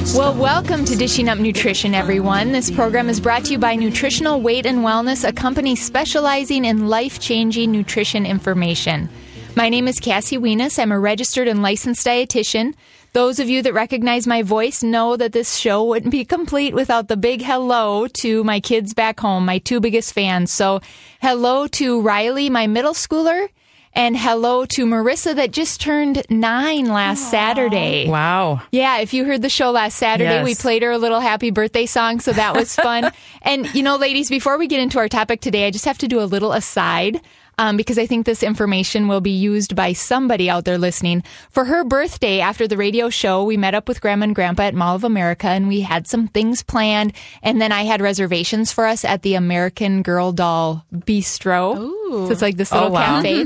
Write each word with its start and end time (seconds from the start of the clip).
Well, 0.00 0.34
welcome 0.34 0.86
to 0.86 0.96
Dishing 0.96 1.28
Up 1.28 1.38
Nutrition, 1.38 1.94
everyone. 1.94 2.52
This 2.52 2.70
program 2.70 3.08
is 3.10 3.20
brought 3.20 3.44
to 3.44 3.52
you 3.52 3.58
by 3.58 3.76
Nutritional 3.76 4.40
Weight 4.40 4.64
and 4.64 4.78
Wellness, 4.78 5.28
a 5.28 5.32
company 5.32 5.76
specializing 5.76 6.64
in 6.64 6.88
life 6.88 7.20
changing 7.20 7.70
nutrition 7.70 8.24
information. 8.24 9.10
My 9.54 9.68
name 9.68 9.86
is 9.86 10.00
Cassie 10.00 10.38
Weness. 10.38 10.78
I'm 10.78 10.90
a 10.90 10.98
registered 10.98 11.46
and 11.46 11.62
licensed 11.62 12.04
dietitian. 12.04 12.74
Those 13.12 13.38
of 13.38 13.48
you 13.48 13.62
that 13.62 13.74
recognize 13.74 14.26
my 14.26 14.42
voice 14.42 14.82
know 14.82 15.16
that 15.16 15.32
this 15.32 15.56
show 15.56 15.84
wouldn't 15.84 16.10
be 16.10 16.24
complete 16.24 16.74
without 16.74 17.08
the 17.08 17.16
big 17.16 17.42
hello 17.42 18.08
to 18.08 18.42
my 18.42 18.58
kids 18.58 18.94
back 18.94 19.20
home, 19.20 19.44
my 19.44 19.58
two 19.58 19.80
biggest 19.80 20.12
fans. 20.12 20.50
So, 20.50 20.80
hello 21.20 21.66
to 21.68 22.00
Riley, 22.00 22.48
my 22.48 22.66
middle 22.66 22.94
schooler, 22.94 23.48
and 23.92 24.16
hello 24.16 24.64
to 24.66 24.86
Marissa 24.86 25.34
that 25.34 25.50
just 25.50 25.80
turned 25.80 26.22
nine 26.30 26.86
last 26.86 27.30
Saturday. 27.30 28.08
Wow. 28.08 28.62
Yeah, 28.70 28.98
if 28.98 29.12
you 29.12 29.24
heard 29.24 29.42
the 29.42 29.48
show 29.50 29.70
last 29.72 29.96
Saturday, 29.96 30.30
Yes. 30.30 30.44
we 30.44 30.54
played 30.54 30.82
her 30.82 30.90
a 30.92 30.98
little 30.98 31.20
happy 31.20 31.50
birthday 31.50 31.86
song, 31.86 32.20
so 32.20 32.32
that 32.32 32.54
was 32.54 32.74
fun. 32.76 33.10
and, 33.42 33.72
you 33.74 33.82
know, 33.82 33.96
ladies, 33.96 34.28
before 34.30 34.58
we 34.58 34.66
get 34.68 34.80
into 34.80 34.98
our 34.98 35.08
topic 35.08 35.40
today, 35.40 35.66
I 35.66 35.70
just 35.70 35.84
have 35.86 35.98
to 35.98 36.08
do 36.08 36.20
a 36.20 36.24
little 36.24 36.52
aside. 36.52 37.20
Um, 37.60 37.76
because 37.76 37.98
I 37.98 38.06
think 38.06 38.24
this 38.24 38.42
information 38.42 39.06
will 39.06 39.20
be 39.20 39.30
used 39.32 39.76
by 39.76 39.92
somebody 39.92 40.48
out 40.48 40.64
there 40.64 40.78
listening. 40.78 41.22
For 41.50 41.66
her 41.66 41.84
birthday, 41.84 42.40
after 42.40 42.66
the 42.66 42.78
radio 42.78 43.10
show, 43.10 43.44
we 43.44 43.58
met 43.58 43.74
up 43.74 43.86
with 43.86 44.00
Grandma 44.00 44.24
and 44.24 44.34
Grandpa 44.34 44.62
at 44.62 44.74
Mall 44.74 44.96
of 44.96 45.04
America 45.04 45.46
and 45.48 45.68
we 45.68 45.82
had 45.82 46.06
some 46.06 46.26
things 46.28 46.62
planned. 46.62 47.12
And 47.42 47.60
then 47.60 47.70
I 47.70 47.82
had 47.82 48.00
reservations 48.00 48.72
for 48.72 48.86
us 48.86 49.04
at 49.04 49.20
the 49.20 49.34
American 49.34 50.00
Girl 50.00 50.32
Doll 50.32 50.86
Bistro. 50.90 51.76
So 52.10 52.30
it's 52.30 52.40
like 52.40 52.56
this 52.56 52.72
little 52.72 52.88
Oh, 52.88 52.92
wow. 52.92 53.20
cafe. 53.22 53.44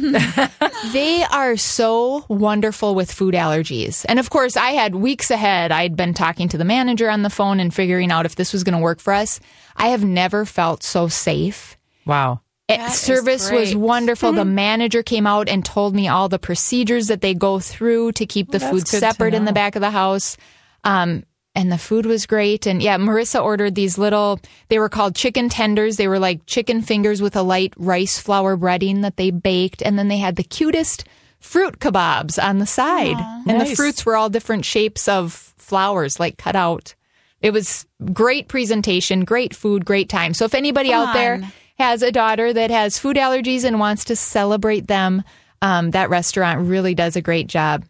They 0.93 1.25
are 1.25 1.57
so 1.57 2.25
wonderful 2.29 2.95
with 2.95 3.11
food 3.11 3.35
allergies. 3.35 4.07
And 4.09 4.21
of 4.21 4.31
course, 4.31 4.57
I 4.57 4.71
had 4.79 4.95
weeks 4.95 5.31
ahead, 5.33 5.73
I'd 5.73 5.97
been 5.97 6.15
talking 6.15 6.49
to 6.51 6.57
the 6.59 6.65
manager 6.65 7.11
on 7.11 7.23
the 7.23 7.31
phone 7.31 7.59
and 7.59 7.75
figuring 7.75 8.13
out 8.13 8.27
if 8.27 8.37
this 8.37 8.53
was 8.53 8.63
going 8.63 8.77
to 8.79 8.83
work 8.83 9.01
for 9.01 9.13
us. 9.13 9.41
I 9.77 9.89
have 9.89 10.05
never 10.05 10.45
felt 10.47 10.85
so 10.85 11.09
safe. 11.09 11.77
Wow. 12.07 12.41
It- 12.69 12.91
service 12.93 13.51
was 13.51 13.77
wonderful. 13.77 14.33
The 14.33 14.45
manager 14.45 15.03
came 15.03 15.27
out 15.27 15.49
and 15.49 15.65
told 15.65 15.95
me 15.95 16.09
all 16.09 16.29
the 16.29 16.39
procedures 16.39 17.09
that 17.09 17.21
they 17.21 17.35
go 17.35 17.59
through 17.61 18.13
to 18.13 18.27
keep 18.27 18.51
the 18.51 18.59
Well, 18.59 18.71
food 18.71 18.81
that's 18.81 18.91
good 18.91 19.01
to 19.01 19.07
separate 19.07 19.35
in 19.35 19.45
the 19.45 19.53
back 19.53 19.77
of 19.77 19.81
the 19.83 19.91
house. 19.91 20.37
Um, 20.83 21.25
and 21.55 21.71
the 21.71 21.79
food 21.79 22.07
was 22.07 22.27
great. 22.27 22.67
And 22.67 22.83
yeah, 22.83 22.97
Marissa 22.97 23.43
ordered 23.43 23.75
these 23.75 23.97
little, 23.99 24.41
they 24.69 24.79
were 24.79 24.89
called 24.89 25.15
chicken 25.15 25.49
tenders. 25.49 25.99
They 25.99 26.09
were 26.09 26.19
like 26.19 26.47
chicken 26.47 26.81
fingers 26.83 27.21
with 27.23 27.37
a 27.37 27.43
light 27.43 27.75
rice 27.77 28.19
flour 28.19 28.57
breading 28.57 29.03
that 29.03 29.17
they 29.19 29.31
baked. 29.31 29.83
And 29.83 29.99
then 29.99 30.09
they 30.09 30.19
had 30.19 30.37
the 30.37 30.43
cutest 30.43 31.05
fruit 31.41 31.79
kebabs 31.79 32.43
on 32.43 32.59
the 32.59 32.67
side. 32.67 33.17
and 33.47 33.61
the 33.61 33.77
fruits 33.77 34.05
were 34.07 34.17
all 34.17 34.31
different 34.31 34.65
shapes 34.65 35.07
of 35.07 35.33
flowers, 35.59 36.19
like 36.19 36.39
cut 36.39 36.57
out. 36.57 36.95
It 37.41 37.53
was 37.53 37.85
great 38.13 38.49
presentation, 38.49 39.25
great 39.25 39.55
food, 39.55 39.85
great 39.85 40.09
time. 40.09 40.33
So 40.33 40.47
if 40.47 40.55
anybody 40.55 40.93
out 40.95 41.13
there 41.13 41.43
has 41.79 42.03
a 42.03 42.13
daughter 42.13 42.53
that 42.53 42.71
has 42.71 42.99
food 42.99 43.17
allergies 43.17 43.65
and 43.65 43.81
wants 43.81 44.05
to 44.07 44.17
celebrate 44.17 44.87
them, 44.87 45.23
um, 45.63 45.91
that 45.93 46.11
restaurant 46.11 46.69
really 46.69 46.95
does 46.95 47.17
a 47.17 47.23
great 47.23 47.47
job. 47.47 47.85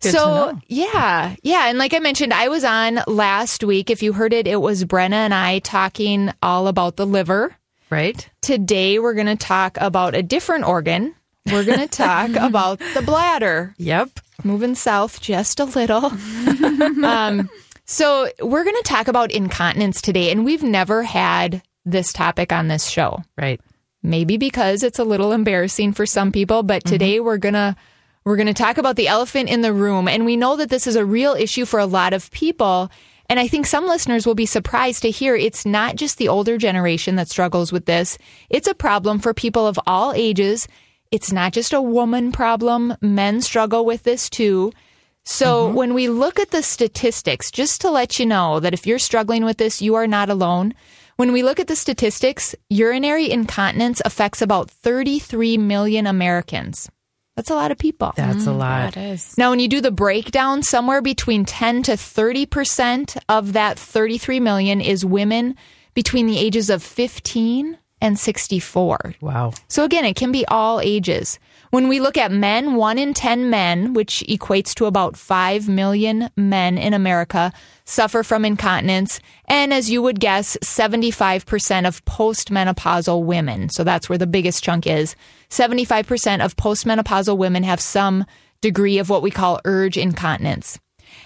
Good 0.00 0.12
so 0.12 0.56
yeah, 0.68 1.34
yeah, 1.42 1.68
and 1.68 1.76
like 1.78 1.92
I 1.92 1.98
mentioned, 1.98 2.32
I 2.32 2.48
was 2.48 2.62
on 2.62 3.00
last 3.08 3.64
week. 3.64 3.90
If 3.90 4.00
you 4.02 4.12
heard 4.12 4.32
it, 4.32 4.46
it 4.46 4.60
was 4.60 4.84
Brenna 4.84 5.14
and 5.14 5.34
I 5.34 5.58
talking 5.58 6.30
all 6.40 6.68
about 6.68 6.96
the 6.96 7.06
liver. 7.06 7.56
Right? 7.90 8.28
Today 8.42 8.98
we're 9.00 9.14
going 9.14 9.26
to 9.26 9.36
talk 9.36 9.76
about 9.80 10.14
a 10.14 10.22
different 10.22 10.64
organ. 10.66 11.14
We're 11.50 11.64
going 11.64 11.78
to 11.88 11.88
talk 11.88 12.30
about 12.36 12.78
the 12.94 13.02
bladder 13.02 13.74
Yep. 13.78 14.20
moving 14.44 14.76
south 14.76 15.20
just 15.20 15.58
a 15.58 15.64
little. 15.64 16.04
um, 17.04 17.50
so, 17.86 18.28
we're 18.40 18.64
going 18.64 18.76
to 18.76 18.82
talk 18.84 19.08
about 19.08 19.32
incontinence 19.32 20.02
today, 20.02 20.30
and 20.30 20.44
we've 20.44 20.62
never 20.62 21.02
had 21.02 21.62
this 21.90 22.12
topic 22.12 22.52
on 22.52 22.68
this 22.68 22.86
show. 22.86 23.22
Right. 23.36 23.60
Maybe 24.02 24.36
because 24.36 24.82
it's 24.82 24.98
a 24.98 25.04
little 25.04 25.32
embarrassing 25.32 25.92
for 25.92 26.06
some 26.06 26.32
people, 26.32 26.62
but 26.62 26.84
mm-hmm. 26.84 26.92
today 26.92 27.20
we're 27.20 27.38
going 27.38 27.54
to 27.54 27.76
we're 28.24 28.36
going 28.36 28.46
to 28.46 28.54
talk 28.54 28.76
about 28.76 28.96
the 28.96 29.08
elephant 29.08 29.48
in 29.48 29.62
the 29.62 29.72
room, 29.72 30.06
and 30.06 30.26
we 30.26 30.36
know 30.36 30.56
that 30.56 30.68
this 30.68 30.86
is 30.86 30.96
a 30.96 31.04
real 31.04 31.32
issue 31.32 31.64
for 31.64 31.80
a 31.80 31.86
lot 31.86 32.12
of 32.12 32.30
people. 32.30 32.90
And 33.30 33.38
I 33.40 33.48
think 33.48 33.66
some 33.66 33.86
listeners 33.86 34.26
will 34.26 34.34
be 34.34 34.46
surprised 34.46 35.02
to 35.02 35.10
hear 35.10 35.34
it's 35.34 35.66
not 35.66 35.96
just 35.96 36.18
the 36.18 36.28
older 36.28 36.58
generation 36.58 37.16
that 37.16 37.28
struggles 37.28 37.72
with 37.72 37.86
this. 37.86 38.18
It's 38.48 38.68
a 38.68 38.74
problem 38.74 39.18
for 39.18 39.34
people 39.34 39.66
of 39.66 39.78
all 39.86 40.12
ages. 40.12 40.66
It's 41.10 41.32
not 41.32 41.52
just 41.52 41.72
a 41.72 41.82
woman 41.82 42.32
problem. 42.32 42.96
Men 43.00 43.40
struggle 43.40 43.84
with 43.84 44.02
this 44.02 44.28
too. 44.30 44.72
So 45.24 45.66
mm-hmm. 45.66 45.76
when 45.76 45.94
we 45.94 46.08
look 46.08 46.38
at 46.38 46.50
the 46.50 46.62
statistics, 46.62 47.50
just 47.50 47.82
to 47.82 47.90
let 47.90 48.18
you 48.18 48.24
know 48.24 48.60
that 48.60 48.72
if 48.72 48.86
you're 48.86 48.98
struggling 48.98 49.44
with 49.44 49.58
this, 49.58 49.82
you 49.82 49.94
are 49.94 50.06
not 50.06 50.30
alone. 50.30 50.74
When 51.18 51.32
we 51.32 51.42
look 51.42 51.58
at 51.58 51.66
the 51.66 51.74
statistics, 51.74 52.54
urinary 52.70 53.28
incontinence 53.28 54.00
affects 54.04 54.40
about 54.40 54.70
33 54.70 55.58
million 55.58 56.06
Americans. 56.06 56.88
That's 57.34 57.50
a 57.50 57.56
lot 57.56 57.72
of 57.72 57.78
people. 57.78 58.12
That's 58.14 58.46
a 58.46 58.50
mm. 58.50 58.58
lot. 58.58 58.94
That 58.94 59.14
is. 59.14 59.36
Now, 59.36 59.50
when 59.50 59.58
you 59.58 59.66
do 59.66 59.80
the 59.80 59.90
breakdown, 59.90 60.62
somewhere 60.62 61.02
between 61.02 61.44
10 61.44 61.82
to 61.82 61.92
30% 61.94 63.18
of 63.28 63.52
that 63.54 63.80
33 63.80 64.38
million 64.38 64.80
is 64.80 65.04
women 65.04 65.56
between 65.92 66.28
the 66.28 66.38
ages 66.38 66.70
of 66.70 66.84
15 66.84 67.76
and 68.00 68.16
64. 68.16 69.16
Wow. 69.20 69.54
So 69.66 69.82
again, 69.82 70.04
it 70.04 70.14
can 70.14 70.30
be 70.30 70.46
all 70.46 70.80
ages. 70.80 71.40
When 71.70 71.88
we 71.88 72.00
look 72.00 72.16
at 72.16 72.32
men, 72.32 72.76
one 72.76 72.98
in 72.98 73.12
10 73.12 73.50
men, 73.50 73.92
which 73.92 74.24
equates 74.28 74.74
to 74.74 74.86
about 74.86 75.16
5 75.16 75.68
million 75.68 76.30
men 76.36 76.78
in 76.78 76.94
America, 76.94 77.52
suffer 77.84 78.22
from 78.22 78.44
incontinence. 78.44 79.20
And 79.46 79.72
as 79.74 79.90
you 79.90 80.00
would 80.00 80.18
guess, 80.18 80.56
75% 80.64 81.86
of 81.86 82.04
postmenopausal 82.06 83.22
women, 83.22 83.68
so 83.68 83.84
that's 83.84 84.08
where 84.08 84.18
the 84.18 84.26
biggest 84.26 84.64
chunk 84.64 84.86
is, 84.86 85.14
75% 85.50 86.44
of 86.44 86.56
postmenopausal 86.56 87.36
women 87.36 87.62
have 87.64 87.80
some 87.80 88.24
degree 88.60 88.98
of 88.98 89.10
what 89.10 89.22
we 89.22 89.30
call 89.30 89.60
urge 89.64 89.96
incontinence. 89.96 90.78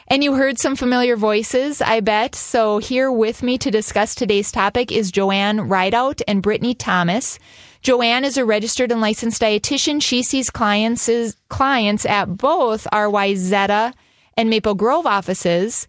And 0.08 0.22
you 0.22 0.34
heard 0.34 0.58
some 0.58 0.76
familiar 0.76 1.16
voices, 1.16 1.80
I 1.80 2.00
bet. 2.00 2.34
So 2.34 2.78
here 2.78 3.10
with 3.10 3.42
me 3.42 3.58
to 3.58 3.70
discuss 3.70 4.14
today's 4.14 4.52
topic 4.52 4.92
is 4.92 5.10
Joanne 5.10 5.68
Rideout 5.68 6.20
and 6.28 6.42
Brittany 6.42 6.74
Thomas. 6.74 7.38
Joanne 7.82 8.24
is 8.24 8.36
a 8.36 8.44
registered 8.44 8.90
and 8.92 9.00
licensed 9.00 9.42
dietitian. 9.42 10.00
She 10.00 10.22
sees 10.22 10.50
clients 10.50 11.10
clients 11.48 12.06
at 12.06 12.26
both 12.36 12.86
our 12.92 13.06
Wayzata 13.08 13.92
and 14.36 14.48
Maple 14.48 14.74
Grove 14.74 15.04
offices. 15.06 15.88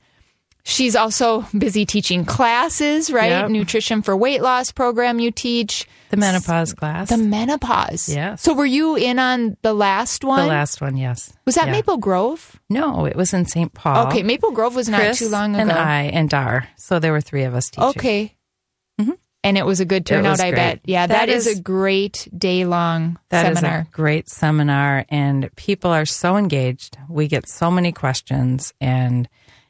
She's 0.65 0.95
also 0.95 1.45
busy 1.57 1.85
teaching 1.85 2.23
classes, 2.23 3.11
right? 3.11 3.29
Yep. 3.29 3.49
Nutrition 3.49 4.01
for 4.01 4.15
weight 4.15 4.41
loss 4.41 4.71
program 4.71 5.19
you 5.19 5.29
teach. 5.29 5.85
The 6.09 6.15
menopause 6.17 6.73
class. 6.73 7.09
The 7.09 7.17
menopause. 7.17 8.07
Yes. 8.07 8.41
So 8.41 8.53
were 8.53 8.65
you 8.65 8.95
in 8.95 9.19
on 9.19 9.57
the 9.61 9.73
last 9.73 10.23
one? 10.23 10.43
The 10.43 10.47
last 10.47 10.79
one, 10.79 10.95
yes. 10.95 11.33
Was 11.45 11.55
that 11.55 11.65
Yeah. 11.65 11.73
Maple 11.73 11.97
Grove? 11.97 12.61
No, 12.69 13.05
it 13.05 13.15
was 13.17 13.33
in 13.33 13.45
St. 13.45 13.73
Paul. 13.73 14.07
Okay, 14.07 14.23
Maple 14.23 14.51
Grove 14.51 14.73
was 14.73 14.87
not 14.87 15.01
Chris 15.01 15.19
too 15.19 15.27
long 15.27 15.53
ago. 15.53 15.61
and 15.63 15.71
I 15.71 16.03
and 16.03 16.29
Dar. 16.29 16.69
So 16.77 16.97
there 16.99 17.11
were 17.11 17.19
three 17.21 17.43
of 17.43 17.53
us 17.55 17.69
teaching. 17.69 17.89
Okay. 17.89 18.35
Mm-hmm. 19.01 19.11
And 19.43 19.57
it 19.57 19.65
was 19.65 19.79
a 19.81 19.85
good 19.85 20.05
turnout, 20.05 20.39
I 20.39 20.51
bet. 20.51 20.79
Yeah, 20.85 21.05
That 21.07 21.27
that 21.27 21.29
is, 21.29 21.47
is- 21.47 21.59
a 21.59 21.61
great 21.61 22.27
day 22.37 22.63
long 22.65 23.19
That 23.29 23.51
is 23.51 23.57
seminar. 23.59 23.79
a 23.79 23.91
great 23.91 24.29
seminar, 24.29 25.05
and 25.09 25.53
people 25.57 25.91
are 25.91 26.05
so 26.05 26.37
engaged. 26.37 26.97
We 27.09 27.27
get 27.27 27.47
so 27.49 27.69
many 27.69 27.91
questions, 27.91 28.73
and 28.79 29.27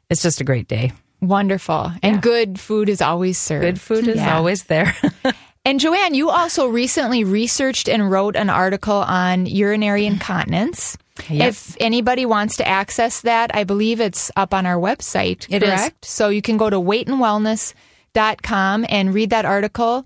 it's 0.10 0.22
just 0.22 0.40
a 0.42 0.44
great 0.44 0.68
day. 0.68 0.92
Wonderful. 1.22 1.92
And 2.04 2.22
good 2.22 2.60
food 2.60 2.88
is 2.90 3.02
always 3.02 3.40
served. 3.40 3.64
Good 3.66 3.82
food 3.82 4.08
is 4.08 4.18
Yeah. 4.18 4.36
always 4.38 4.64
there. 4.66 4.96
And 5.66 5.80
Joanne, 5.80 6.14
you 6.14 6.30
also 6.30 6.68
recently 6.68 7.24
researched 7.24 7.88
and 7.88 8.12
wrote 8.12 8.36
an 8.36 8.50
article 8.50 8.98
on 8.98 9.46
urinary 9.46 10.06
incontinence. 10.06 10.98
Yep. 11.30 11.48
If 11.48 11.78
anybody 11.80 12.26
wants 12.26 12.58
to 12.58 12.68
access 12.68 13.22
that, 13.22 13.56
I 13.56 13.64
believe 13.64 14.02
it's 14.02 14.30
up 14.36 14.54
on 14.54 14.66
our 14.66 14.76
website, 14.76 15.48
It 15.50 15.64
is. 15.64 15.70
correct? 15.70 16.04
So 16.04 16.28
you 16.28 16.42
can 16.42 16.58
go 16.58 16.70
to 16.70 16.76
weightandwellness.com 16.76 17.46
and 17.46 17.93
read 18.16 19.30
that 19.32 19.46
article. 19.46 20.06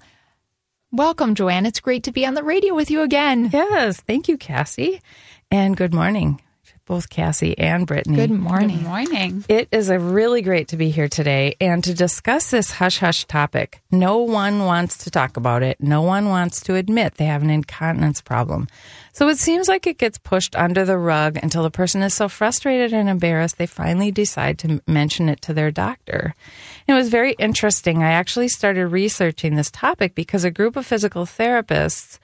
Welcome, 0.92 1.36
Joanne. 1.36 1.66
It's 1.66 1.80
great 1.82 2.04
to 2.04 2.12
be 2.12 2.26
on 2.26 2.34
the 2.34 2.44
radio 2.44 2.74
with 2.74 2.90
you 2.90 3.02
again. 3.02 3.50
yes, 3.52 4.00
thank 4.02 4.28
you, 4.28 4.38
Cassie, 4.38 5.02
and 5.52 5.76
good 5.76 5.94
morning. 5.94 6.42
both 6.86 7.10
Cassie 7.10 7.58
and 7.58 7.86
Brittany. 7.86 8.16
Good 8.16 8.32
morning. 8.32 8.78
Good 8.78 8.88
morning. 8.88 9.46
It 9.50 9.68
is 9.74 9.90
a 9.90 10.00
really 10.00 10.42
great 10.42 10.70
to 10.70 10.78
be 10.78 10.90
here 10.90 11.10
today 11.10 11.58
and 11.60 11.84
to 11.84 11.94
discuss 11.94 12.50
this 12.50 12.72
hush 12.72 13.00
hush 13.00 13.26
topic. 13.26 13.82
No 13.92 14.20
one 14.20 14.60
wants 14.60 15.00
to 15.00 15.12
talk 15.12 15.36
about 15.36 15.62
it. 15.64 15.82
No 15.82 16.02
one 16.02 16.30
wants 16.30 16.62
to 16.62 16.76
admit 16.76 17.16
they 17.16 17.26
have 17.26 17.44
an 17.44 17.50
incontinence 17.50 18.22
problem. 18.22 18.70
So 19.18 19.30
it 19.30 19.40
seems 19.40 19.68
like 19.68 19.88
it 19.88 19.98
gets 19.98 20.20
pushed 20.20 20.56
under 20.56 20.86
the 20.86 21.00
rug 21.00 21.40
until 21.42 21.64
the 21.64 21.72
person 21.72 22.04
is 22.04 22.14
so 22.14 22.30
frustrated 22.30 22.94
and 22.94 23.10
embarrassed 23.10 23.58
they 23.58 23.66
finally 23.66 24.12
decide 24.12 24.60
to 24.60 24.80
mention 24.86 25.28
it 25.28 25.42
to 25.42 25.56
their 25.56 25.72
doctor. 25.72 26.36
It 26.88 26.94
was 26.94 27.10
very 27.10 27.34
interesting. 27.40 28.04
I 28.04 28.12
actually 28.12 28.48
started 28.48 28.86
researching 28.90 29.56
this 29.56 29.72
topic 29.72 30.14
because 30.14 30.44
a 30.44 30.52
group 30.52 30.76
of 30.76 30.86
physical 30.86 31.26
therapists 31.26 32.20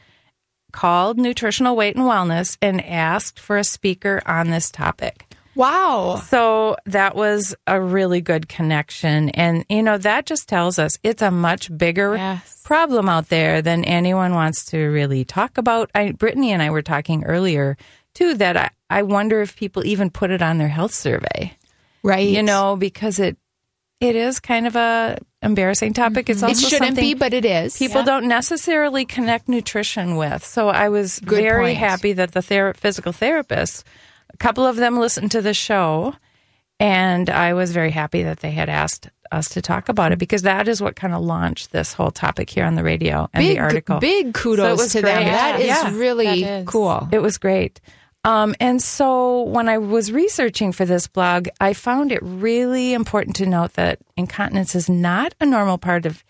called 0.72 1.18
Nutritional 1.18 1.76
Weight 1.76 1.96
and 1.96 2.06
Wellness 2.06 2.58
and 2.62 2.80
asked 2.86 3.40
for 3.40 3.58
a 3.58 3.64
speaker 3.64 4.22
on 4.28 4.52
this 4.52 4.70
topic. 4.70 5.26
Wow. 5.56 6.22
So 6.28 6.78
that 6.86 7.16
was 7.16 7.56
a 7.68 7.80
really 7.80 8.22
good 8.22 8.50
connection. 8.50 9.30
And, 9.30 9.66
you 9.70 9.84
know, 9.84 9.98
that 10.00 10.26
just 10.26 10.48
tells 10.50 10.80
us 10.80 10.98
it's 11.04 11.22
a 11.22 11.32
much 11.32 11.76
bigger 11.78 12.16
Yes. 12.16 12.62
problem 12.66 13.08
out 13.10 13.30
there 13.30 13.62
than 13.62 13.84
anyone 13.86 14.34
wants 14.34 14.66
to 14.66 14.78
really 14.80 15.26
talk 15.26 15.58
about. 15.58 15.92
I, 15.94 16.12
Brittany 16.12 16.52
and 16.52 16.62
I 16.62 16.70
were 16.72 16.82
talking 16.82 17.24
earlier, 17.24 17.78
too, 18.16 18.34
that 18.36 18.58
I, 18.58 18.70
I 18.90 19.02
wonder 19.04 19.42
if 19.42 19.56
people 19.56 19.86
even 19.86 20.10
put 20.10 20.32
it 20.32 20.42
on 20.42 20.58
their 20.58 20.68
health 20.70 20.94
survey, 20.94 21.56
Right. 22.04 22.30
you 22.30 22.44
know, 22.44 22.76
because 22.76 23.20
it 23.20 23.38
it 24.00 24.18
is 24.18 24.42
kind 24.42 24.68
of 24.68 24.76
a 24.76 25.18
embarrassing 25.42 25.94
topic. 25.94 26.30
It's 26.30 26.42
mm-hmm. 26.42 26.52
it 26.52 26.58
shouldn't 26.58 26.88
something 26.88 27.02
be, 27.02 27.14
but 27.14 27.34
it 27.34 27.46
is. 27.46 27.78
people 27.78 28.04
don't 28.04 28.28
necessarily 28.28 29.06
connect 29.06 29.48
nutrition 29.48 30.18
with. 30.18 30.44
So 30.44 30.68
I 30.68 30.90
was 30.90 31.20
Good 31.20 31.42
very 31.42 31.68
point. 31.68 31.78
happy 31.78 32.12
that 32.14 32.34
the 32.34 32.42
physical 32.76 33.14
therapists, 33.14 33.84
a 34.34 34.38
couple 34.38 34.66
of 34.66 34.76
them 34.76 35.00
listened 35.00 35.32
to 35.32 35.42
the 35.42 35.54
show, 35.54 36.16
and 36.80 37.30
I 37.30 37.54
was 37.54 37.72
very 37.72 37.92
happy 37.92 38.24
that 38.24 38.40
they 38.40 38.52
had 38.52 38.70
asked 38.70 39.10
us 39.32 39.50
to 39.50 39.62
talk 39.62 39.90
about 39.90 40.12
it 40.12 40.20
because 40.20 40.44
that 40.44 40.68
is 40.68 40.82
what 40.82 40.96
kind 40.96 41.14
of 41.14 41.22
launched 41.22 41.72
this 41.72 41.94
whole 41.94 42.12
topic 42.12 42.50
here 42.50 42.66
on 42.66 42.76
the 42.76 42.84
radio 42.84 43.30
and 43.34 43.42
big, 43.42 43.56
the 43.58 43.62
article. 43.62 44.00
Big 44.00 44.34
kudos 44.34 44.92
So 44.92 45.00
to 45.00 45.06
them. 45.06 45.24
That 45.26 45.60
is 45.60 45.66
Yeah. 45.68 45.96
really 45.98 46.26
That 46.44 46.60
is. 46.62 46.68
cool. 46.68 47.08
It 47.12 47.20
was 47.20 47.38
great. 47.38 47.80
Um, 48.26 48.56
and 48.60 48.82
so 48.82 49.42
when 49.44 49.68
I 49.68 49.80
was 49.80 50.12
researching 50.12 50.72
for 50.72 50.86
this 50.86 51.08
blog, 51.08 51.48
I 51.60 51.74
found 51.74 52.12
it 52.12 52.20
really 52.22 52.94
important 52.94 53.36
to 53.38 53.46
note 53.46 53.74
that 53.74 54.00
incontinence 54.16 54.76
is 54.76 54.88
not 54.90 55.34
a 55.42 55.46
normal 55.46 55.78
part 55.78 56.06
of 56.06 56.24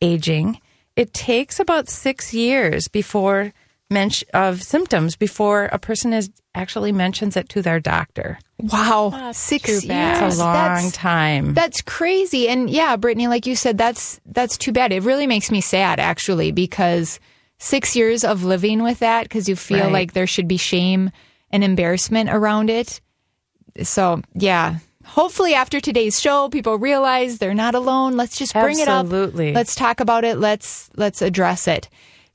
aging. 0.00 0.60
It 0.96 1.12
takes 1.14 1.58
about 1.58 1.88
six 1.88 2.32
years 2.34 2.88
before 2.88 3.52
mention 3.90 4.28
of 4.32 4.62
symptoms 4.62 5.16
before 5.16 5.64
a 5.72 5.78
person 5.78 6.12
is 6.12 6.30
actually 6.54 6.92
mentions 6.92 7.36
it 7.36 7.48
to 7.50 7.62
their 7.62 7.80
doctor. 7.80 8.38
Wow. 8.58 9.30
Six 9.32 9.68
years. 9.68 9.84
bad. 9.86 10.26
It's 10.28 10.36
a 10.36 10.38
long 10.38 10.54
That's- 10.54 10.92
time. 10.92 11.54
That's 11.54 11.80
crazy. 11.82 12.48
And 12.48 12.70
yeah, 12.70 12.96
Brittany, 12.96 13.26
like 13.28 13.46
you 13.46 13.56
said, 13.56 13.76
that's 13.78 14.20
that's 14.26 14.56
too 14.56 14.72
bad. 14.72 14.92
It 14.92 15.02
really 15.02 15.26
makes 15.26 15.50
me 15.50 15.60
sad 15.60 15.98
actually 16.00 16.52
because 16.52 17.18
6 17.58 17.94
years 17.96 18.24
of 18.24 18.44
living 18.44 18.82
with 18.82 19.00
that 19.00 19.28
cuz 19.28 19.48
you 19.48 19.56
feel 19.56 19.84
Right. 19.84 19.92
like 19.92 20.12
there 20.12 20.26
should 20.26 20.48
be 20.48 20.56
shame 20.56 21.10
and 21.50 21.62
embarrassment 21.64 22.30
around 22.30 22.70
it. 22.70 23.00
So, 23.82 24.22
yeah. 24.34 24.76
Hopefully 25.04 25.54
after 25.54 25.80
today's 25.80 26.20
show 26.20 26.48
people 26.48 26.78
realize 26.78 27.38
they're 27.38 27.54
not 27.54 27.74
alone. 27.74 28.16
Let's 28.16 28.36
just 28.38 28.52
bring 28.52 28.80
Absolutely. 28.80 29.48
it 29.48 29.50
up. 29.50 29.54
Let's 29.56 29.74
talk 29.74 30.00
about 30.00 30.24
it. 30.24 30.38
Let's 30.38 30.90
let's 30.96 31.22
address 31.22 31.66
it. 31.66 31.88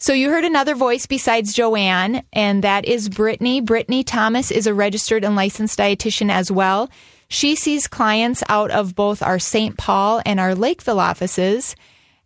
So 0.06 0.14
you 0.14 0.30
heard 0.30 0.44
another 0.46 0.76
voice 0.76 1.08
besides 1.08 1.52
Joanne, 1.52 2.22
and 2.32 2.64
that 2.64 2.86
is 2.86 3.10
Brittany. 3.10 3.60
Brittany 3.60 4.04
Thomas 4.04 4.52
is 4.52 4.68
a 4.68 4.74
registered 4.76 5.24
and 5.24 5.36
licensed 5.36 5.80
dietitian 5.80 6.30
as 6.30 6.52
well. 6.52 6.92
She 7.28 7.56
sees 7.56 7.88
clients 7.88 8.44
out 8.48 8.70
of 8.70 8.94
both 8.94 9.24
our 9.24 9.40
St. 9.40 9.76
Paul 9.80 10.22
and 10.24 10.40
our 10.40 10.54
Lakeville 10.54 11.00
offices. 11.00 11.76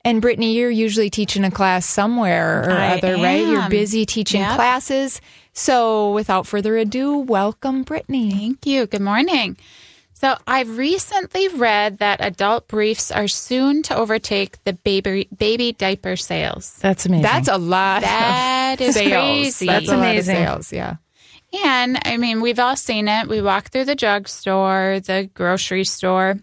And 0.04 0.22
Brittany, 0.22 0.58
you're 0.58 0.70
usually 0.70 1.10
teaching 1.10 1.46
a 1.46 1.52
class 1.52 1.86
somewhere 1.86 2.66
or 2.70 2.72
I 2.72 2.98
other, 2.98 3.16
right? 3.16 3.48
You're 3.48 3.70
busy 3.70 4.06
teaching 4.06 4.42
Yep. 4.42 4.56
classes. 4.56 5.22
So 5.54 6.12
without 6.12 6.48
further 6.48 6.76
ado, 6.76 7.20
welcome, 7.20 7.84
Brittany. 7.84 8.32
Thank 8.32 8.66
you. 8.66 8.88
Good 8.88 9.00
morning. 9.00 9.56
So, 10.22 10.36
I've 10.46 10.78
recently 10.78 11.48
read 11.48 12.00
that 12.00 12.20
adult 12.20 12.68
briefs 12.68 13.10
are 13.10 13.30
soon 13.30 13.84
to 13.84 13.96
overtake 13.96 14.62
the 14.66 14.74
baby 14.74 15.30
baby 15.38 15.72
diaper 15.72 16.18
sales. 16.18 16.78
That's 16.82 17.06
amazing. 17.06 17.24
That's 17.24 17.48
a 17.48 17.58
lot 17.58 18.02
That 18.02 18.82
of 18.82 18.88
is 18.88 18.96
sales. 18.96 19.12
crazy. 19.12 19.66
That's 19.68 19.88
a 19.88 19.92
lot 19.92 19.96
of 19.96 20.00
amazing. 20.12 20.36
sales, 20.36 20.74
yeah. 20.74 20.96
And 21.64 22.00
I 22.04 22.18
mean, 22.18 22.42
we've 22.42 22.60
all 22.60 22.76
seen 22.76 23.08
it. 23.08 23.30
We 23.30 23.42
walk 23.42 23.70
through 23.70 23.86
the 23.86 23.96
drugstore, 23.96 25.00
the 25.00 25.30
grocery 25.34 25.86
store. 25.86 26.36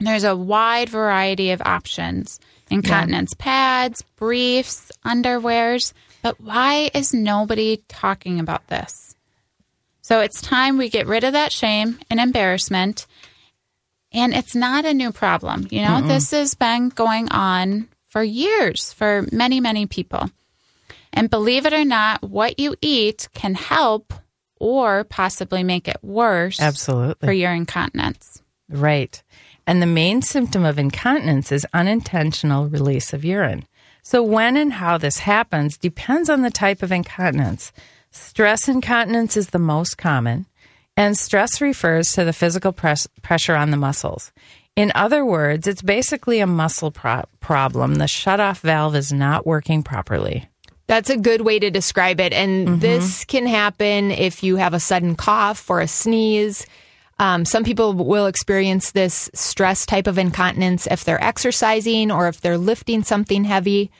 There's 0.00 0.24
a 0.24 0.34
wide 0.34 0.88
variety 0.88 1.52
of 1.52 1.62
options 1.62 2.40
incontinence 2.68 3.34
pads, 3.34 4.02
briefs, 4.16 4.90
underwears. 5.06 5.92
But 6.22 6.40
why 6.40 6.90
is 6.94 7.14
nobody 7.14 7.84
talking 7.88 8.40
about 8.40 8.66
this? 8.66 9.13
So 10.04 10.20
it's 10.20 10.42
time 10.42 10.76
we 10.76 10.90
get 10.90 11.06
rid 11.06 11.24
of 11.24 11.32
that 11.32 11.50
shame 11.50 11.98
and 12.10 12.20
embarrassment. 12.20 13.06
And 14.12 14.34
it's 14.34 14.54
not 14.54 14.84
a 14.84 14.92
new 14.92 15.10
problem. 15.10 15.66
You 15.70 15.80
know, 15.80 16.02
this 16.02 16.30
has 16.32 16.54
been 16.54 16.90
going 16.90 17.32
on 17.32 17.88
for 18.08 18.22
years 18.22 18.92
for 18.92 19.26
many, 19.32 19.60
many 19.60 19.86
people. 19.86 20.28
And 21.14 21.30
believe 21.30 21.64
it 21.64 21.72
or 21.72 21.86
not, 21.86 22.22
what 22.22 22.60
you 22.60 22.76
eat 22.82 23.30
can 23.32 23.54
help 23.54 24.12
or 24.60 25.04
possibly 25.04 25.62
make 25.62 25.88
it 25.88 25.96
worse 26.02 26.60
Absolutely. 26.60 27.26
for 27.26 27.32
your 27.32 27.52
incontinence. 27.52 28.42
Right. 28.68 29.22
And 29.66 29.80
the 29.80 29.86
main 29.86 30.20
symptom 30.20 30.66
of 30.66 30.78
incontinence 30.78 31.50
is 31.50 31.66
unintentional 31.72 32.68
release 32.68 33.14
of 33.14 33.24
urine. 33.24 33.64
So, 34.02 34.22
when 34.22 34.58
and 34.58 34.74
how 34.74 34.98
this 34.98 35.20
happens 35.20 35.78
depends 35.78 36.28
on 36.28 36.42
the 36.42 36.50
type 36.50 36.82
of 36.82 36.92
incontinence. 36.92 37.72
Stress 38.14 38.68
incontinence 38.68 39.36
is 39.36 39.48
the 39.48 39.58
most 39.58 39.98
common, 39.98 40.46
and 40.96 41.18
stress 41.18 41.60
refers 41.60 42.12
to 42.12 42.24
the 42.24 42.32
physical 42.32 42.70
press- 42.72 43.08
pressure 43.22 43.56
on 43.56 43.72
the 43.72 43.76
muscles. 43.76 44.30
In 44.76 44.92
other 44.94 45.24
words, 45.26 45.66
it's 45.66 45.82
basically 45.82 46.38
a 46.38 46.46
muscle 46.46 46.92
pro- 46.92 47.24
problem. 47.40 47.96
The 47.96 48.04
shutoff 48.04 48.60
valve 48.60 48.94
is 48.94 49.12
not 49.12 49.44
working 49.46 49.82
properly. 49.82 50.48
That's 50.86 51.10
a 51.10 51.16
good 51.16 51.40
way 51.40 51.58
to 51.58 51.70
describe 51.70 52.20
it. 52.20 52.32
And 52.32 52.68
Mm-hmm. 52.68 52.78
this 52.78 53.24
can 53.24 53.46
happen 53.46 54.12
if 54.12 54.44
you 54.44 54.56
have 54.56 54.74
a 54.74 54.80
sudden 54.80 55.16
cough 55.16 55.68
or 55.68 55.80
a 55.80 55.88
sneeze. 55.88 56.66
Um, 57.18 57.44
some 57.44 57.64
people 57.64 57.94
will 57.94 58.26
experience 58.26 58.92
this 58.92 59.28
stress 59.34 59.86
type 59.86 60.06
of 60.06 60.18
incontinence 60.18 60.86
if 60.86 61.02
they're 61.04 61.22
exercising 61.22 62.12
or 62.12 62.28
if 62.28 62.40
they're 62.40 62.58
lifting 62.58 63.02
something 63.02 63.42
heavy. 63.44 63.90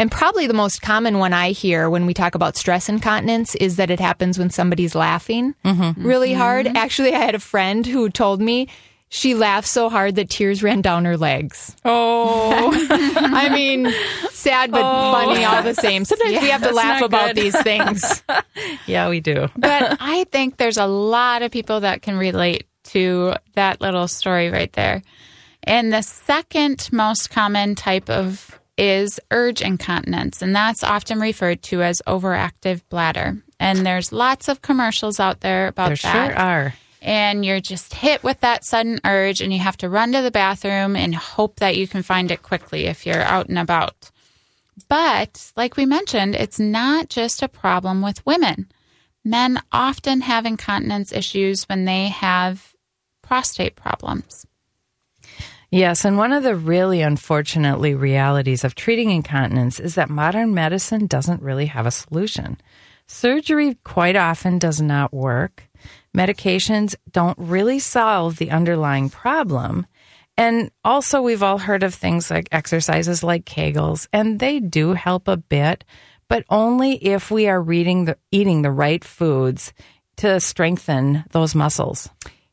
And 0.00 0.10
probably 0.10 0.46
the 0.46 0.54
most 0.54 0.80
common 0.80 1.18
one 1.18 1.34
I 1.34 1.50
hear 1.50 1.90
when 1.90 2.06
we 2.06 2.14
talk 2.14 2.34
about 2.34 2.56
stress 2.56 2.88
incontinence 2.88 3.54
is 3.56 3.76
that 3.76 3.90
it 3.90 4.00
happens 4.00 4.38
when 4.38 4.48
somebody's 4.48 4.94
laughing 4.94 5.54
Mm-hmm. 5.64 6.06
really 6.06 6.32
hard. 6.32 6.66
Actually, 6.68 7.12
I 7.14 7.18
had 7.18 7.34
a 7.34 7.38
friend 7.38 7.84
who 7.86 8.08
told 8.08 8.40
me 8.40 8.68
she 9.10 9.34
laughed 9.34 9.68
so 9.68 9.90
hard 9.90 10.14
that 10.14 10.30
tears 10.30 10.62
ran 10.62 10.80
down 10.80 11.04
her 11.04 11.16
legs. 11.18 11.76
Oh, 11.84 12.70
I 12.90 13.50
mean, 13.50 13.92
sad 14.30 14.70
but 14.70 14.80
funny 14.80 15.44
all 15.44 15.62
the 15.62 15.74
same. 15.74 16.04
Sometimes 16.06 16.40
we 16.40 16.48
have 16.48 16.62
to 16.62 16.72
laugh 16.72 17.02
about 17.02 17.34
these 17.34 17.60
things. 17.60 18.22
yeah, 18.86 19.08
we 19.10 19.20
do. 19.20 19.48
But 19.56 19.96
I 20.00 20.24
think 20.30 20.56
there's 20.56 20.78
a 20.78 20.86
lot 20.86 21.42
of 21.42 21.50
people 21.50 21.80
that 21.80 22.02
can 22.02 22.16
relate 22.16 22.66
to 22.84 23.34
that 23.54 23.80
little 23.80 24.08
story 24.08 24.48
right 24.48 24.72
there. 24.72 25.02
And 25.64 25.92
the 25.92 26.02
second 26.02 26.88
most 26.90 27.30
common 27.30 27.74
type 27.74 28.08
of 28.08 28.59
is 28.80 29.20
urge 29.30 29.60
incontinence, 29.60 30.40
and 30.40 30.56
that's 30.56 30.82
often 30.82 31.20
referred 31.20 31.62
to 31.64 31.82
as 31.82 32.00
overactive 32.06 32.80
bladder. 32.88 33.36
And 33.60 33.84
there's 33.84 34.10
lots 34.10 34.48
of 34.48 34.62
commercials 34.62 35.20
out 35.20 35.40
there 35.40 35.68
about 35.68 35.88
There 35.88 35.96
that. 35.96 36.12
There 36.14 36.30
sure 36.30 36.38
are. 36.38 36.74
and 37.02 37.44
you're 37.44 37.60
just 37.60 37.92
hit 37.92 38.22
with 38.22 38.40
that 38.40 38.64
sudden 38.64 38.98
urge 39.04 39.40
and 39.42 39.52
you 39.52 39.58
have 39.58 39.76
to 39.78 39.88
run 39.88 40.12
to 40.12 40.22
the 40.22 40.30
bathroom 40.30 40.96
and 40.96 41.14
hope 41.14 41.56
that 41.56 41.76
you 41.76 41.86
can 41.86 42.02
find 42.02 42.30
it 42.30 42.42
quickly 42.42 42.86
if 42.86 43.04
you're 43.04 43.22
out 43.22 43.48
and 43.48 43.58
about. 43.58 44.10
But 44.88 45.52
like 45.56 45.76
we 45.76 45.84
mentioned, 45.86 46.34
it's 46.34 46.58
not 46.58 47.10
just 47.10 47.42
a 47.42 47.48
problem 47.48 48.00
with 48.00 48.24
women. 48.24 48.70
Men 49.22 49.60
often 49.70 50.22
have 50.22 50.46
incontinence 50.46 51.12
issues 51.12 51.68
when 51.68 51.84
they 51.84 52.08
have 52.08 52.72
prostate 53.22 53.76
problems. 53.76 54.46
Yes, 55.72 56.04
and 56.04 56.18
one 56.18 56.32
of 56.32 56.42
the 56.42 56.56
really 56.56 57.00
unfortunately 57.00 57.94
realities 57.94 58.64
of 58.64 58.74
treating 58.74 59.10
incontinence 59.10 59.78
is 59.78 59.94
that 59.94 60.10
modern 60.10 60.52
medicine 60.52 61.06
doesn't 61.06 61.42
really 61.42 61.66
have 61.66 61.86
a 61.86 61.92
solution. 61.92 62.60
Surgery 63.06 63.76
quite 63.84 64.16
often 64.16 64.58
does 64.58 64.80
not 64.80 65.12
work. 65.12 65.68
Medications 66.16 66.96
don't 67.12 67.38
really 67.38 67.78
solve 67.78 68.36
the 68.36 68.50
underlying 68.50 69.10
problem. 69.10 69.86
And 70.36 70.72
also, 70.84 71.22
we've 71.22 71.42
all 71.42 71.58
heard 71.58 71.84
of 71.84 71.94
things 71.94 72.30
like 72.30 72.48
exercises 72.50 73.22
like 73.22 73.44
Kegels, 73.44 74.08
and 74.12 74.40
they 74.40 74.58
do 74.58 74.94
help 74.94 75.28
a 75.28 75.36
bit, 75.36 75.84
but 76.28 76.44
only 76.50 76.94
if 76.94 77.30
we 77.30 77.46
are 77.46 77.62
the, 77.62 78.16
eating 78.32 78.62
the 78.62 78.70
right 78.72 79.04
foods 79.04 79.72
to 80.16 80.40
strengthen 80.40 81.24
those 81.30 81.54
muscles. 81.54 82.08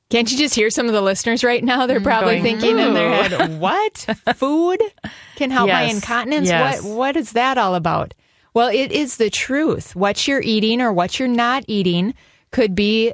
Can't 0.09 0.31
you 0.31 0.37
just 0.37 0.55
hear 0.55 0.69
some 0.69 0.87
of 0.87 0.93
the 0.93 1.01
listeners 1.01 1.43
right 1.43 1.63
now? 1.63 1.85
They're 1.85 1.99
mm, 1.99 2.03
probably 2.03 2.39
Going, 2.39 2.59
thinking 2.59 2.79
in 2.79 2.93
their 2.93 3.23
head, 3.23 3.59
"What 3.59 3.97
food 4.35 4.81
can 5.35 5.51
help 5.51 5.69
my 5.69 5.83
incontinence? 5.83 6.47
Yes. 6.47 6.81
What 6.81 6.95
what 6.95 7.17
is 7.17 7.33
that 7.33 7.57
all 7.57 7.75
about?" 7.75 8.13
Well, 8.53 8.69
it 8.69 8.91
is 8.91 9.17
the 9.17 9.29
truth. 9.29 9.95
What 9.95 10.27
you're 10.27 10.41
eating 10.41 10.81
or 10.81 10.91
what 10.91 11.19
you're 11.19 11.27
not 11.27 11.63
eating 11.67 12.15
could 12.51 12.73
be 12.73 13.13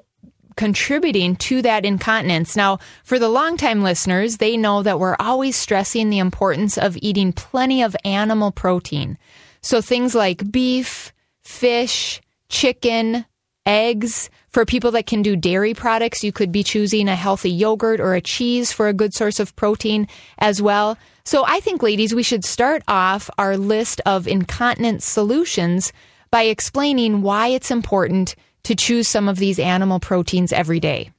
contributing 0.56 1.36
to 1.36 1.62
that 1.64 1.84
incontinence. 1.84 2.56
Now, 2.56 2.80
for 3.04 3.20
the 3.20 3.30
longtime 3.30 3.82
listeners, 3.82 4.38
they 4.38 4.56
know 4.56 4.84
that 4.84 5.00
we're 5.00 5.18
always 5.20 5.56
stressing 5.56 6.10
the 6.10 6.20
importance 6.20 6.78
of 6.78 6.98
eating 7.02 7.34
plenty 7.34 7.82
of 7.82 7.96
animal 8.06 8.52
protein. 8.52 9.18
So 9.62 9.82
things 9.82 10.14
like 10.14 10.52
beef, 10.52 11.12
fish, 11.42 12.22
chicken, 12.50 13.26
eggs. 13.65 14.29
For 14.50 14.65
people 14.65 14.91
that 14.91 15.08
can 15.08 15.22
do 15.22 15.36
dairy 15.36 15.74
products, 15.74 16.24
you 16.24 16.32
could 16.32 16.51
be 16.51 16.63
choosing 16.63 17.08
a 17.08 17.15
healthy 17.15 17.50
yogurt 17.50 18.00
or 18.00 18.13
a 18.13 18.22
cheese 18.22 18.72
for 18.72 18.88
a 18.88 18.93
good 18.93 19.13
source 19.13 19.39
of 19.39 19.55
protein 19.55 20.08
as 20.38 20.62
well. 20.62 20.98
So 21.25 21.43
I 21.48 21.60
think, 21.60 21.82
ladies, 21.82 22.13
we 22.13 22.24
should 22.24 22.46
start 22.46 22.84
off 22.88 23.29
our 23.38 23.58
list 23.58 24.01
of 24.05 24.27
incontinence 24.27 25.05
solutions 25.05 25.93
by 26.29 26.43
explaining 26.43 27.22
why 27.22 27.48
it's 27.48 27.72
important 27.72 28.36
to 28.63 28.75
choose 28.75 29.08
some 29.08 29.29
of 29.29 29.38
these 29.38 29.60
animal 29.60 30.00
proteins 30.00 30.51
every 30.51 30.79
day. 30.79 31.12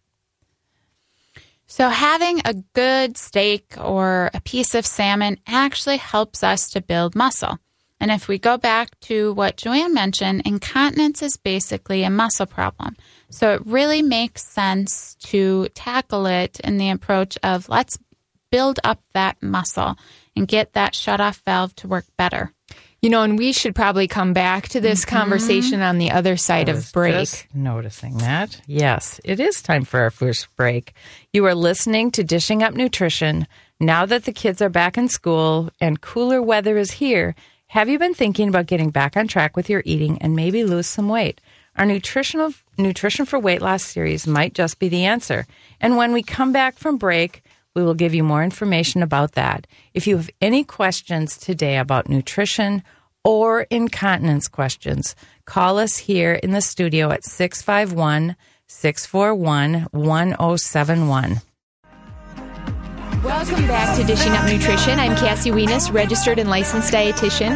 So, 1.66 1.88
having 1.88 2.40
a 2.44 2.54
good 2.74 3.16
steak 3.16 3.74
or 3.78 4.30
a 4.34 4.40
piece 4.40 4.74
of 4.74 4.84
salmon 4.84 5.38
actually 5.46 5.96
helps 5.96 6.44
us 6.44 6.68
to 6.70 6.82
build 6.82 7.16
muscle. 7.16 7.58
And 8.00 8.10
if 8.10 8.28
we 8.28 8.38
go 8.38 8.58
back 8.58 8.98
to 9.02 9.32
what 9.34 9.56
Joanne 9.56 9.94
mentioned, 9.94 10.42
incontinence 10.44 11.22
is 11.22 11.36
basically 11.36 12.02
a 12.02 12.10
muscle 12.10 12.46
problem. 12.46 12.96
So, 13.30 13.54
it 13.54 13.66
really 13.66 14.02
makes 14.02 14.44
sense 14.44 15.16
to 15.26 15.68
tackle 15.74 16.26
it 16.26 16.60
in 16.60 16.76
the 16.76 16.90
approach 16.90 17.38
of 17.42 17.68
let's 17.68 17.98
build 18.50 18.78
up 18.84 19.00
that 19.14 19.42
muscle 19.42 19.96
and 20.36 20.46
get 20.46 20.74
that 20.74 20.94
shut 20.94 21.20
off 21.20 21.42
valve 21.44 21.74
to 21.76 21.88
work 21.88 22.04
better. 22.16 22.52
You 23.02 23.10
know, 23.10 23.22
and 23.22 23.36
we 23.36 23.52
should 23.52 23.74
probably 23.74 24.08
come 24.08 24.32
back 24.32 24.68
to 24.68 24.80
this 24.80 25.04
mm-hmm. 25.04 25.16
conversation 25.16 25.82
on 25.82 25.98
the 25.98 26.10
other 26.10 26.36
side 26.36 26.68
of 26.68 26.90
break. 26.92 27.14
Just 27.14 27.54
noticing 27.54 28.16
that. 28.18 28.60
Yes, 28.66 29.20
it 29.24 29.40
is 29.40 29.60
time 29.60 29.84
for 29.84 30.00
our 30.00 30.10
first 30.10 30.48
break. 30.56 30.94
You 31.32 31.44
are 31.46 31.54
listening 31.54 32.12
to 32.12 32.24
Dishing 32.24 32.62
Up 32.62 32.74
Nutrition. 32.74 33.46
Now 33.78 34.06
that 34.06 34.24
the 34.24 34.32
kids 34.32 34.62
are 34.62 34.70
back 34.70 34.96
in 34.96 35.08
school 35.08 35.68
and 35.80 36.00
cooler 36.00 36.40
weather 36.40 36.78
is 36.78 36.92
here, 36.92 37.34
have 37.74 37.88
you 37.88 37.98
been 37.98 38.14
thinking 38.14 38.48
about 38.48 38.66
getting 38.66 38.90
back 38.90 39.16
on 39.16 39.26
track 39.26 39.56
with 39.56 39.68
your 39.68 39.82
eating 39.84 40.16
and 40.18 40.36
maybe 40.36 40.62
lose 40.62 40.86
some 40.86 41.08
weight? 41.08 41.40
Our 41.74 41.84
nutritional 41.84 42.54
nutrition 42.78 43.26
for 43.26 43.36
weight 43.36 43.60
loss 43.60 43.82
series 43.82 44.28
might 44.28 44.54
just 44.54 44.78
be 44.78 44.88
the 44.88 45.06
answer. 45.06 45.44
And 45.80 45.96
when 45.96 46.12
we 46.12 46.22
come 46.22 46.52
back 46.52 46.78
from 46.78 46.98
break, 46.98 47.42
we 47.74 47.82
will 47.82 47.94
give 47.94 48.14
you 48.14 48.22
more 48.22 48.44
information 48.44 49.02
about 49.02 49.32
that. 49.32 49.66
If 49.92 50.06
you 50.06 50.16
have 50.18 50.30
any 50.40 50.62
questions 50.62 51.36
today 51.36 51.78
about 51.78 52.08
nutrition 52.08 52.84
or 53.24 53.62
incontinence 53.62 54.46
questions, 54.46 55.16
call 55.44 55.76
us 55.78 55.96
here 55.96 56.34
in 56.34 56.52
the 56.52 56.60
studio 56.60 57.10
at 57.10 57.24
651 57.24 58.36
641 58.68 59.88
1071. 59.90 61.40
Welcome 63.24 63.66
back 63.66 63.96
to 63.96 64.04
Dishing 64.04 64.32
Up 64.32 64.44
Nutrition. 64.44 64.98
I'm 64.98 65.16
Cassie 65.16 65.50
Weness, 65.50 65.90
registered 65.90 66.38
and 66.38 66.50
licensed 66.50 66.92
dietitian. 66.92 67.54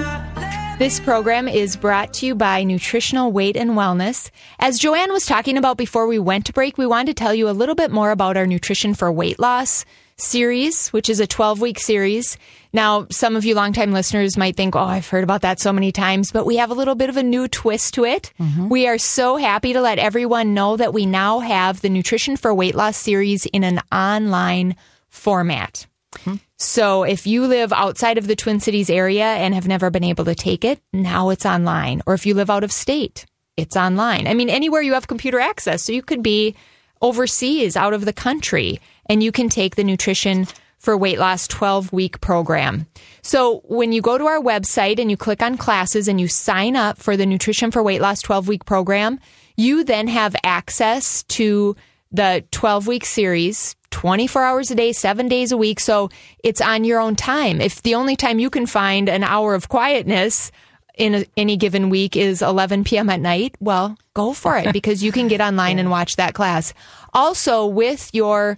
This 0.79 0.99
program 0.99 1.47
is 1.47 1.77
brought 1.77 2.15
to 2.15 2.27
you 2.27 2.35
by 2.35 2.65
Nutritional 2.65 3.33
Weight 3.33 3.55
and 3.55 3.73
Wellness. 3.73 4.31
As 4.59 4.79
Joanne 4.79 5.13
was 5.13 5.27
talking 5.27 5.59
about 5.59 5.77
before 5.77 6.07
we 6.07 6.19
went 6.19 6.47
to 6.47 6.55
break, 6.55 6.79
we 6.79 6.87
wanted 6.87 7.15
to 7.15 7.23
tell 7.23 7.35
you 7.35 7.51
a 7.51 7.53
little 7.53 7.75
bit 7.75 7.91
more 7.91 8.13
about 8.13 8.39
our 8.39 8.47
Nutrition 8.47 8.95
for 8.95 9.13
Weight 9.13 9.39
Loss 9.39 9.85
series, 10.17 10.89
which 10.89 11.11
is 11.11 11.21
a 11.21 11.27
12 11.27 11.61
week 11.61 11.79
series. 11.79 12.39
Now, 12.73 13.07
some 13.11 13.37
of 13.37 13.45
you 13.45 13.55
longtime 13.55 13.93
listeners 13.93 14.39
might 14.39 14.57
think, 14.57 14.75
oh, 14.75 14.81
I've 14.81 15.09
heard 15.09 15.23
about 15.23 15.43
that 15.43 15.61
so 15.61 15.71
many 15.71 15.93
times, 15.93 16.33
but 16.33 16.47
we 16.47 16.57
have 16.57 16.71
a 16.71 16.75
little 16.75 16.95
bit 16.95 17.11
of 17.11 17.19
a 17.19 17.23
new 17.23 17.47
twist 17.47 17.93
to 17.95 18.07
it. 18.07 18.33
Mm-hmm. 18.41 18.71
We 18.71 18.89
are 18.89 18.97
so 18.97 19.37
happy 19.37 19.75
to 19.75 19.83
let 19.83 19.99
everyone 19.99 20.55
know 20.55 20.79
that 20.79 20.95
we 20.95 21.05
now 21.05 21.41
have 21.41 21.83
the 21.83 21.91
Nutrition 21.91 22.39
for 22.39 22.55
Weight 22.55 22.75
Loss 22.75 22.97
series 22.97 23.45
in 23.45 23.65
an 23.65 23.83
online 23.93 24.75
format. 25.09 25.87
Hmm. 26.25 26.37
So 26.57 27.03
if 27.05 27.27
you 27.27 27.47
live 27.47 27.73
outside 27.73 28.19
of 28.19 28.27
the 28.27 28.37
Twin 28.37 28.61
Cities 28.61 28.91
area 28.91 29.25
and 29.25 29.55
have 29.55 29.69
never 29.69 29.91
been 29.91 30.05
able 30.05 30.25
to 30.25 30.35
take 30.35 30.65
it, 30.65 30.81
now 30.93 31.31
it's 31.31 31.47
online. 31.47 32.03
Or 32.07 32.15
if 32.15 32.27
you 32.27 32.35
live 32.35 32.51
out 32.51 32.65
of 32.65 32.73
state, 32.73 33.27
it's 33.57 33.77
online. 33.77 34.27
I 34.27 34.35
mean, 34.35 34.49
anywhere 34.51 34.83
you 34.83 34.95
have 34.95 35.09
computer 35.09 35.41
access. 35.41 35.83
So 35.83 35.93
you 35.93 36.03
could 36.03 36.23
be 36.23 36.55
overseas, 37.01 37.77
out 37.77 37.95
of 37.95 38.05
the 38.05 38.13
country, 38.13 38.81
and 39.07 39.23
you 39.23 39.33
can 39.33 39.49
take 39.49 39.77
the 39.77 39.85
nutrition 39.85 40.47
for 40.79 40.97
weight 40.97 41.19
loss 41.19 41.47
12 41.49 41.93
week 41.93 42.21
program. 42.21 42.87
So 43.23 43.63
when 43.65 43.93
you 43.93 44.01
go 44.01 44.17
to 44.17 44.27
our 44.27 44.41
website 44.41 44.99
and 44.99 45.11
you 45.11 45.17
click 45.17 45.43
on 45.43 45.57
classes 45.57 46.09
and 46.09 46.21
you 46.21 46.29
sign 46.29 46.77
up 46.77 46.99
for 46.99 47.17
the 47.17 47.27
nutrition 47.27 47.71
for 47.71 47.83
weight 47.83 48.01
loss 48.01 48.23
12 48.23 48.49
week 48.49 48.65
program, 48.65 49.19
you 49.57 49.83
then 49.83 50.07
have 50.07 50.37
access 50.45 51.25
to 51.25 51.75
the 52.11 52.45
12 52.51 52.87
week 52.87 53.05
series 53.05 53.77
24 53.91 54.45
hours 54.45 54.71
a 54.71 54.75
day, 54.75 54.93
seven 54.93 55.29
days 55.29 55.53
a 55.53 55.57
week. 55.57 55.81
So 55.81 56.11
it's 56.45 56.61
on 56.61 56.85
your 56.85 57.01
own 57.01 57.17
time. 57.17 57.61
If 57.61 57.83
the 57.83 57.95
only 57.95 58.17
time 58.17 58.39
you 58.39 58.51
can 58.51 58.67
find 58.67 59.09
an 59.09 59.25
hour 59.25 59.55
of 59.55 59.69
quietness 59.69 60.53
in 60.97 61.15
a, 61.15 61.25
any 61.37 61.57
given 61.57 61.91
week 61.91 62.17
is 62.17 62.43
11 62.43 62.85
p.m. 62.85 63.09
at 63.09 63.21
night, 63.21 63.57
well, 63.61 63.97
go 64.15 64.33
for 64.33 64.57
it 64.59 64.73
because 64.73 65.03
you 65.03 65.13
can 65.13 65.29
get 65.29 65.41
online 65.41 65.79
and 65.79 65.91
watch 65.91 66.17
that 66.17 66.35
class. 66.35 66.75
Also, 67.15 67.67
with 67.67 68.11
your 68.13 68.57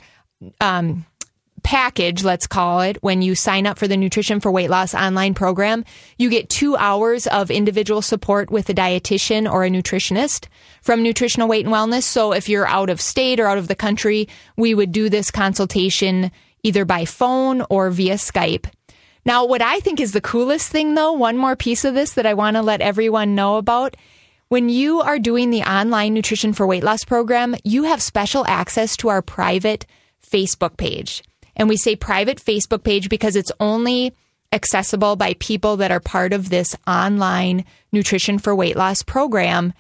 um, 0.60 1.06
package, 1.62 2.24
let's 2.24 2.46
call 2.46 2.80
it, 2.80 2.98
when 3.02 3.22
you 3.22 3.34
sign 3.34 3.66
up 3.66 3.78
for 3.78 3.88
the 3.88 3.96
Nutrition 3.96 4.40
for 4.40 4.50
Weight 4.50 4.70
Loss 4.70 4.94
online 4.94 5.34
program, 5.34 5.84
you 6.18 6.30
get 6.30 6.48
two 6.48 6.76
hours 6.76 7.26
of 7.26 7.50
individual 7.50 8.02
support 8.02 8.50
with 8.50 8.68
a 8.68 8.74
dietitian 8.74 9.50
or 9.50 9.64
a 9.64 9.70
nutritionist 9.70 10.46
from 10.82 11.02
Nutritional 11.02 11.48
Weight 11.48 11.64
and 11.64 11.74
Wellness. 11.74 12.02
So 12.02 12.32
if 12.32 12.48
you're 12.48 12.66
out 12.66 12.90
of 12.90 13.00
state 13.00 13.40
or 13.40 13.46
out 13.46 13.58
of 13.58 13.68
the 13.68 13.74
country, 13.74 14.28
we 14.56 14.74
would 14.74 14.92
do 14.92 15.08
this 15.08 15.30
consultation 15.30 16.30
either 16.62 16.84
by 16.84 17.04
phone 17.04 17.62
or 17.70 17.90
via 17.90 18.14
Skype. 18.14 18.66
Now, 19.24 19.44
what 19.44 19.62
I 19.62 19.80
think 19.80 20.00
is 20.00 20.12
the 20.12 20.20
coolest 20.20 20.70
thing, 20.70 20.94
though, 20.94 21.12
one 21.12 21.36
more 21.36 21.56
piece 21.56 21.84
of 21.84 21.94
this 21.94 22.12
that 22.14 22.26
I 22.26 22.34
want 22.34 22.56
to 22.56 22.62
let 22.62 22.80
everyone 22.80 23.34
know 23.34 23.56
about. 23.56 23.96
When 24.48 24.68
you 24.68 25.00
are 25.00 25.18
doing 25.18 25.50
the 25.50 25.62
online 25.62 26.14
Nutrition 26.14 26.52
for 26.52 26.66
Weight 26.66 26.82
Loss 26.82 27.04
program, 27.04 27.54
you 27.62 27.84
have 27.84 28.02
special 28.02 28.44
access 28.46 28.96
to 28.96 29.08
our 29.08 29.22
private 29.22 29.86
Facebook 30.28 30.76
page. 30.76 31.22
And 31.60 31.68
we 31.68 31.76
say 31.76 31.94
private 31.94 32.38
Facebook 32.38 32.84
page 32.84 33.10
because 33.10 33.36
it's 33.36 33.52
only 33.60 34.14
accessible 34.50 35.14
by 35.14 35.34
people 35.34 35.76
that 35.76 35.90
are 35.90 36.00
part 36.00 36.32
of 36.32 36.48
this 36.48 36.74
online 36.86 37.66
Nutrition 37.92 38.38
for 38.38 38.54
Weight 38.54 38.76
Loss 38.76 39.02
program. 39.02 39.74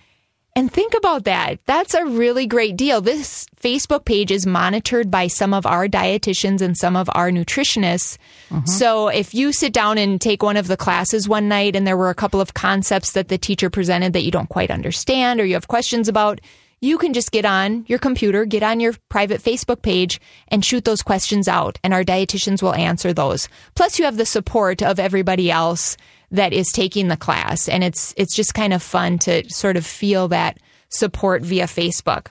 And 0.54 0.70
think 0.70 0.92
about 0.94 1.24
that. 1.24 1.58
That's 1.64 1.94
a 1.94 2.04
really 2.04 2.46
great 2.46 2.76
deal. 2.76 3.00
This 3.00 3.46
Facebook 3.58 4.04
page 4.04 4.30
is 4.30 4.46
monitored 4.46 5.10
by 5.10 5.28
some 5.28 5.54
of 5.54 5.64
our 5.64 5.88
dietitians 5.88 6.60
and 6.60 6.76
some 6.76 6.96
of 6.96 7.08
our 7.14 7.30
nutritionists. 7.30 8.18
Mm-hmm. 8.50 8.66
So 8.66 9.08
if 9.08 9.32
you 9.32 9.50
sit 9.50 9.72
down 9.72 9.96
and 9.96 10.20
take 10.20 10.42
one 10.42 10.58
of 10.58 10.66
the 10.66 10.76
classes 10.76 11.30
one 11.30 11.48
night 11.48 11.74
and 11.74 11.86
there 11.86 11.96
were 11.96 12.10
a 12.10 12.14
couple 12.14 12.42
of 12.42 12.52
concepts 12.52 13.12
that 13.12 13.28
the 13.28 13.38
teacher 13.38 13.70
presented 13.70 14.12
that 14.12 14.22
you 14.22 14.30
don't 14.30 14.50
quite 14.50 14.70
understand 14.70 15.40
or 15.40 15.46
you 15.46 15.54
have 15.54 15.68
questions 15.68 16.08
about, 16.08 16.42
you 16.80 16.96
can 16.98 17.12
just 17.12 17.30
get 17.30 17.44
on 17.44 17.84
your 17.88 17.98
computer, 17.98 18.44
get 18.44 18.62
on 18.62 18.80
your 18.80 18.94
private 19.08 19.42
Facebook 19.42 19.82
page 19.82 20.20
and 20.48 20.64
shoot 20.64 20.84
those 20.84 21.02
questions 21.02 21.46
out 21.46 21.78
and 21.84 21.92
our 21.92 22.04
dietitians 22.04 22.62
will 22.62 22.74
answer 22.74 23.12
those. 23.12 23.48
Plus 23.74 23.98
you 23.98 24.04
have 24.04 24.16
the 24.16 24.26
support 24.26 24.82
of 24.82 24.98
everybody 24.98 25.50
else 25.50 25.96
that 26.30 26.52
is 26.52 26.68
taking 26.72 27.08
the 27.08 27.16
class 27.16 27.68
and 27.68 27.84
it's 27.84 28.14
it's 28.16 28.34
just 28.34 28.54
kind 28.54 28.72
of 28.72 28.82
fun 28.82 29.18
to 29.18 29.48
sort 29.50 29.76
of 29.76 29.84
feel 29.84 30.28
that 30.28 30.58
support 30.88 31.42
via 31.42 31.66
Facebook. 31.66 32.28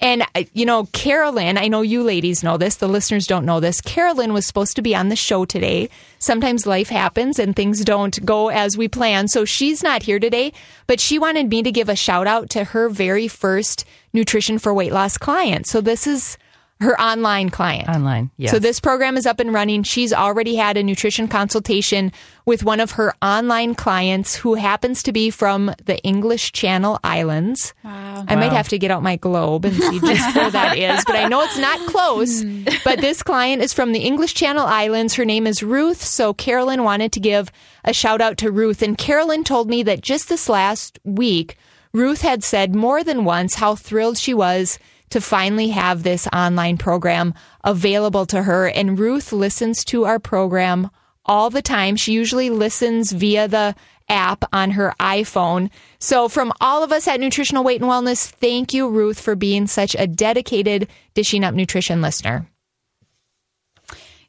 And 0.00 0.22
uh, 0.34 0.44
you 0.54 0.64
know, 0.64 0.86
Carolyn, 0.92 1.58
I 1.58 1.68
know 1.68 1.82
you 1.82 2.02
ladies 2.02 2.42
know 2.42 2.56
this, 2.56 2.76
the 2.76 2.88
listeners 2.88 3.26
don't 3.26 3.44
know 3.44 3.60
this. 3.60 3.80
Carolyn 3.80 4.32
was 4.32 4.46
supposed 4.46 4.76
to 4.76 4.82
be 4.82 4.94
on 4.94 5.08
the 5.08 5.16
show 5.16 5.44
today. 5.44 5.90
Sometimes 6.18 6.66
life 6.66 6.88
happens 6.88 7.38
and 7.38 7.54
things 7.54 7.84
don't 7.84 8.24
go 8.24 8.48
as 8.48 8.76
we 8.76 8.88
plan. 8.88 9.28
So 9.28 9.44
she's 9.44 9.82
not 9.82 10.02
here 10.02 10.18
today, 10.18 10.52
but 10.86 11.00
she 11.00 11.18
wanted 11.18 11.50
me 11.50 11.62
to 11.62 11.70
give 11.70 11.88
a 11.88 11.96
shout 11.96 12.26
out 12.26 12.50
to 12.50 12.64
her 12.64 12.88
very 12.88 13.28
first 13.28 13.84
nutrition 14.12 14.58
for 14.58 14.72
weight 14.72 14.92
loss 14.92 15.18
client. 15.18 15.66
So 15.66 15.80
this 15.80 16.06
is 16.06 16.38
her 16.80 16.98
online 17.00 17.50
client. 17.50 17.88
Online, 17.88 18.30
yes. 18.38 18.50
So 18.50 18.58
this 18.58 18.80
program 18.80 19.16
is 19.16 19.26
up 19.26 19.38
and 19.38 19.52
running. 19.52 19.82
She's 19.82 20.12
already 20.12 20.56
had 20.56 20.76
a 20.76 20.82
nutrition 20.82 21.28
consultation 21.28 22.10
with 22.46 22.64
one 22.64 22.80
of 22.80 22.92
her 22.92 23.14
online 23.20 23.74
clients 23.74 24.34
who 24.34 24.54
happens 24.54 25.02
to 25.02 25.12
be 25.12 25.28
from 25.30 25.74
the 25.84 25.98
English 26.02 26.52
Channel 26.52 26.98
Islands. 27.04 27.74
Wow. 27.84 28.24
I 28.26 28.34
might 28.36 28.52
have 28.52 28.68
to 28.70 28.78
get 28.78 28.90
out 28.90 29.02
my 29.02 29.16
globe 29.16 29.66
and 29.66 29.74
see 29.76 30.00
just 30.00 30.34
where 30.34 30.50
that 30.50 30.78
is, 30.78 31.04
but 31.04 31.16
I 31.16 31.28
know 31.28 31.42
it's 31.42 31.58
not 31.58 31.78
close. 31.86 32.42
Hmm. 32.42 32.64
But 32.82 33.00
this 33.00 33.22
client 33.22 33.62
is 33.62 33.74
from 33.74 33.92
the 33.92 34.00
English 34.00 34.32
Channel 34.34 34.64
Islands. 34.66 35.14
Her 35.14 35.26
name 35.26 35.46
is 35.46 35.62
Ruth. 35.62 36.02
So 36.02 36.32
Carolyn 36.32 36.82
wanted 36.82 37.12
to 37.12 37.20
give 37.20 37.52
a 37.84 37.92
shout 37.92 38.22
out 38.22 38.38
to 38.38 38.50
Ruth. 38.50 38.80
And 38.82 38.96
Carolyn 38.96 39.44
told 39.44 39.68
me 39.68 39.82
that 39.82 40.00
just 40.00 40.30
this 40.30 40.48
last 40.48 40.98
week, 41.04 41.56
Ruth 41.92 42.22
had 42.22 42.42
said 42.42 42.74
more 42.74 43.04
than 43.04 43.24
once 43.24 43.56
how 43.56 43.74
thrilled 43.74 44.16
she 44.16 44.32
was 44.32 44.78
to 45.10 45.20
finally 45.20 45.68
have 45.68 46.02
this 46.02 46.26
online 46.32 46.78
program 46.78 47.34
available 47.64 48.26
to 48.26 48.42
her. 48.42 48.68
And 48.68 48.98
Ruth 48.98 49.32
listens 49.32 49.84
to 49.86 50.04
our 50.04 50.18
program 50.18 50.90
all 51.24 51.50
the 51.50 51.62
time. 51.62 51.96
She 51.96 52.12
usually 52.12 52.50
listens 52.50 53.12
via 53.12 53.46
the 53.48 53.74
app 54.08 54.44
on 54.52 54.72
her 54.72 54.94
iPhone. 54.98 55.70
So, 55.98 56.28
from 56.28 56.52
all 56.60 56.82
of 56.82 56.92
us 56.92 57.06
at 57.06 57.20
Nutritional 57.20 57.62
Weight 57.64 57.80
and 57.80 57.90
Wellness, 57.90 58.28
thank 58.28 58.74
you, 58.74 58.88
Ruth, 58.88 59.20
for 59.20 59.36
being 59.36 59.66
such 59.66 59.94
a 59.98 60.06
dedicated 60.06 60.88
Dishing 61.14 61.44
Up 61.44 61.54
Nutrition 61.54 62.02
listener. 62.02 62.46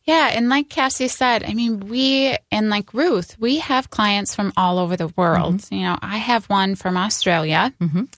Yeah, 0.03 0.31
and 0.33 0.49
like 0.49 0.67
Cassie 0.69 1.07
said, 1.07 1.43
I 1.43 1.53
mean, 1.53 1.79
we 1.81 2.35
and 2.51 2.69
like 2.69 2.93
Ruth, 2.93 3.37
we 3.39 3.59
have 3.59 3.91
clients 3.91 4.33
from 4.33 4.51
all 4.57 4.79
over 4.79 4.97
the 4.97 5.09
world. 5.09 5.57
Mm-hmm. 5.57 5.75
You 5.75 5.81
know, 5.83 5.97
I 6.01 6.17
have 6.17 6.45
one 6.45 6.75
from 6.75 6.97
Australia. 6.97 7.71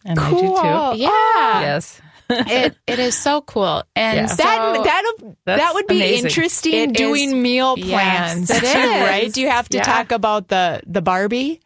And 0.06 0.20
I 0.20 0.30
do 0.30 0.40
too. 0.40 1.02
Yeah, 1.02 1.62
Yes. 1.62 2.02
It 2.48 2.76
it 2.88 3.00
is 3.00 3.16
so 3.18 3.42
cool, 3.42 3.84
and 3.96 4.18
Yeah. 4.18 4.26
so 4.28 4.44
That 4.44 4.84
that'll, 4.84 5.38
that 5.46 5.74
would 5.74 5.88
be 5.88 5.96
amazing. 5.98 6.26
interesting 6.26 6.74
It 6.74 6.94
doing 6.94 7.30
is- 7.30 7.34
meal 7.36 7.76
plans 7.78 8.50
it 8.50 8.60
too, 8.60 8.90
right? 9.06 9.32
Do 9.34 9.42
you 9.42 9.50
have 9.50 9.70
to 9.70 9.78
Yeah. 9.78 9.84
talk 9.84 10.12
about 10.12 10.48
the 10.48 10.82
the 10.88 11.02
Barbie 11.02 11.62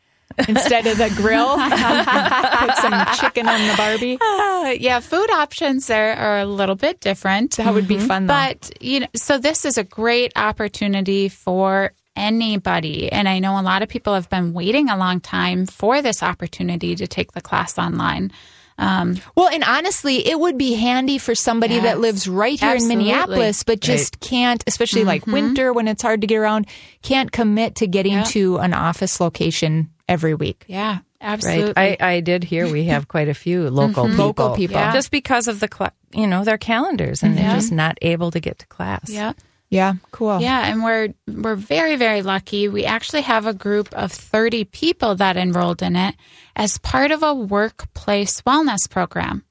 instead 0.48 0.86
of 0.88 0.98
the 0.98 1.10
grill? 1.16 1.56
Put 1.58 2.78
some 2.78 3.06
chicken 3.20 3.48
on 3.48 3.60
the 3.68 3.74
Barbie. 3.78 4.18
Uh, 4.22 4.76
yeah, 4.80 5.00
food 5.00 5.30
options 5.32 5.90
are, 5.90 6.14
are 6.14 6.40
a 6.40 6.46
little 6.46 6.76
bit 6.76 7.00
different. 7.00 7.58
That 7.58 7.74
would 7.74 7.88
be 7.88 7.98
fun, 8.00 8.28
though. 8.28 8.34
But 8.34 8.72
you 8.82 9.02
know, 9.02 9.08
so 9.16 9.38
this 9.38 9.66
is 9.66 9.78
a 9.78 9.84
great 9.84 10.34
opportunity 10.36 11.30
for 11.30 11.94
anybody, 12.16 13.12
and 13.12 13.30
I 13.30 13.38
know 13.40 13.60
a 13.60 13.62
lot 13.62 13.84
of 13.84 13.90
people 13.90 14.14
have 14.16 14.30
been 14.30 14.52
waiting 14.54 14.90
a 14.90 14.98
long 14.98 15.20
time 15.20 15.66
for 15.68 16.02
this 16.02 16.24
opportunity 16.24 16.96
to 16.96 17.06
take 17.08 17.32
the 17.34 17.42
class 17.42 17.78
online. 17.78 18.32
Um, 18.77 19.17
Well, 19.36 19.48
and 19.50 19.63
honestly, 19.63 20.27
it 20.27 20.39
would 20.39 20.57
be 20.57 20.74
handy 20.75 21.17
for 21.17 21.34
somebody 21.34 21.75
Yes. 21.75 21.84
that 21.84 22.00
lives 22.00 22.27
right 22.27 22.60
here 22.60 22.69
Absolutely. 22.69 22.93
in 22.93 23.00
Minneapolis, 23.00 23.63
but 23.63 23.79
just 23.79 24.19
can't, 24.19 24.63
especially 24.67 25.03
like 25.03 25.25
winter 25.25 25.74
when 25.74 25.88
it's 25.88 26.01
hard 26.03 26.22
to 26.22 26.27
get 26.27 26.38
around, 26.38 26.67
can't 27.01 27.31
commit 27.31 27.75
to 27.75 27.88
getting 27.88 28.13
Yeah. 28.13 28.24
to 28.25 28.57
an 28.57 28.74
office 28.74 29.19
location 29.19 29.89
every 30.07 30.36
week. 30.36 30.63
yeah, 30.67 31.00
absolutely. 31.22 31.74
Right. 31.75 31.98
I, 32.01 32.12
I 32.13 32.19
did 32.22 32.43
hear 32.43 32.72
we 32.72 32.86
have 32.86 33.07
quite 33.07 33.27
a 33.29 33.34
few 33.34 33.69
local 33.69 34.07
people. 34.07 34.25
Local 34.25 34.55
people. 34.55 34.75
Yeah. 34.77 34.93
Just 34.93 35.10
because 35.12 35.48
of 35.48 35.60
the, 35.60 35.67
cla- 35.67 35.91
you 36.13 36.27
know, 36.27 36.43
their 36.43 36.57
calendars 36.60 37.24
and 37.24 37.38
they're 37.38 37.55
just 37.55 37.72
not 37.72 37.98
able 38.03 38.29
to 38.31 38.39
get 38.39 38.60
to 38.60 38.67
class. 38.67 39.10
yeah. 39.10 39.34
Yeah, 39.70 39.96
cool. 40.12 40.40
Yeah, 40.40 40.66
and 40.72 40.84
we're 40.84 41.10
we're 41.28 41.56
very 41.56 41.98
very 41.98 42.22
lucky. 42.22 42.70
We 42.70 42.86
actually 42.86 43.24
have 43.24 43.46
a 43.46 43.54
group 43.54 43.94
of 43.94 44.12
30 44.14 44.64
people 44.66 45.16
that 45.16 45.36
enrolled 45.36 45.82
in 45.82 45.96
it 45.98 46.16
as 46.56 46.78
part 46.78 47.12
of 47.12 47.22
a 47.22 47.34
workplace 47.34 48.42
wellness 48.44 48.90
program. 48.90 49.44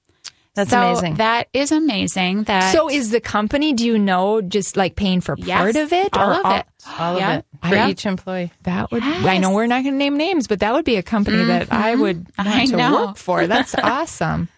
That's 0.54 0.70
so 0.70 0.80
amazing. 0.80 1.16
That 1.16 1.48
is 1.52 1.70
amazing. 1.70 2.44
That 2.44 2.72
So 2.72 2.88
is 2.88 3.10
the 3.10 3.20
company, 3.20 3.74
do 3.74 3.84
you 3.84 3.98
know, 3.98 4.40
just 4.40 4.74
like 4.74 4.96
paying 4.96 5.20
for 5.20 5.34
Yes, 5.36 5.58
part 5.60 5.76
of 5.76 5.92
it? 5.92 6.16
all 6.16 6.30
or 6.30 6.40
of 6.46 6.56
it. 6.60 6.66
All 6.98 7.18
Yeah. 7.18 7.32
of 7.32 7.38
it 7.40 7.44
for 7.68 7.74
Yeah. 7.74 7.88
each 7.90 8.06
employee. 8.06 8.50
That 8.62 8.90
would, 8.90 9.02
I 9.02 9.36
know 9.36 9.50
we're 9.50 9.66
not 9.66 9.82
going 9.82 9.92
to 9.92 9.98
name 9.98 10.16
names, 10.16 10.46
but 10.46 10.60
that 10.60 10.72
would 10.72 10.86
be 10.86 10.96
a 10.96 11.02
company 11.02 11.44
that 11.44 11.70
I 11.70 11.94
would 11.94 12.26
want 12.38 12.48
I 12.48 12.64
to 12.66 12.76
know. 12.76 13.06
work 13.06 13.16
for. 13.18 13.46
That's 13.46 13.74
awesome. 13.82 14.48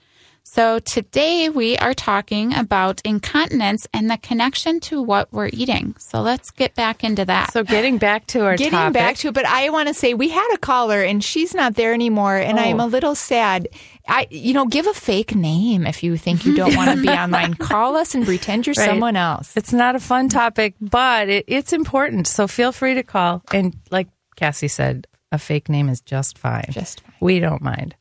So 0.52 0.80
today 0.80 1.48
we 1.48 1.76
are 1.78 1.94
talking 1.94 2.52
about 2.56 3.00
incontinence 3.04 3.86
and 3.94 4.10
the 4.10 4.16
connection 4.16 4.80
to 4.80 5.00
what 5.00 5.32
we're 5.32 5.48
eating. 5.52 5.94
So 6.00 6.22
let's 6.22 6.50
get 6.50 6.74
back 6.74 7.04
into 7.04 7.24
that. 7.24 7.52
So 7.52 7.62
getting 7.62 7.98
back 7.98 8.26
to 8.28 8.40
our 8.44 8.56
Getting 8.56 8.72
topic. 8.72 8.94
back 8.94 9.16
to 9.18 9.28
it, 9.28 9.34
but 9.34 9.46
I 9.46 9.70
want 9.70 9.86
to 9.86 9.94
say 9.94 10.12
we 10.12 10.28
had 10.28 10.52
a 10.52 10.58
caller 10.58 11.02
and 11.02 11.22
she's 11.22 11.54
not 11.54 11.76
there 11.76 11.94
anymore, 11.94 12.36
and 12.36 12.58
I'm 12.58 12.80
Oh. 12.80 12.86
a 12.86 12.88
little 12.88 13.14
sad. 13.14 13.68
I, 14.08 14.26
you 14.28 14.52
know, 14.52 14.66
give 14.66 14.88
a 14.88 14.92
fake 14.92 15.36
name 15.36 15.86
if 15.86 16.02
you 16.02 16.16
think 16.16 16.44
you 16.44 16.56
don't 16.56 16.74
want 16.74 16.96
to 16.96 17.00
be 17.00 17.08
online. 17.22 17.54
Call 17.54 17.94
us 17.94 18.16
and 18.16 18.24
pretend 18.24 18.66
you're 18.66 18.74
Right. 18.76 18.86
someone 18.88 19.14
else. 19.14 19.56
It's 19.56 19.72
not 19.72 19.94
a 19.94 20.00
fun 20.00 20.28
topic, 20.28 20.74
but 20.80 21.28
it, 21.28 21.44
it's 21.46 21.72
important. 21.72 22.26
So 22.26 22.48
feel 22.48 22.72
free 22.72 22.94
to 22.94 23.04
call. 23.04 23.44
And 23.52 23.76
like 23.92 24.08
Cassie 24.34 24.66
said, 24.66 25.06
a 25.30 25.38
fake 25.38 25.68
name 25.68 25.88
is 25.88 26.00
just 26.00 26.38
fine. 26.38 26.66
Just 26.70 27.02
fine. 27.02 27.14
We 27.20 27.38
don't 27.38 27.62
mind. 27.62 27.94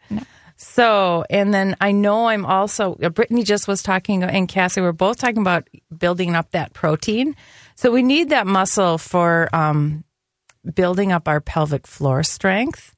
So, 0.62 1.24
and 1.30 1.54
then 1.54 1.78
I 1.80 1.94
know 1.94 2.28
I'm 2.28 2.46
also, 2.46 2.98
uh, 3.02 3.08
Brittany 3.08 3.44
just 3.44 3.66
was 3.66 3.82
talking, 3.82 4.24
and 4.24 4.46
Cassie, 4.46 4.82
we're 4.82 4.92
both 4.92 5.18
talking 5.18 5.40
about 5.42 5.70
building 5.98 6.36
up 6.36 6.52
that 6.52 6.74
protein. 6.74 7.38
So 7.76 7.92
we 7.92 8.04
need 8.04 8.32
that 8.32 8.46
muscle 8.46 8.98
for 8.98 9.48
um, 9.56 10.04
building 10.76 11.14
up 11.14 11.30
our 11.30 11.40
pelvic 11.40 11.88
floor 11.88 12.24
strength 12.24 12.94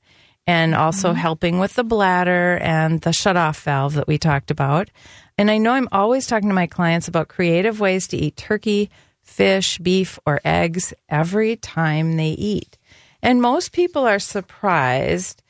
and 0.47 0.73
also 0.73 1.13
helping 1.13 1.59
with 1.59 1.75
the 1.75 1.83
bladder 1.83 2.57
and 2.63 2.99
the 3.01 3.13
shut 3.13 3.37
off 3.37 3.61
valve 3.61 3.93
that 3.93 4.07
we 4.07 4.17
talked 4.17 4.49
about. 4.49 4.89
And 5.37 5.51
I 5.51 5.59
know 5.59 5.73
I'm 5.73 5.87
always 5.91 6.25
talking 6.25 6.49
to 6.49 6.55
my 6.55 6.65
clients 6.65 7.07
about 7.07 7.27
creative 7.27 7.79
ways 7.79 8.07
to 8.07 8.17
eat 8.17 8.37
turkey, 8.37 8.89
fish, 9.21 9.77
beef, 9.77 10.17
or 10.25 10.41
eggs 10.43 10.95
every 11.09 11.57
time 11.57 12.17
they 12.17 12.31
eat. 12.31 12.79
And 13.21 13.39
most 13.39 13.71
people 13.71 14.07
are 14.07 14.17
surprised 14.17 15.40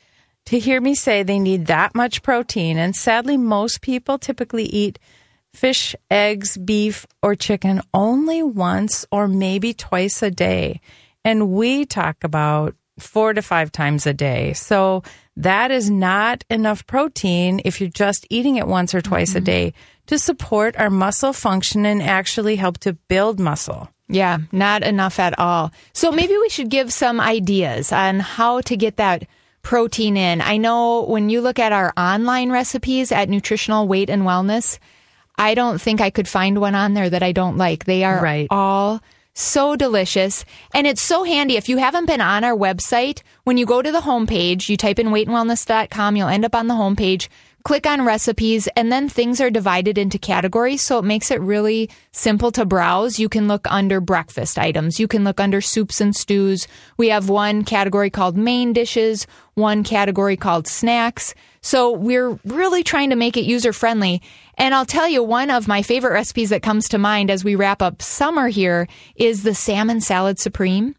to 0.51 0.59
hear 0.59 0.81
me 0.81 0.93
say 0.93 1.23
they 1.23 1.39
need 1.39 1.67
that 1.67 1.95
much 1.95 2.23
protein. 2.23 2.77
And 2.77 2.93
sadly, 2.93 3.37
most 3.37 3.79
people 3.79 4.17
typically 4.17 4.65
eat 4.65 4.99
fish, 5.53 5.95
eggs, 6.09 6.57
beef, 6.57 7.07
or 7.23 7.35
chicken 7.35 7.81
only 7.93 8.43
once 8.43 9.05
or 9.13 9.29
maybe 9.29 9.73
twice 9.73 10.21
a 10.21 10.29
day. 10.29 10.81
And 11.23 11.51
we 11.51 11.85
talk 11.85 12.25
about 12.25 12.75
four 12.99 13.31
to 13.31 13.41
five 13.41 13.71
times 13.71 14.05
a 14.05 14.13
day. 14.13 14.51
So 14.51 15.03
that 15.37 15.71
is 15.71 15.89
not 15.89 16.43
enough 16.49 16.85
protein 16.85 17.61
if 17.63 17.79
you're 17.79 17.89
just 17.89 18.27
eating 18.29 18.57
it 18.57 18.67
once 18.67 18.93
or 18.93 18.99
twice 18.99 19.35
a 19.35 19.37
mm-hmm. 19.37 19.45
day 19.45 19.73
to 20.07 20.19
support 20.19 20.75
our 20.75 20.89
muscle 20.89 21.31
function 21.31 21.85
and 21.85 22.03
actually 22.03 22.57
help 22.57 22.77
to 22.79 22.91
build 23.07 23.39
muscle. 23.39 23.87
Yeah, 24.09 24.39
not 24.51 24.83
enough 24.83 25.17
at 25.17 25.39
all. 25.39 25.71
So 25.93 26.11
maybe 26.11 26.35
we 26.37 26.49
should 26.49 26.69
give 26.69 26.91
some 26.91 27.21
ideas 27.21 27.93
on 27.93 28.19
how 28.19 28.59
to 28.59 28.75
get 28.75 28.97
that 28.97 29.23
protein 29.61 30.17
in. 30.17 30.41
I 30.41 30.57
know 30.57 31.03
when 31.03 31.29
you 31.29 31.41
look 31.41 31.59
at 31.59 31.71
our 31.71 31.93
online 31.97 32.51
recipes 32.51 33.11
at 33.11 33.29
Nutritional 33.29 33.87
Weight 33.87 34.09
and 34.09 34.23
Wellness, 34.23 34.79
I 35.37 35.53
don't 35.53 35.79
think 35.79 36.01
I 36.01 36.09
could 36.09 36.27
find 36.27 36.59
one 36.59 36.75
on 36.75 36.93
there 36.93 37.09
that 37.09 37.23
I 37.23 37.31
don't 37.31 37.57
like. 37.57 37.85
They 37.85 38.03
are 38.03 38.21
Right. 38.21 38.47
all 38.49 39.01
so 39.33 39.75
delicious. 39.75 40.43
And 40.73 40.85
it's 40.85 41.01
so 41.01 41.23
handy. 41.23 41.55
If 41.55 41.69
you 41.69 41.77
haven't 41.77 42.05
been 42.05 42.21
on 42.21 42.43
our 42.43 42.55
website, 42.55 43.21
when 43.45 43.57
you 43.57 43.65
go 43.65 43.81
to 43.81 43.91
the 43.91 44.01
homepage, 44.01 44.67
you 44.67 44.75
type 44.77 44.99
in 44.99 45.07
weightandwellness.com, 45.07 46.15
you'll 46.15 46.27
end 46.27 46.45
up 46.45 46.53
on 46.55 46.67
the 46.67 46.73
homepage. 46.73 47.27
Click 47.63 47.85
on 47.85 48.03
recipes, 48.03 48.67
and 48.75 48.91
then 48.91 49.07
things 49.07 49.39
are 49.39 49.51
divided 49.51 49.97
into 49.97 50.17
categories. 50.17 50.81
So 50.81 50.97
it 50.97 51.05
makes 51.05 51.29
it 51.29 51.39
really 51.41 51.89
simple 52.11 52.51
to 52.53 52.65
browse. 52.65 53.19
You 53.19 53.29
can 53.29 53.47
look 53.47 53.67
under 53.71 54.01
breakfast 54.01 54.57
items. 54.57 54.99
You 54.99 55.07
can 55.07 55.23
look 55.23 55.39
under 55.39 55.61
soups 55.61 56.01
and 56.01 56.15
stews. 56.15 56.67
We 56.97 57.09
have 57.09 57.29
one 57.29 57.63
category 57.63 58.09
called 58.09 58.35
main 58.35 58.73
dishes, 58.73 59.27
one 59.53 59.83
category 59.83 60.37
called 60.37 60.67
snacks. 60.67 61.35
So 61.61 61.91
we're 61.91 62.39
really 62.45 62.83
trying 62.83 63.11
to 63.11 63.15
make 63.15 63.37
it 63.37 63.45
user 63.45 63.73
friendly. 63.73 64.21
And 64.57 64.73
I'll 64.73 64.85
tell 64.85 65.07
you, 65.07 65.23
one 65.23 65.51
of 65.51 65.67
my 65.67 65.83
favorite 65.83 66.13
recipes 66.13 66.49
that 66.49 66.63
comes 66.63 66.89
to 66.89 66.97
mind 66.97 67.29
as 67.29 67.43
we 67.43 67.55
wrap 67.55 67.81
up 67.81 68.01
summer 68.01 68.47
here 68.47 68.87
is 69.15 69.43
the 69.43 69.53
salmon 69.53 70.01
salad 70.01 70.39
supreme. 70.39 70.95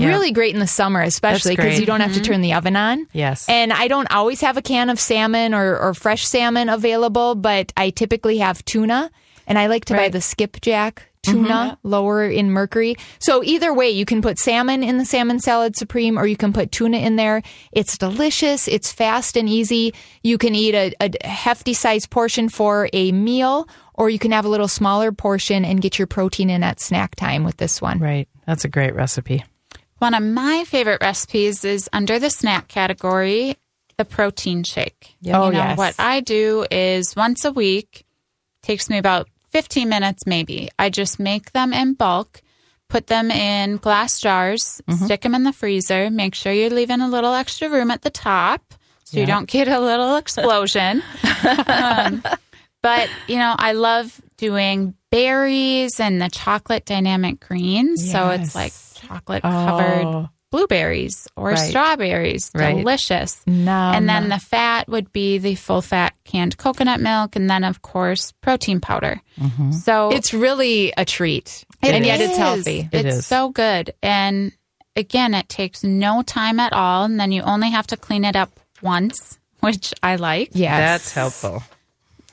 Really 0.00 0.32
great 0.32 0.54
in 0.54 0.60
the 0.60 0.66
summer, 0.66 1.00
especially 1.02 1.56
because 1.56 1.78
you 1.78 1.86
don't 1.86 2.00
have 2.00 2.12
to 2.12 2.20
mm-hmm. 2.20 2.32
turn 2.32 2.40
the 2.40 2.54
oven 2.54 2.76
on. 2.76 3.06
Yes. 3.12 3.48
And 3.48 3.72
I 3.72 3.88
don't 3.88 4.10
always 4.10 4.40
have 4.40 4.56
a 4.56 4.62
can 4.62 4.90
of 4.90 4.98
salmon 4.98 5.54
or, 5.54 5.78
or 5.78 5.94
fresh 5.94 6.26
salmon 6.26 6.68
available, 6.68 7.34
but 7.34 7.72
I 7.76 7.90
typically 7.90 8.38
have 8.38 8.64
tuna. 8.64 9.10
And 9.46 9.58
I 9.58 9.66
like 9.66 9.84
to 9.86 9.94
buy 9.94 10.08
the 10.08 10.22
skipjack 10.22 11.06
mm-hmm. 11.24 11.44
tuna 11.44 11.78
lower 11.82 12.24
in 12.24 12.50
mercury. 12.50 12.96
So 13.18 13.42
either 13.42 13.72
way, 13.72 13.90
you 13.90 14.04
can 14.04 14.22
put 14.22 14.38
salmon 14.38 14.82
in 14.82 14.98
the 14.98 15.04
salmon 15.04 15.40
salad 15.40 15.76
supreme 15.76 16.18
or 16.18 16.26
you 16.26 16.36
can 16.36 16.52
put 16.52 16.72
tuna 16.72 16.98
in 16.98 17.16
there. 17.16 17.42
It's 17.72 17.98
delicious. 17.98 18.68
It's 18.68 18.92
fast 18.92 19.36
and 19.36 19.48
easy. 19.48 19.94
You 20.22 20.38
can 20.38 20.54
eat 20.54 20.74
a, 20.74 20.92
a 21.00 21.26
hefty 21.26 21.74
sized 21.74 22.10
portion 22.10 22.48
for 22.48 22.88
a 22.92 23.12
meal 23.12 23.68
or 23.94 24.10
you 24.10 24.18
can 24.18 24.32
have 24.32 24.44
a 24.44 24.48
little 24.48 24.68
smaller 24.68 25.12
portion 25.12 25.64
and 25.64 25.80
get 25.80 25.98
your 25.98 26.06
protein 26.06 26.50
in 26.50 26.62
at 26.62 26.80
snack 26.80 27.14
time 27.14 27.44
with 27.44 27.56
this 27.56 27.80
one. 27.80 27.98
Right. 27.98 28.28
That's 28.46 28.64
a 28.64 28.68
great 28.68 28.94
recipe. 28.94 29.44
One 29.98 30.14
of 30.14 30.22
my 30.22 30.64
favorite 30.66 31.00
recipes 31.00 31.64
is 31.64 31.88
under 31.92 32.18
the 32.18 32.30
snack 32.30 32.68
category, 32.68 33.56
the 33.96 34.04
protein 34.04 34.64
shake. 34.64 35.14
Oh, 35.26 35.46
you 35.46 35.52
know, 35.52 35.58
yes. 35.58 35.78
What 35.78 35.94
I 35.98 36.20
do 36.20 36.66
is 36.70 37.14
once 37.16 37.44
a 37.44 37.52
week, 37.52 38.04
takes 38.62 38.90
me 38.90 38.98
about 38.98 39.28
15 39.50 39.88
minutes 39.88 40.26
maybe. 40.26 40.68
I 40.78 40.90
just 40.90 41.20
make 41.20 41.52
them 41.52 41.72
in 41.72 41.94
bulk, 41.94 42.42
put 42.88 43.06
them 43.06 43.30
in 43.30 43.76
glass 43.76 44.20
jars, 44.20 44.82
stick 45.04 45.22
them 45.22 45.34
in 45.34 45.44
the 45.44 45.52
freezer. 45.52 46.10
Make 46.10 46.34
sure 46.34 46.52
you're 46.52 46.70
leaving 46.70 47.00
a 47.00 47.08
little 47.08 47.32
extra 47.32 47.68
room 47.70 47.90
at 47.90 48.02
the 48.02 48.10
top 48.10 48.74
so 49.04 49.20
you 49.20 49.26
don't 49.26 49.48
get 49.48 49.68
a 49.68 49.78
little 49.80 50.16
explosion. 50.24 51.02
um, 51.68 52.22
but, 52.82 53.08
you 53.28 53.36
know, 53.36 53.54
I 53.58 53.72
love 53.72 54.20
doing 54.36 54.94
berries 55.10 56.00
and 56.00 56.20
the 56.20 56.28
chocolate 56.28 56.84
dynamic 56.84 57.38
greens. 57.40 58.10
So 58.10 58.30
it's 58.30 58.54
like 58.54 58.72
chocolate 59.06 59.42
covered 59.42 60.04
Oh. 60.04 60.28
blueberries 60.50 61.26
or 61.36 61.50
Right. 61.50 61.58
strawberries. 61.70 62.50
Right. 62.54 62.76
Delicious. 62.76 63.40
Nom. 63.46 63.94
and 63.94 64.08
then 64.08 64.28
the 64.28 64.38
fat 64.38 64.88
would 64.88 65.12
be 65.12 65.38
the 65.38 65.54
full 65.56 65.82
fat 65.82 66.14
canned 66.24 66.56
coconut 66.58 67.00
milk, 67.00 67.34
and 67.36 67.50
then 67.50 67.64
of 67.64 67.82
course 67.82 68.32
protein 68.40 68.80
powder. 68.80 69.20
Mm-hmm. 69.40 69.72
So 69.72 70.10
It's 70.10 70.32
really 70.32 70.92
a 70.96 71.04
treat, 71.04 71.64
it 71.82 71.94
and 71.94 72.06
yet 72.06 72.20
it's 72.20 72.36
healthy. 72.36 72.88
It 72.92 73.06
it's 73.06 73.16
is. 73.18 73.26
so 73.26 73.48
good, 73.48 73.92
and 74.02 74.52
again, 74.96 75.34
it 75.34 75.48
takes 75.48 75.82
no 75.82 76.22
time 76.22 76.60
at 76.60 76.72
all, 76.72 77.04
and 77.04 77.18
then 77.18 77.32
you 77.32 77.42
only 77.42 77.70
have 77.70 77.86
to 77.88 77.96
clean 77.96 78.24
it 78.24 78.36
up 78.36 78.52
once, 78.80 79.38
which 79.60 79.92
I 80.04 80.16
like. 80.16 80.50
Yes, 80.52 80.78
That's 80.78 81.12
helpful. 81.14 81.62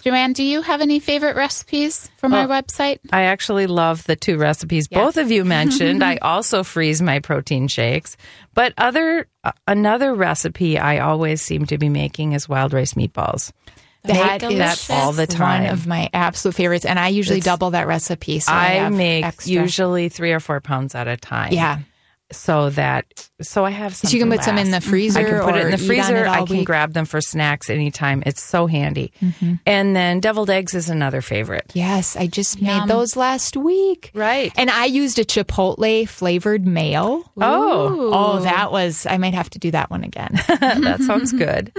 Joanne, 0.03 0.33
do 0.33 0.43
you 0.43 0.61
have 0.61 0.81
any 0.81 0.99
favorite 0.99 1.35
recipes 1.35 2.09
from 2.17 2.33
our 2.33 2.47
website? 2.47 2.99
I 3.11 3.23
actually 3.23 3.67
love 3.67 4.03
the 4.05 4.15
two 4.15 4.37
recipes 4.37 4.87
both 4.87 5.17
of 5.17 5.31
you 5.31 5.45
mentioned. 5.59 6.03
I 6.03 6.17
also 6.17 6.63
freeze 6.63 7.01
my 7.01 7.19
protein 7.19 7.67
shakes, 7.67 8.17
but 8.53 8.73
other 8.77 9.27
uh, 9.43 9.51
another 9.67 10.13
recipe 10.15 10.77
I 10.79 10.99
always 10.99 11.41
seem 11.41 11.65
to 11.67 11.77
be 11.77 11.89
making 11.89 12.33
is 12.33 12.49
wild 12.49 12.73
rice 12.73 12.93
meatballs. 12.93 13.51
That 14.03 14.41
Make 14.41 14.51
is 14.53 14.57
that 14.57 14.87
all 14.89 15.11
the 15.11 15.27
time. 15.27 15.65
One 15.65 15.73
of 15.73 15.85
my 15.85 16.09
absolute 16.11 16.55
favorites, 16.55 16.85
and 16.85 16.97
I 16.97 17.09
usually 17.09 17.37
It's- 17.37 17.45
double 17.45 17.69
that 17.71 17.85
recipe. 17.85 18.39
So 18.39 18.51
I, 18.51 18.79
I 18.79 18.89
make 18.89 19.23
extra. 19.23 19.53
usually 19.53 20.09
three 20.09 20.31
or 20.31 20.39
four 20.39 20.59
pounds 20.59 20.95
at 20.95 21.07
a 21.07 21.17
time. 21.17 21.53
Yeah, 21.53 21.77
so 22.31 22.69
that 22.71 23.29
so 23.41 23.65
I 23.65 23.71
have. 23.71 23.95
so 23.95 24.07
you 24.07 24.19
can 24.19 24.29
something 24.29 24.37
put 24.39 24.45
some 24.45 24.57
in 24.57 24.71
the 24.71 24.81
freezer. 24.81 25.19
I 25.19 25.23
can 25.23 25.41
put 25.41 25.55
it 25.55 25.65
in 25.65 25.71
the 25.71 25.77
freezer. 25.77 26.25
I 26.27 26.43
can 26.45 26.57
week. 26.57 26.65
grab 26.65 26.93
them 26.93 27.05
for 27.05 27.21
snacks 27.21 27.69
anytime. 27.69 28.23
It's 28.25 28.41
so 28.41 28.67
handy. 28.67 29.11
And 29.65 29.95
then 29.95 30.19
deviled 30.19 30.49
eggs 30.49 30.73
is 30.73 30.89
another 30.89 31.21
favorite. 31.21 31.71
Yes, 31.73 32.15
I 32.15 32.27
just 32.27 32.59
Yum. 32.59 32.79
made 32.81 32.87
those 32.89 33.15
last 33.15 33.57
week. 33.57 34.11
Right. 34.13 34.51
And 34.57 34.69
I 34.69 34.85
used 34.85 35.19
a 35.19 35.23
chipotle 35.25 36.07
flavored 36.07 36.65
mayo. 36.65 37.23
Oh, 37.39 38.11
Oh, 38.13 38.39
that 38.41 38.71
was, 38.71 39.05
I 39.05 39.17
might 39.17 39.33
have 39.33 39.49
to 39.51 39.59
do 39.59 39.71
that 39.71 39.89
one 39.89 40.03
again. 40.03 40.29
that 40.47 41.01
sounds 41.01 41.31
good. 41.33 41.71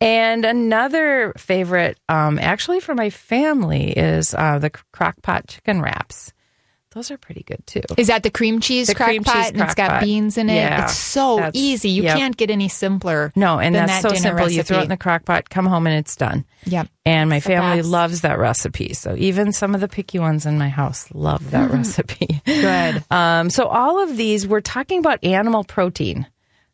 And 0.00 0.44
another 0.44 1.32
favorite, 1.38 1.98
um, 2.08 2.38
actually 2.38 2.80
for 2.80 2.94
my 2.94 3.10
family, 3.10 3.92
is 3.92 4.34
uh, 4.34 4.58
the 4.58 4.70
crock 4.92 5.22
pot 5.22 5.46
chicken 5.48 5.80
wraps. 5.80 6.32
Those 6.96 7.10
are 7.10 7.18
pretty 7.18 7.42
good 7.42 7.62
too. 7.66 7.82
Is 7.98 8.06
that 8.06 8.22
the 8.22 8.30
cream 8.30 8.58
cheese 8.58 8.86
The 8.86 8.94
crock 8.94 9.08
cream 9.08 9.22
pot? 9.22 9.34
cheese 9.34 9.50
and 9.50 9.60
it's 9.60 9.74
got 9.74 9.90
pot. 9.90 10.02
beans 10.02 10.38
in 10.38 10.48
it. 10.48 10.54
Yeah, 10.54 10.84
it's 10.84 10.96
so 10.96 11.50
easy. 11.52 11.90
You 11.90 12.04
yep. 12.04 12.16
can't 12.16 12.34
get 12.34 12.50
any 12.50 12.70
simpler. 12.70 13.34
No, 13.36 13.58
and 13.58 13.74
that's 13.74 14.00
that 14.00 14.12
so 14.12 14.16
simple. 14.16 14.50
You 14.50 14.62
throw 14.62 14.78
it 14.78 14.84
in 14.84 14.88
the 14.88 14.96
crock 14.96 15.26
pot, 15.26 15.50
come 15.50 15.66
home, 15.66 15.86
and 15.86 15.94
it's 15.98 16.16
done. 16.16 16.46
Yep. 16.64 16.88
And 17.04 17.28
my 17.28 17.40
the 17.40 17.42
family 17.42 17.82
loves 17.82 18.22
that 18.22 18.38
recipe. 18.38 18.94
So 18.94 19.14
even 19.14 19.52
some 19.52 19.74
of 19.74 19.82
the 19.82 19.88
picky 19.88 20.18
ones 20.18 20.46
in 20.46 20.56
my 20.56 20.70
house 20.70 21.06
love 21.12 21.50
that 21.50 21.70
recipe. 21.70 22.40
Good. 22.46 23.04
Um, 23.10 23.50
so 23.50 23.66
all 23.66 24.02
of 24.02 24.16
these, 24.16 24.46
we're 24.46 24.62
talking 24.62 24.98
about 24.98 25.22
animal 25.22 25.64
protein. 25.64 26.26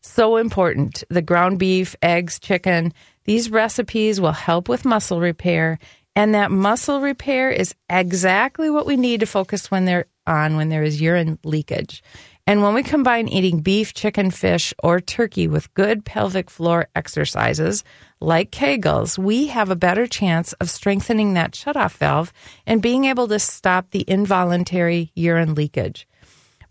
So 0.02 0.36
important. 0.36 1.02
The 1.08 1.22
ground 1.22 1.58
beef, 1.58 1.96
eggs, 2.00 2.38
chicken. 2.38 2.92
These 3.24 3.50
recipes 3.50 4.20
will 4.20 4.30
help 4.30 4.68
with 4.68 4.84
muscle 4.84 5.20
repair. 5.20 5.80
And 6.14 6.34
that 6.34 6.50
muscle 6.50 7.00
repair 7.00 7.50
is 7.50 7.74
exactly 7.88 8.68
what 8.68 8.86
we 8.86 8.96
need 8.96 9.20
to 9.20 9.26
focus 9.26 9.70
when 9.70 9.86
they're 9.86 10.06
on 10.26 10.56
when 10.56 10.68
there 10.68 10.82
is 10.82 11.00
urine 11.00 11.38
leakage. 11.44 12.02
And 12.46 12.60
when 12.62 12.74
we 12.74 12.82
combine 12.82 13.28
eating 13.28 13.60
beef, 13.60 13.94
chicken, 13.94 14.30
fish, 14.30 14.74
or 14.82 15.00
turkey 15.00 15.46
with 15.46 15.72
good 15.74 16.04
pelvic 16.04 16.50
floor 16.50 16.88
exercises 16.96 17.84
like 18.20 18.50
Kegels, 18.50 19.16
we 19.16 19.46
have 19.46 19.70
a 19.70 19.76
better 19.76 20.06
chance 20.06 20.52
of 20.54 20.68
strengthening 20.68 21.34
that 21.34 21.52
shutoff 21.52 21.96
valve 21.96 22.32
and 22.66 22.82
being 22.82 23.04
able 23.04 23.28
to 23.28 23.38
stop 23.38 23.90
the 23.90 24.04
involuntary 24.08 25.12
urine 25.14 25.54
leakage. 25.54 26.08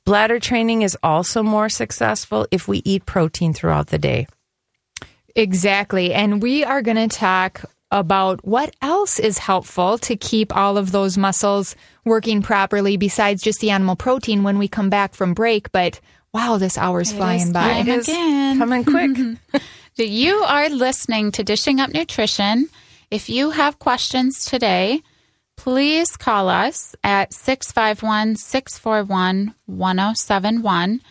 Bladder 0.03 0.39
training 0.39 0.81
is 0.81 0.97
also 1.03 1.41
more 1.41 1.69
successful 1.69 2.47
if 2.51 2.67
we 2.67 2.81
eat 2.83 3.05
protein 3.05 3.53
throughout 3.53 3.87
the 3.87 3.99
day. 3.99 4.27
Exactly. 5.35 6.13
And 6.13 6.41
we 6.41 6.63
are 6.65 6.81
going 6.81 7.09
to 7.09 7.15
talk 7.15 7.63
about 7.91 8.45
what 8.45 8.73
else 8.81 9.19
is 9.19 9.37
helpful 9.37 9.97
to 9.99 10.15
keep 10.15 10.55
all 10.55 10.77
of 10.77 10.91
those 10.91 11.17
muscles 11.17 11.75
working 12.05 12.41
properly 12.41 12.97
besides 12.97 13.43
just 13.43 13.59
the 13.59 13.69
animal 13.69 13.95
protein 13.95 14.43
when 14.43 14.57
we 14.57 14.67
come 14.67 14.89
back 14.89 15.13
from 15.13 15.33
break. 15.33 15.71
But 15.71 15.99
wow, 16.33 16.57
this 16.57 16.77
hour's 16.77 17.11
flying 17.11 17.41
is 17.41 17.51
by. 17.51 17.83
time 17.83 17.99
again. 17.99 18.57
Coming 18.57 18.85
quick. 18.85 19.61
So 19.97 20.03
you 20.03 20.35
are 20.37 20.69
listening 20.69 21.33
to 21.33 21.43
Dishing 21.43 21.81
Up 21.81 21.93
Nutrition. 21.93 22.69
If 23.11 23.27
you 23.29 23.49
have 23.49 23.77
questions 23.77 24.45
today, 24.45 25.01
please 25.57 26.15
call 26.15 26.47
us 26.47 26.95
at 27.03 27.33
651 27.33 28.37
641 28.37 29.53
1071. 29.65 31.01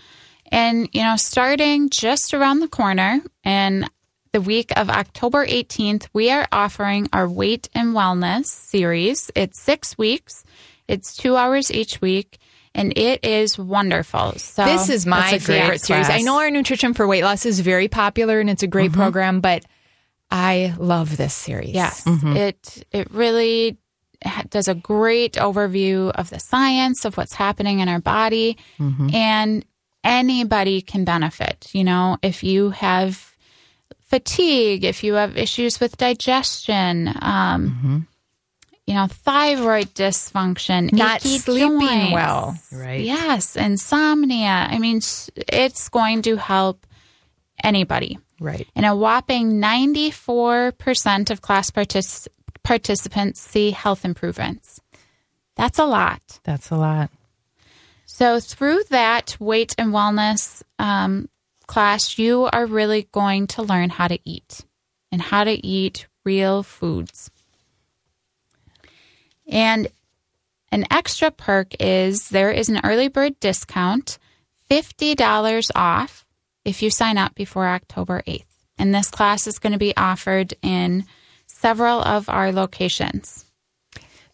And, 0.50 0.88
you 0.92 1.02
know, 1.02 1.16
starting 1.16 1.90
just 1.90 2.32
around 2.32 2.60
the 2.60 2.68
corner 2.68 3.20
in 3.44 3.86
the 4.32 4.40
week 4.40 4.72
of 4.76 4.88
October 4.88 5.44
18th, 5.46 6.08
we 6.12 6.30
are 6.30 6.46
offering 6.52 7.08
our 7.12 7.28
Weight 7.28 7.68
and 7.74 7.94
Wellness 7.94 8.46
series. 8.46 9.30
It's 9.34 9.60
six 9.60 9.98
weeks, 9.98 10.44
it's 10.86 11.16
two 11.16 11.36
hours 11.36 11.72
each 11.72 12.00
week, 12.00 12.38
and 12.74 12.96
it 12.96 13.24
is 13.24 13.58
wonderful. 13.58 14.32
So 14.34 14.64
This 14.64 14.88
is 14.88 15.04
my 15.04 15.32
That's 15.32 15.44
a 15.44 15.46
favorite 15.46 15.80
series. 15.80 16.08
I 16.08 16.20
know 16.20 16.38
our 16.38 16.50
nutrition 16.50 16.94
for 16.94 17.06
weight 17.08 17.24
loss 17.24 17.44
is 17.44 17.60
very 17.60 17.88
popular 17.88 18.38
and 18.40 18.48
it's 18.48 18.62
a 18.62 18.68
great 18.68 18.92
mm-hmm. 18.92 19.00
program, 19.00 19.40
but 19.40 19.64
I 20.30 20.74
love 20.78 21.16
this 21.16 21.34
series. 21.34 21.70
Yes, 21.70 22.04
mm-hmm. 22.04 22.36
it 22.36 22.86
it 22.92 23.10
really 23.10 23.78
does 24.50 24.68
a 24.68 24.74
great 24.74 25.32
overview 25.34 26.10
of 26.12 26.30
the 26.30 26.38
science 26.38 27.04
of 27.04 27.16
what's 27.16 27.34
happening 27.34 27.80
in 27.80 27.88
our 27.88 28.00
body, 28.00 28.56
mm-hmm. 28.78 29.12
and 29.12 29.64
anybody 30.04 30.82
can 30.82 31.04
benefit. 31.04 31.68
You 31.72 31.82
know, 31.82 32.16
if 32.22 32.44
you 32.44 32.70
have 32.70 33.29
fatigue, 34.10 34.84
if 34.84 35.02
you 35.04 35.14
have 35.14 35.36
issues 35.36 35.80
with 35.80 35.96
digestion, 35.96 37.14
um, 37.22 38.06
you 38.86 38.94
know, 38.94 39.06
thyroid 39.06 39.94
dysfunction, 39.94 40.92
Not 40.92 41.24
achy 41.24 41.38
sleeping 41.38 41.78
joints. 41.78 42.12
well. 42.12 42.58
Right. 42.72 43.00
Yes, 43.00 43.56
insomnia. 43.56 44.66
I 44.68 44.78
mean, 44.78 45.00
it's 45.36 45.88
going 45.88 46.22
to 46.22 46.36
help 46.36 46.84
anybody. 47.62 48.18
Right. 48.40 48.66
And 48.74 48.84
a 48.84 48.96
whopping 48.96 49.60
94% 49.60 51.30
of 51.30 51.40
class 51.40 51.70
partic- 51.70 52.26
participants 52.64 53.40
see 53.40 53.70
health 53.70 54.04
improvements. 54.04 54.80
That's 55.56 55.78
a 55.78 55.84
lot. 55.86 56.40
That's 56.42 56.70
a 56.70 56.76
lot. 56.76 57.10
So, 58.06 58.40
through 58.40 58.82
that 58.90 59.36
weight 59.40 59.74
and 59.78 59.92
wellness 59.94 60.62
um, 60.78 61.28
class, 61.70 62.18
you 62.18 62.48
are 62.52 62.66
really 62.66 63.08
going 63.12 63.46
to 63.46 63.62
learn 63.62 63.90
how 63.90 64.08
to 64.08 64.18
eat 64.24 64.64
and 65.12 65.22
how 65.22 65.44
to 65.44 65.52
eat 65.64 66.08
real 66.24 66.64
foods. 66.64 67.30
And 69.46 69.86
an 70.72 70.84
extra 70.90 71.30
perk 71.30 71.74
is 71.78 72.28
there 72.28 72.50
is 72.50 72.68
an 72.68 72.80
early 72.82 73.06
bird 73.06 73.38
discount, 73.38 74.18
$50 74.68 75.70
off 75.76 76.26
if 76.64 76.82
you 76.82 76.90
sign 76.90 77.16
up 77.16 77.36
before 77.36 77.68
October 77.68 78.22
8th. 78.26 78.44
And 78.76 78.92
this 78.92 79.10
class 79.10 79.46
is 79.46 79.60
going 79.60 79.72
to 79.72 79.78
be 79.78 79.96
offered 79.96 80.54
in 80.62 81.04
several 81.46 82.00
of 82.02 82.28
our 82.28 82.50
locations. 82.50 83.44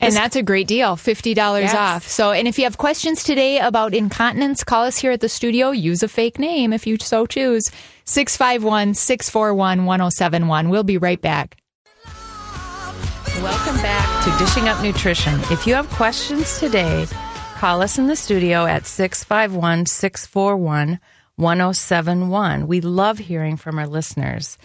And 0.00 0.14
that's 0.14 0.37
a 0.37 0.42
great 0.42 0.66
deal, 0.66 0.96
$50 0.96 1.62
Yes. 1.62 1.74
off. 1.74 2.06
So, 2.06 2.30
and 2.32 2.46
if 2.46 2.59
you 2.59 2.64
have 2.64 2.76
questions 2.78 3.24
today 3.24 3.59
about 3.59 3.94
incontinence, 3.94 4.62
call 4.62 4.85
us 4.85 4.98
here 4.98 5.11
at 5.12 5.20
the 5.20 5.28
studio. 5.28 5.70
Use 5.70 6.02
a 6.02 6.09
fake 6.09 6.38
name 6.38 6.72
if 6.72 6.87
you 6.87 6.98
so 7.00 7.26
choose. 7.26 7.70
651 8.04 8.94
641 8.94 9.87
1071. 9.87 10.68
We'll 10.68 10.85
be 10.85 10.98
right 10.98 11.20
back. 11.20 11.56
Welcome 13.42 13.76
back 13.76 14.24
to 14.24 14.44
Dishing 14.44 14.68
Up 14.68 14.82
Nutrition. 14.82 15.38
If 15.50 15.66
you 15.66 15.74
have 15.74 15.88
questions 15.90 16.59
today, 16.59 17.06
call 17.56 17.82
us 17.82 17.98
in 17.98 18.06
the 18.06 18.16
studio 18.16 18.64
at 18.66 18.87
651 18.87 19.87
641 19.87 20.98
1071. 21.37 22.66
We 22.66 22.80
love 22.80 23.18
hearing 23.18 23.56
from 23.56 23.78
our 23.78 23.87
listeners. 23.87 24.56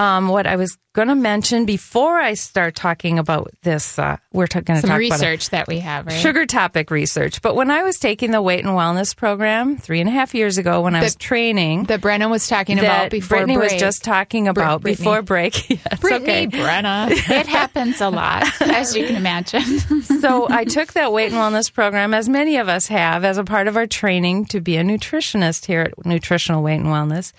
Um, 0.00 0.28
what 0.28 0.46
I 0.46 0.56
was 0.56 0.78
going 0.94 1.08
to 1.08 1.14
mention 1.14 1.66
before 1.66 2.18
I 2.18 2.32
start 2.32 2.74
talking 2.74 3.18
about 3.18 3.50
this, 3.62 3.98
uh, 3.98 4.16
we're 4.32 4.46
ta- 4.46 4.60
going 4.60 4.80
to 4.80 4.86
talk 4.86 4.96
about 4.96 4.98
research 4.98 5.50
that 5.50 5.68
we 5.68 5.80
have, 5.80 6.06
right? 6.06 6.14
sugar 6.14 6.46
topic 6.46 6.90
research. 6.90 7.42
But 7.42 7.54
when 7.54 7.70
I 7.70 7.82
was 7.82 7.98
taking 7.98 8.30
the 8.30 8.40
weight 8.40 8.64
and 8.64 8.74
wellness 8.74 9.14
program 9.14 9.76
three 9.76 10.00
and 10.00 10.08
a 10.08 10.12
half 10.12 10.34
years 10.34 10.56
ago, 10.56 10.80
when 10.80 10.96
I 10.96 11.02
was 11.02 11.16
training, 11.16 11.84
that 11.84 12.00
Brenna 12.00 12.30
was 12.30 12.48
talking 12.48 12.78
about 12.78 13.10
before 13.10 13.36
Brittany 13.38 13.56
break. 13.58 13.72
was 13.72 13.80
just 13.80 14.02
talking 14.02 14.48
about 14.48 14.80
Brittany. 14.80 15.04
before 15.04 15.20
break. 15.20 15.70
It's 15.90 16.00
Brittany, 16.00 16.46
okay. 16.46 16.46
Brenna. 16.46 17.10
It 17.30 17.46
happens 17.46 18.00
a 18.00 18.08
lot, 18.08 18.46
as 18.62 18.96
you 18.96 19.06
can 19.06 19.16
imagine. 19.16 19.62
so 20.20 20.48
I 20.48 20.64
took 20.64 20.94
that 20.94 21.12
weight 21.12 21.30
and 21.30 21.34
wellness 21.34 21.70
program, 21.70 22.14
as 22.14 22.26
many 22.26 22.56
of 22.56 22.70
us 22.70 22.86
have, 22.86 23.22
as 23.22 23.36
a 23.36 23.44
part 23.44 23.68
of 23.68 23.76
our 23.76 23.86
training 23.86 24.46
to 24.46 24.60
be 24.62 24.76
a 24.78 24.82
nutritionist 24.82 25.66
here 25.66 25.82
at 25.82 26.06
Nutritional 26.06 26.62
Weight 26.62 26.76
and 26.76 26.86
Wellness. 26.86 27.32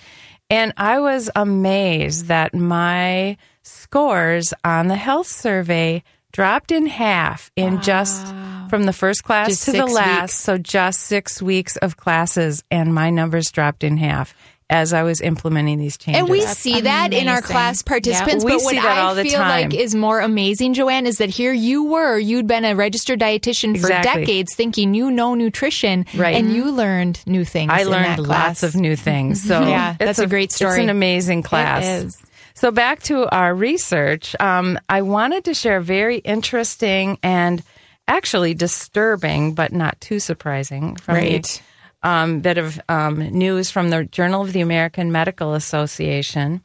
And 0.51 0.73
I 0.75 0.99
was 0.99 1.29
amazed 1.33 2.25
that 2.25 2.53
my 2.53 3.37
scores 3.63 4.53
on 4.65 4.87
the 4.87 4.97
health 4.97 5.27
survey 5.27 6.03
dropped 6.33 6.71
in 6.71 6.87
half 6.87 7.51
in 7.55 7.81
just 7.81 8.25
from 8.69 8.83
the 8.83 8.93
first 8.93 9.23
class 9.23 9.47
Just 9.47 9.65
to 9.65 9.71
the 9.71 9.85
last. 9.85 10.21
weeks. 10.21 10.35
So 10.35 10.57
just 10.57 10.99
six 11.01 11.41
weeks 11.41 11.77
of 11.77 11.97
classes, 11.97 12.63
and 12.69 12.93
my 12.93 13.09
numbers 13.09 13.49
dropped 13.51 13.83
in 13.83 13.97
half 13.97 14.33
as 14.71 14.93
I 14.93 15.03
was 15.03 15.19
implementing 15.21 15.77
these 15.77 15.97
changes. 15.97 16.21
And 16.21 16.29
we 16.29 16.41
see 16.41 16.81
that 16.81 17.13
in 17.13 17.27
our 17.27 17.41
class 17.41 17.81
participants. 17.83 18.43
Yeah, 18.43 18.45
we 18.45 18.51
but 18.57 18.63
what 18.63 18.69
see 18.71 18.79
that 18.79 18.97
I 18.97 19.01
all 19.01 19.13
the 19.15 19.23
feel 19.23 19.33
time. 19.37 19.69
like 19.69 19.73
is 19.79 19.93
more 19.93 20.21
amazing, 20.21 20.73
Joanne, 20.73 21.05
is 21.05 21.17
that 21.17 21.29
here 21.29 21.51
you 21.53 21.83
were, 21.83 22.17
you'd 22.17 22.47
been 22.47 22.63
a 22.65 22.73
registered 22.73 23.19
dietitian 23.19 23.71
for 23.79 23.87
Exactly. 23.87 24.21
decades, 24.21 24.55
thinking 24.55 24.93
you 24.93 25.11
know 25.11 25.35
nutrition, 25.35 26.05
Right. 26.15 26.35
and 26.35 26.53
you 26.53 26.71
learned 26.71 27.19
new 27.27 27.43
things. 27.45 27.69
I 27.71 27.81
in 27.81 27.89
learned 27.89 28.05
that 28.05 28.17
class. 28.25 28.47
lots 28.63 28.63
of 28.63 28.75
new 28.79 28.95
things. 28.95 29.43
So 29.43 29.59
Yeah, 29.67 29.95
that's 29.99 30.11
it's 30.17 30.19
a 30.19 30.27
great 30.27 30.51
story. 30.53 30.71
It's 30.75 30.79
an 30.83 30.89
amazing 30.89 31.43
class. 31.43 31.83
is. 31.85 32.17
So 32.53 32.71
back 32.71 33.03
to 33.03 33.27
our 33.29 33.53
research, 33.53 34.35
um, 34.39 34.79
I 34.87 35.01
wanted 35.01 35.45
to 35.45 35.53
share 35.53 35.77
a 35.77 35.81
very 35.83 36.17
interesting 36.19 37.17
and 37.21 37.61
actually 38.07 38.53
disturbing, 38.53 39.53
but 39.53 39.73
not 39.73 39.99
too 40.01 40.19
surprising, 40.19 40.95
from 40.95 41.15
the- 41.15 41.21
Right. 41.21 41.61
Um, 42.03 42.39
bit 42.39 42.57
of 42.57 42.79
um, 42.89 43.19
news 43.19 43.69
from 43.69 43.89
the 43.89 44.05
Journal 44.05 44.41
of 44.41 44.53
the 44.53 44.61
American 44.61 45.11
Medical 45.11 45.53
Association. 45.53 46.61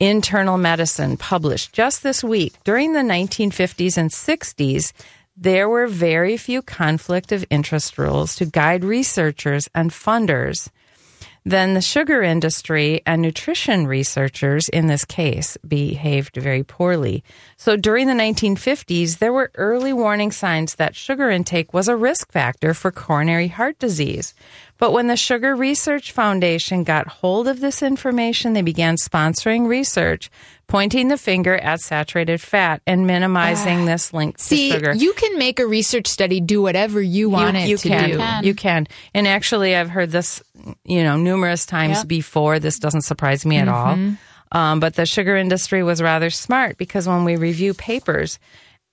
Internal 0.00 0.58
Medicine 0.58 1.16
published 1.16 1.72
just 1.72 2.02
this 2.02 2.24
week. 2.24 2.54
During 2.64 2.92
the 2.92 3.00
1950s 3.00 3.96
and 3.96 4.10
60s, 4.10 4.92
there 5.36 5.68
were 5.68 5.86
very 5.86 6.36
few 6.36 6.62
conflict 6.62 7.32
of 7.32 7.44
interest 7.50 7.98
rules 7.98 8.36
to 8.36 8.44
guide 8.44 8.84
researchers 8.84 9.68
and 9.74 9.90
funders. 9.90 10.68
Then 11.46 11.74
the 11.74 11.82
sugar 11.82 12.22
industry 12.22 13.02
and 13.04 13.20
nutrition 13.20 13.86
researchers 13.86 14.66
in 14.70 14.86
this 14.86 15.04
case 15.04 15.58
behaved 15.68 16.36
very 16.36 16.64
poorly. 16.64 17.22
So 17.58 17.76
during 17.76 18.06
the 18.06 18.14
1950s, 18.14 19.18
there 19.18 19.32
were 19.32 19.52
early 19.56 19.92
warning 19.92 20.32
signs 20.32 20.76
that 20.76 20.96
sugar 20.96 21.28
intake 21.28 21.74
was 21.74 21.86
a 21.86 21.96
risk 21.96 22.32
factor 22.32 22.72
for 22.72 22.90
coronary 22.90 23.48
heart 23.48 23.78
disease. 23.78 24.32
But 24.76 24.92
when 24.92 25.06
the 25.06 25.16
Sugar 25.16 25.54
Research 25.54 26.10
Foundation 26.12 26.82
got 26.82 27.06
hold 27.06 27.46
of 27.46 27.60
this 27.60 27.80
information, 27.82 28.54
they 28.54 28.62
began 28.62 28.96
sponsoring 28.96 29.68
research, 29.68 30.30
pointing 30.66 31.08
the 31.08 31.16
finger 31.16 31.54
at 31.56 31.80
saturated 31.80 32.40
fat 32.40 32.82
and 32.86 33.06
minimizing 33.06 33.84
this 33.84 34.12
link 34.12 34.38
See, 34.38 34.70
to 34.70 34.74
sugar. 34.74 34.94
you 34.94 35.12
can 35.12 35.38
make 35.38 35.60
a 35.60 35.66
research 35.66 36.08
study 36.08 36.40
do 36.40 36.60
whatever 36.60 37.00
you 37.00 37.30
want 37.30 37.56
it 37.56 37.68
you 37.68 37.76
to 37.76 37.88
can. 37.88 38.10
do. 38.10 38.16
Can. 38.18 38.44
You 38.44 38.54
can. 38.54 38.86
And 39.14 39.28
actually, 39.28 39.76
I've 39.76 39.90
heard 39.90 40.10
this, 40.10 40.42
you 40.84 41.04
know, 41.04 41.16
numerous 41.16 41.66
times 41.66 41.98
Yep. 41.98 42.08
before. 42.08 42.58
This 42.58 42.78
doesn't 42.80 43.02
surprise 43.02 43.46
me 43.46 43.58
at 43.58 43.68
all. 43.68 43.96
Um, 44.52 44.80
but 44.80 44.94
the 44.94 45.06
sugar 45.06 45.36
industry 45.36 45.82
was 45.82 46.02
rather 46.02 46.30
smart 46.30 46.78
because 46.78 47.06
when 47.08 47.24
we 47.24 47.36
review 47.36 47.74
papers 47.74 48.38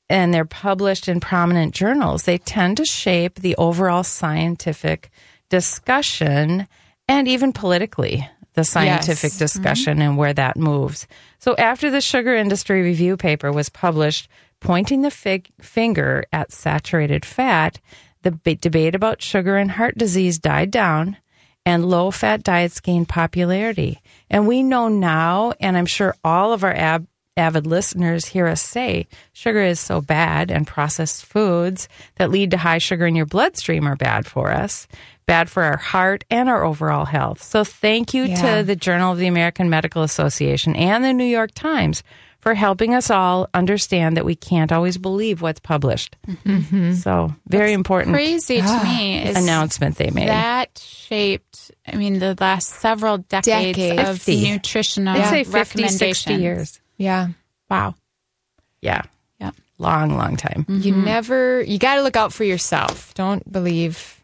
and 0.09 0.33
they're 0.33 0.45
published 0.45 1.07
in 1.07 1.19
prominent 1.19 1.73
journals, 1.73 2.23
they 2.23 2.37
tend 2.37 2.77
to 2.77 2.85
shape 2.85 3.35
the 3.39 3.55
overall 3.57 4.03
scientific 4.03 5.09
discussion 5.51 6.67
and 7.07 7.27
even 7.27 7.53
politically 7.53 8.27
the 8.53 8.63
scientific 8.63 9.31
Yes. 9.31 9.33
Mm-hmm. 9.33 9.39
discussion 9.45 10.01
and 10.01 10.17
where 10.17 10.33
that 10.33 10.57
moves. 10.57 11.07
So 11.39 11.55
after 11.55 11.89
the 11.89 12.01
sugar 12.01 12.35
industry 12.35 12.81
review 12.81 13.15
paper 13.17 13.51
was 13.51 13.69
published 13.69 14.27
pointing 14.59 15.01
the 15.01 15.11
fig- 15.11 15.49
finger 15.61 16.25
at 16.33 16.51
saturated 16.51 17.25
fat, 17.25 17.79
the 18.23 18.31
b- 18.31 18.55
debate 18.55 18.93
about 18.95 19.21
sugar 19.21 19.55
and 19.57 19.71
heart 19.71 19.97
disease 19.97 20.37
died 20.39 20.71
down 20.71 21.17
and 21.65 21.85
low 21.85 22.11
fat 22.11 22.43
diets 22.43 22.79
gained 22.79 23.07
popularity. 23.09 24.01
And 24.29 24.47
we 24.47 24.63
know 24.63 24.87
now, 24.87 25.53
and 25.59 25.77
I'm 25.77 25.85
sure 25.85 26.15
all 26.23 26.53
of 26.53 26.63
our 26.63 26.73
ab- 26.73 27.07
avid 27.37 27.65
listeners 27.65 28.25
hear 28.25 28.47
us 28.47 28.61
say, 28.61 29.07
sugar 29.33 29.61
is 29.61 29.79
so 29.79 30.01
bad 30.01 30.51
and 30.51 30.67
processed 30.67 31.25
foods 31.25 31.87
that 32.17 32.29
lead 32.31 32.51
to 32.51 32.57
high 32.57 32.77
sugar 32.79 33.05
in 33.07 33.15
your 33.15 33.25
bloodstream 33.25 33.87
are 33.87 33.95
bad 33.95 34.25
for 34.27 34.51
us, 34.51 34.87
bad 35.31 35.49
for 35.49 35.63
our 35.63 35.77
heart 35.77 36.25
and 36.29 36.49
our 36.49 36.65
overall 36.65 37.05
health. 37.05 37.41
So 37.41 37.63
thank 37.63 38.13
you 38.13 38.25
Yeah. 38.25 38.57
to 38.57 38.63
the 38.63 38.75
Journal 38.75 39.13
of 39.13 39.17
the 39.17 39.27
American 39.27 39.69
Medical 39.69 40.03
Association 40.03 40.75
and 40.75 41.05
the 41.05 41.13
New 41.13 41.23
York 41.23 41.51
Times 41.55 42.03
for 42.41 42.53
helping 42.53 42.93
us 42.93 43.09
all 43.09 43.47
understand 43.53 44.17
that 44.17 44.25
we 44.25 44.35
can't 44.35 44.73
always 44.73 44.97
believe 44.97 45.41
what's 45.41 45.61
published. 45.61 46.17
Mm-hmm. 46.27 46.95
So 46.95 47.33
very 47.47 47.71
important 47.71 48.13
Crazy 48.13 48.57
to 48.57 48.83
me 48.83 49.21
ah. 49.23 49.29
is 49.29 49.37
announcement 49.37 49.95
they 49.95 50.09
made. 50.09 50.27
that 50.27 50.77
shaped. 50.77 51.71
I 51.87 51.95
mean, 51.95 52.19
the 52.19 52.35
last 52.37 52.67
several 52.67 53.19
decades, 53.19 53.77
Decades. 53.77 54.09
of 54.09 54.21
50. 54.21 54.51
nutritional 54.51 55.15
I'd 55.15 55.29
say 55.29 55.43
50, 55.45 55.53
recommendations. 55.53 55.99
60 55.99 56.33
years. 56.33 56.81
Yeah. 56.97 57.29
Wow. 57.69 57.95
Yeah. 58.81 59.03
Yep. 59.39 59.55
Long, 59.77 60.17
long 60.17 60.35
time. 60.35 60.65
You 60.67 60.91
mm-hmm. 60.91 61.05
never, 61.05 61.61
you 61.61 61.77
got 61.79 61.95
to 61.95 62.01
look 62.01 62.17
out 62.17 62.33
for 62.33 62.43
yourself. 62.43 63.13
Don't 63.13 63.49
believe 63.49 64.20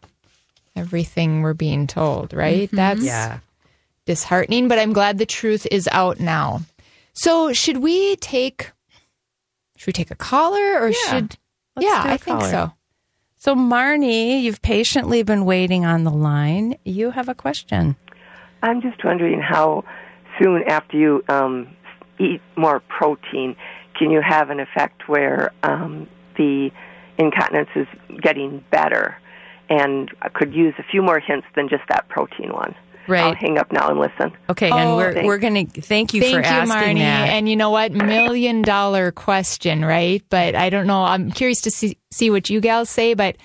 everything 0.78 1.42
we're 1.42 1.54
being 1.54 1.86
told, 1.86 2.32
right? 2.32 2.70
That's 2.72 3.02
Yeah. 3.02 3.38
disheartening, 4.06 4.68
but 4.68 4.78
I'm 4.78 4.92
glad 4.92 5.18
the 5.18 5.26
truth 5.26 5.66
is 5.70 5.88
out 5.92 6.20
now. 6.20 6.60
So, 7.12 7.52
should 7.52 7.78
we 7.78 8.16
take, 8.16 8.70
should 9.76 9.88
we 9.88 9.92
take 9.92 10.10
a 10.10 10.16
caller 10.16 10.80
or 10.80 10.92
should, 10.92 11.36
Let's 11.76 11.86
yeah, 11.86 12.02
I 12.04 12.16
think 12.16 12.42
so. 12.42 12.72
So, 13.36 13.54
Marnie, 13.54 14.40
you've 14.42 14.62
patiently 14.62 15.22
been 15.22 15.44
waiting 15.44 15.84
on 15.84 16.04
the 16.04 16.10
line. 16.10 16.76
You 16.84 17.10
have 17.10 17.28
a 17.28 17.34
question. 17.34 17.96
I'm 18.62 18.80
just 18.80 19.04
wondering 19.04 19.40
how 19.40 19.84
soon 20.40 20.62
after 20.68 20.96
you 20.96 21.22
um, 21.28 21.68
eat 22.18 22.40
more 22.56 22.80
protein 22.80 23.56
can 23.98 24.10
you 24.10 24.20
have 24.26 24.50
an 24.50 24.60
effect 24.60 25.08
where 25.08 25.52
um, 25.62 26.08
the 26.36 26.70
incontinence 27.18 27.70
is 27.74 27.86
getting 28.22 28.64
better? 28.70 29.16
And 29.70 30.10
I 30.22 30.28
could 30.28 30.54
use 30.54 30.74
a 30.78 30.82
few 30.82 31.02
more 31.02 31.20
hints 31.20 31.46
than 31.54 31.68
just 31.68 31.82
that 31.88 32.08
protein 32.08 32.52
one. 32.52 32.74
Right. 33.06 33.24
I'll 33.24 33.34
hang 33.34 33.56
up 33.58 33.72
now 33.72 33.88
and 33.88 33.98
listen. 33.98 34.32
Okay, 34.50 34.70
and 34.70 34.90
Oh, 34.90 34.96
we're 34.96 35.14
thanks. 35.14 35.26
we're 35.26 35.38
going 35.38 35.66
to 35.68 35.80
thank 35.80 36.12
you 36.12 36.20
Thank 36.20 36.34
for 36.34 36.40
you, 36.40 36.46
asking 36.46 36.96
Marnie. 36.96 36.98
that. 37.00 37.28
And 37.30 37.48
you 37.48 37.56
know 37.56 37.70
what? 37.70 37.90
Million 37.92 38.60
dollar 38.60 39.12
question, 39.12 39.82
right? 39.84 40.22
But 40.28 40.54
I 40.54 40.68
don't 40.68 40.86
know. 40.86 41.02
I'm 41.02 41.30
curious 41.30 41.62
to 41.62 41.70
see, 41.70 41.96
see 42.10 42.28
what 42.30 42.50
you 42.50 42.60
gals 42.60 42.90
say, 42.90 43.14
but 43.14 43.36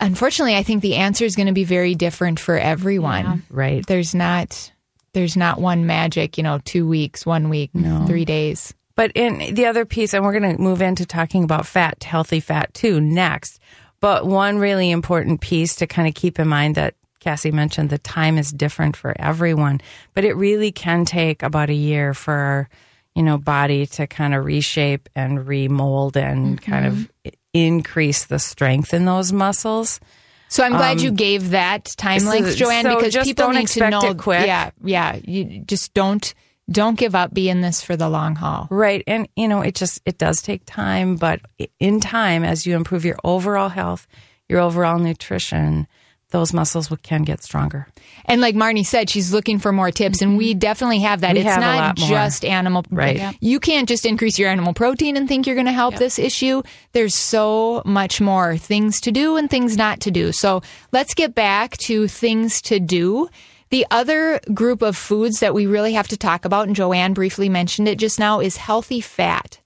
unfortunately, 0.00 0.56
I 0.56 0.62
think 0.62 0.82
the 0.82 0.96
answer 0.96 1.24
is 1.24 1.36
going 1.36 1.46
to 1.48 1.52
be 1.52 1.64
very 1.64 1.94
different 1.94 2.40
for 2.40 2.58
everyone. 2.58 3.42
right. 3.50 3.86
There's 3.86 4.14
not, 4.14 4.72
there's 5.12 5.36
not 5.36 5.60
one 5.60 5.86
magic, 5.86 6.36
you 6.38 6.42
know, 6.42 6.58
two 6.64 6.88
weeks, 6.88 7.26
one 7.26 7.48
week, 7.48 7.70
three 8.06 8.24
days. 8.24 8.72
But 8.94 9.12
in 9.14 9.54
the 9.54 9.66
other 9.66 9.84
piece, 9.84 10.12
and 10.14 10.24
we're 10.24 10.38
going 10.38 10.56
to 10.56 10.62
move 10.62 10.82
into 10.82 11.06
talking 11.06 11.44
about 11.44 11.66
fat, 11.66 12.02
healthy 12.04 12.40
fat 12.40 12.72
too, 12.74 13.00
next. 13.00 13.58
But 14.02 14.26
one 14.26 14.58
really 14.58 14.90
important 14.90 15.40
piece 15.40 15.76
to 15.76 15.86
kind 15.86 16.08
of 16.08 16.14
keep 16.14 16.40
in 16.40 16.48
mind 16.48 16.74
that 16.74 16.94
Cassie 17.20 17.52
mentioned 17.52 17.88
the 17.88 17.98
time 17.98 18.36
is 18.36 18.50
different 18.50 18.96
for 18.96 19.14
everyone, 19.16 19.80
but 20.12 20.24
it 20.24 20.34
really 20.34 20.72
can 20.72 21.04
take 21.04 21.44
about 21.44 21.70
a 21.70 21.74
year 21.74 22.12
for 22.12 22.34
our, 22.34 22.68
you 23.14 23.22
know, 23.22 23.38
body 23.38 23.86
to 23.86 24.08
kind 24.08 24.34
of 24.34 24.44
reshape 24.44 25.08
and 25.14 25.46
remold 25.46 26.16
and 26.16 26.60
mm-hmm. 26.60 26.70
kind 26.70 26.86
of 26.86 27.10
increase 27.52 28.24
the 28.24 28.40
strength 28.40 28.92
in 28.92 29.04
those 29.04 29.32
muscles. 29.32 30.00
So 30.48 30.64
I'm 30.64 30.72
glad 30.72 30.98
um, 30.98 31.04
you 31.04 31.12
gave 31.12 31.50
that 31.50 31.84
time 31.96 32.20
so- 32.20 32.30
length, 32.30 32.56
Joanne, 32.56 32.82
so 32.82 32.96
because 32.96 33.14
people 33.24 33.50
need 33.50 33.62
expect 33.62 33.92
to 33.92 34.00
know. 34.00 34.10
it 34.10 34.18
quick. 34.18 34.46
Yeah, 34.46 34.70
yeah. 34.82 35.16
You 35.22 35.60
just 35.60 35.94
don't 35.94 36.34
don't 36.72 36.98
give 36.98 37.14
up. 37.14 37.32
Be 37.32 37.48
in 37.48 37.60
this 37.60 37.82
for 37.82 37.96
the 37.96 38.08
long 38.08 38.34
haul. 38.34 38.66
Right. 38.70 39.04
And, 39.06 39.28
you 39.36 39.46
know, 39.46 39.60
it 39.60 39.74
just, 39.74 40.00
it 40.04 40.18
does 40.18 40.42
take 40.42 40.62
time, 40.66 41.16
but 41.16 41.40
in 41.78 42.00
time, 42.00 42.42
as 42.42 42.66
you 42.66 42.74
improve 42.74 43.04
your 43.04 43.18
overall 43.22 43.68
health, 43.68 44.06
your 44.48 44.60
overall 44.60 44.98
nutrition, 44.98 45.86
those 46.30 46.54
muscles 46.54 46.90
can 47.02 47.22
get 47.22 47.42
stronger. 47.42 47.86
And 48.24 48.40
like 48.40 48.54
Marnie 48.54 48.86
said, 48.86 49.10
she's 49.10 49.34
looking 49.34 49.58
for 49.58 49.70
more 49.70 49.90
tips, 49.90 50.22
and 50.22 50.38
we 50.38 50.54
definitely 50.54 51.00
have 51.00 51.20
that. 51.20 51.34
We 51.34 51.40
it's 51.40 51.48
have 51.48 51.60
not 51.60 51.96
just 51.96 52.44
animal. 52.44 52.84
Right. 52.90 53.16
Yep. 53.16 53.34
You 53.40 53.60
can't 53.60 53.86
just 53.86 54.06
increase 54.06 54.38
your 54.38 54.48
animal 54.48 54.72
protein 54.72 55.18
and 55.18 55.28
think 55.28 55.46
you're 55.46 55.56
going 55.56 55.66
to 55.66 55.72
help 55.72 55.96
this 55.96 56.18
issue. 56.18 56.62
There's 56.92 57.14
so 57.14 57.82
much 57.84 58.20
more 58.20 58.56
things 58.56 59.00
to 59.02 59.12
do 59.12 59.36
and 59.36 59.50
things 59.50 59.76
not 59.76 60.00
to 60.00 60.10
do. 60.10 60.32
So 60.32 60.62
let's 60.90 61.12
get 61.12 61.34
back 61.34 61.76
to 61.78 62.08
things 62.08 62.62
to 62.62 62.80
do. 62.80 63.28
The 63.72 63.86
other 63.90 64.38
group 64.52 64.82
of 64.82 64.98
foods 64.98 65.40
that 65.40 65.54
we 65.54 65.64
really 65.64 65.94
have 65.94 66.08
to 66.08 66.16
talk 66.18 66.44
about, 66.44 66.66
and 66.66 66.76
Joanne 66.76 67.14
briefly 67.14 67.48
mentioned 67.48 67.88
it 67.88 67.98
just 67.98 68.18
now, 68.18 68.38
is 68.38 68.58
healthy 68.58 69.00
fat. 69.00 69.60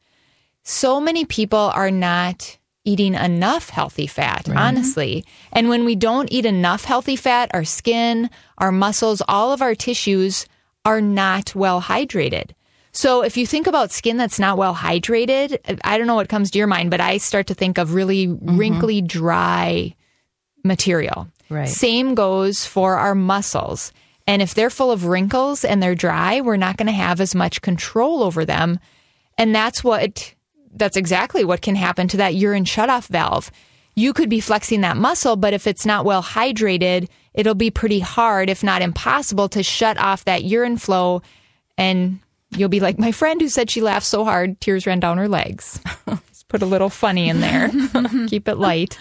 So 0.63 1.01
many 1.01 1.25
people 1.25 1.73
are 1.75 1.91
not 1.91 2.57
eating 2.85 3.15
enough 3.15 3.69
healthy 3.69 4.07
fat, 4.07 4.49
honestly. 4.49 5.25
And 5.53 5.69
when 5.69 5.85
we 5.85 5.97
don't 5.97 6.31
eat 6.31 6.47
enough 6.47 6.85
healthy 6.85 7.17
fat, 7.17 7.51
our 7.53 7.65
skin, 7.65 8.31
our 8.59 8.71
muscles, 8.71 9.23
all 9.27 9.53
of 9.53 9.61
our 9.61 9.75
tissues 9.75 10.47
are 10.85 11.01
not 11.01 11.57
well 11.57 11.83
hydrated. 11.83 12.53
So 12.93 13.25
if 13.25 13.37
you 13.37 13.45
think 13.45 13.67
about 13.67 13.91
skin 13.91 14.19
that's 14.19 14.39
not 14.39 14.57
well 14.57 14.77
hydrated, 14.77 15.81
I 15.83 15.99
don't 15.99 16.07
know 16.07 16.15
what 16.15 16.29
comes 16.29 16.53
to 16.53 16.59
your 16.59 16.69
mind, 16.69 16.93
but 16.93 17.01
I 17.01 17.19
start 17.19 17.49
to 17.49 17.55
think 17.55 17.77
of 17.77 17.93
really 17.93 18.29
mm-hmm. 18.29 18.57
wrinkly, 18.57 19.03
dry 19.03 19.97
material. 20.63 21.27
Right. 21.49 21.69
Same 21.69 22.15
goes 22.15 22.65
for 22.65 22.97
our 22.97 23.15
muscles. 23.15 23.93
And 24.27 24.43
if 24.43 24.55
they're 24.55 24.71
full 24.71 24.91
of 24.91 25.05
wrinkles 25.05 25.65
and 25.65 25.83
they're 25.83 25.95
dry, 25.95 26.41
we're 26.41 26.57
not 26.57 26.77
going 26.77 26.87
to 26.87 26.93
have 26.93 27.21
as 27.21 27.35
much 27.35 27.63
control 27.63 28.23
over 28.23 28.45
them. 28.45 28.81
And 29.39 29.55
that's 29.55 29.85
what, 29.85 30.35
that's 30.75 30.97
exactly 30.97 31.45
what 31.45 31.63
can 31.63 31.77
happen 31.77 32.09
to 32.09 32.17
that 32.17 32.35
urine 32.35 32.65
shutoff 32.65 33.07
valve. 33.07 33.51
You 33.95 34.13
could 34.13 34.29
be 34.29 34.41
flexing 34.41 34.81
that 34.83 34.97
muscle, 34.97 35.37
but 35.37 35.55
if 35.55 35.67
it's 35.67 35.87
not 35.87 36.05
well 36.05 36.23
hydrated, 36.23 37.09
it'll 37.35 37.55
be 37.55 37.71
pretty 37.71 38.01
hard, 38.01 38.51
if 38.51 38.63
not 38.63 38.83
impossible, 38.83 39.49
to 39.51 39.63
shut 39.63 39.97
off 39.97 40.25
that 40.25 40.45
urine 40.45 40.77
flow. 40.77 41.23
And 41.79 42.19
you'll 42.51 42.69
be 42.69 42.81
like 42.81 42.99
my 42.99 43.13
friend 43.13 43.41
who 43.41 43.49
said 43.49 43.71
she 43.71 43.81
laughed 43.81 44.07
so 44.07 44.25
hard, 44.25 44.61
tears 44.61 44.87
ran 44.87 45.01
down 45.01 45.19
her 45.19 45.29
legs. 45.29 45.81
Just 46.29 46.49
put 46.49 46.63
a 46.63 46.67
little 46.67 46.91
funny 46.91 47.29
in 47.29 47.41
there. 47.41 47.71
Keep 48.29 48.49
it 48.49 48.57
light. 48.57 48.99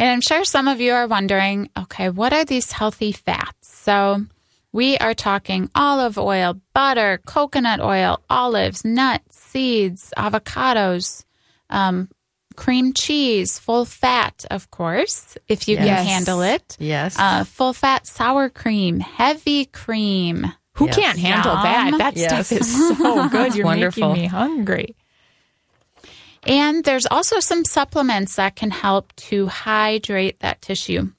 And 0.00 0.08
I'm 0.08 0.22
sure 0.22 0.44
some 0.44 0.66
of 0.66 0.80
you 0.80 0.92
are 0.94 1.06
wondering 1.06 1.68
okay, 1.76 2.08
what 2.08 2.32
are 2.32 2.44
these 2.46 2.72
healthy 2.72 3.12
fats? 3.12 3.68
So 3.78 4.24
we 4.72 4.96
are 4.96 5.12
talking 5.14 5.68
olive 5.74 6.16
oil, 6.18 6.58
butter, 6.72 7.20
coconut 7.26 7.80
oil, 7.80 8.20
olives, 8.30 8.82
nuts, 8.84 9.36
seeds, 9.38 10.12
avocados, 10.16 11.24
um, 11.68 12.08
cream 12.56 12.94
cheese, 12.94 13.58
full 13.58 13.84
fat, 13.84 14.44
of 14.50 14.70
course, 14.70 15.36
if 15.48 15.68
you 15.68 15.76
Yes. 15.76 15.84
can 15.86 16.06
handle 16.06 16.40
it. 16.42 16.76
Yes. 16.80 17.16
Uh, 17.18 17.44
full 17.44 17.72
fat 17.74 18.06
sour 18.06 18.48
cream, 18.48 19.00
heavy 19.00 19.66
cream. 19.66 20.50
Who 20.74 20.86
Yes. 20.86 20.96
can't 20.96 21.18
handle 21.18 21.56
that? 21.56 21.98
That 21.98 22.16
Yes. 22.16 22.46
stuff 22.46 22.58
is 22.60 22.88
so 22.88 23.28
good. 23.36 23.54
You're 23.54 23.66
wonderful. 23.66 24.08
making 24.10 24.22
me 24.22 24.28
hungry. 24.28 24.94
And 26.46 26.84
there's 26.84 27.06
also 27.06 27.40
some 27.40 27.64
supplements 27.64 28.36
that 28.36 28.56
can 28.56 28.70
help 28.70 29.14
to 29.16 29.46
hydrate 29.46 30.40
that 30.40 30.62
tissue, 30.62 31.10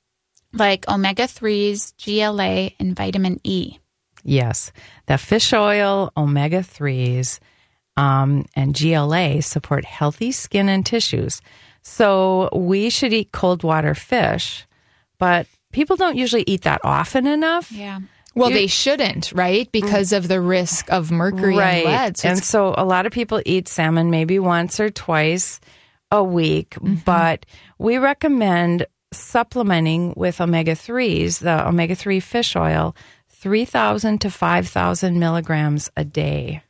like 0.54 0.88
omega 0.88 1.24
3s, 1.24 1.94
GLA, 2.04 2.72
and 2.80 2.96
vitamin 2.96 3.40
E. 3.44 3.78
Yes, 4.24 4.72
the 5.08 5.18
fish 5.18 5.54
oil, 5.54 6.12
omega 6.16 6.60
3s, 6.60 7.40
um, 7.98 8.46
and 8.56 8.78
GLA 8.78 9.42
support 9.42 9.86
healthy 9.86 10.32
skin 10.32 10.70
and 10.70 10.86
tissues. 10.86 11.42
So 11.84 12.50
we 12.54 12.90
should 12.90 13.14
eat 13.14 13.32
cold 13.32 13.64
water 13.64 13.96
fish, 13.96 14.66
but 15.18 15.48
people 15.72 15.96
don't 15.96 16.18
usually 16.18 16.44
eat 16.48 16.62
that 16.62 16.82
often 16.84 17.28
enough. 17.28 17.72
Yeah. 17.72 18.00
Well, 18.34 18.50
they 18.50 18.68
shouldn't, 18.68 19.32
right? 19.34 19.70
Because 19.72 20.14
of 20.14 20.28
the 20.28 20.40
risk 20.40 20.92
of 20.92 21.12
mercury 21.12 21.58
right. 21.58 21.86
and 21.86 21.86
lead. 21.86 22.18
So 22.18 22.30
and 22.30 22.44
so 22.44 22.74
a 22.78 22.86
lot 22.86 23.06
of 23.06 23.12
people 23.12 23.42
eat 23.46 23.68
salmon 23.68 24.10
maybe 24.10 24.40
once 24.40 24.80
or 24.80 24.90
twice 24.90 25.60
a 26.12 26.24
week, 26.24 26.72
Mm-hmm. 26.72 26.96
but 27.06 27.46
we 27.78 27.98
recommend 27.98 28.86
supplementing 29.14 30.14
with 30.16 30.40
omega 30.40 30.74
3s, 30.74 31.40
the 31.40 31.68
omega 31.68 31.96
3 31.96 32.20
fish 32.22 32.56
oil, 32.56 32.96
3,000 33.30 34.22
to 34.22 34.30
5,000 34.30 35.20
milligrams 35.20 35.90
a 35.98 36.06
day, 36.06 36.64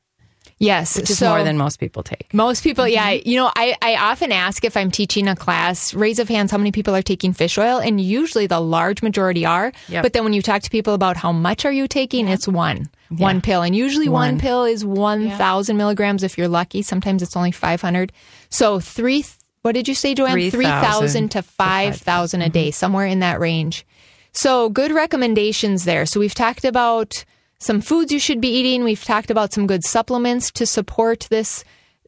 yes, 0.62 0.98
which 0.98 1.10
is 1.10 1.18
so 1.18 1.30
more 1.30 1.44
than 1.44 1.58
most 1.58 1.80
people 1.80 2.04
take. 2.04 2.34
most 2.34 2.64
people. 2.64 2.88
Yeah, 2.88 3.12
mm-hmm. 3.12 3.28
you 3.28 3.38
know, 3.38 3.52
I 3.56 3.76
I 3.82 3.96
often 3.96 4.32
ask 4.32 4.64
if 4.64 4.78
I'm 4.78 4.92
teaching 4.92 5.28
a 5.28 5.36
class, 5.36 5.94
raise 5.94 6.20
of 6.20 6.30
hands, 6.30 6.52
how 6.52 6.58
many 6.58 6.72
people 6.72 6.96
are 6.96 7.02
taking 7.02 7.34
fish 7.34 7.58
oil, 7.58 7.80
and 7.80 8.00
usually 8.00 8.48
the 8.48 8.60
large 8.60 9.02
majority 9.02 9.46
are. 9.46 9.72
Yep. 9.90 10.04
But 10.04 10.14
then 10.14 10.24
when 10.24 10.34
you 10.34 10.42
talk 10.42 10.62
to 10.64 10.70
people 10.70 10.94
about 10.94 11.18
how 11.18 11.32
much 11.32 11.66
are 11.66 11.72
you 11.72 11.88
taking, 11.88 12.28
it's 12.28 12.48
one 12.48 12.90
one 13.18 13.42
pill, 13.42 13.62
and 13.62 13.76
usually 13.76 14.08
one, 14.08 14.34
One. 14.34 14.40
pill 14.40 14.66
is 14.66 14.86
one 14.86 15.30
thousand 15.32 15.78
milligrams 15.78 16.24
if 16.24 16.38
you're 16.38 16.48
lucky. 16.48 16.82
Sometimes 16.82 17.22
it's 17.22 17.36
only 17.36 17.52
five 17.52 17.82
hundred. 17.82 18.12
So 18.50 18.80
three. 18.80 19.26
What 19.64 19.74
did 19.74 19.88
you 19.88 19.94
say, 19.94 20.16
Joanne? 20.16 20.34
3,000 20.34 20.52
Three 20.52 20.66
thousand 20.66 21.30
to 21.30 21.44
five 21.44 21.98
thousand 21.98 22.42
a 22.42 22.50
day, 22.50 22.70
mm-hmm. 22.70 22.74
somewhere 22.74 23.06
in 23.06 23.20
that 23.20 23.40
range. 23.40 23.86
So 24.32 24.70
good 24.70 24.92
recommendations 24.92 25.84
there. 25.84 26.06
So 26.06 26.20
we've 26.20 26.34
talked 26.34 26.66
about 26.66 27.26
some 27.62 27.80
foods 27.80 28.12
you 28.12 28.20
should 28.20 28.42
be 28.42 28.50
eating. 28.50 28.84
We've 28.84 29.04
talked 29.04 29.30
about 29.30 29.54
some 29.54 29.68
good 29.68 29.84
supplements 29.84 30.50
to 30.54 30.66
support 30.66 31.28
this 31.30 31.64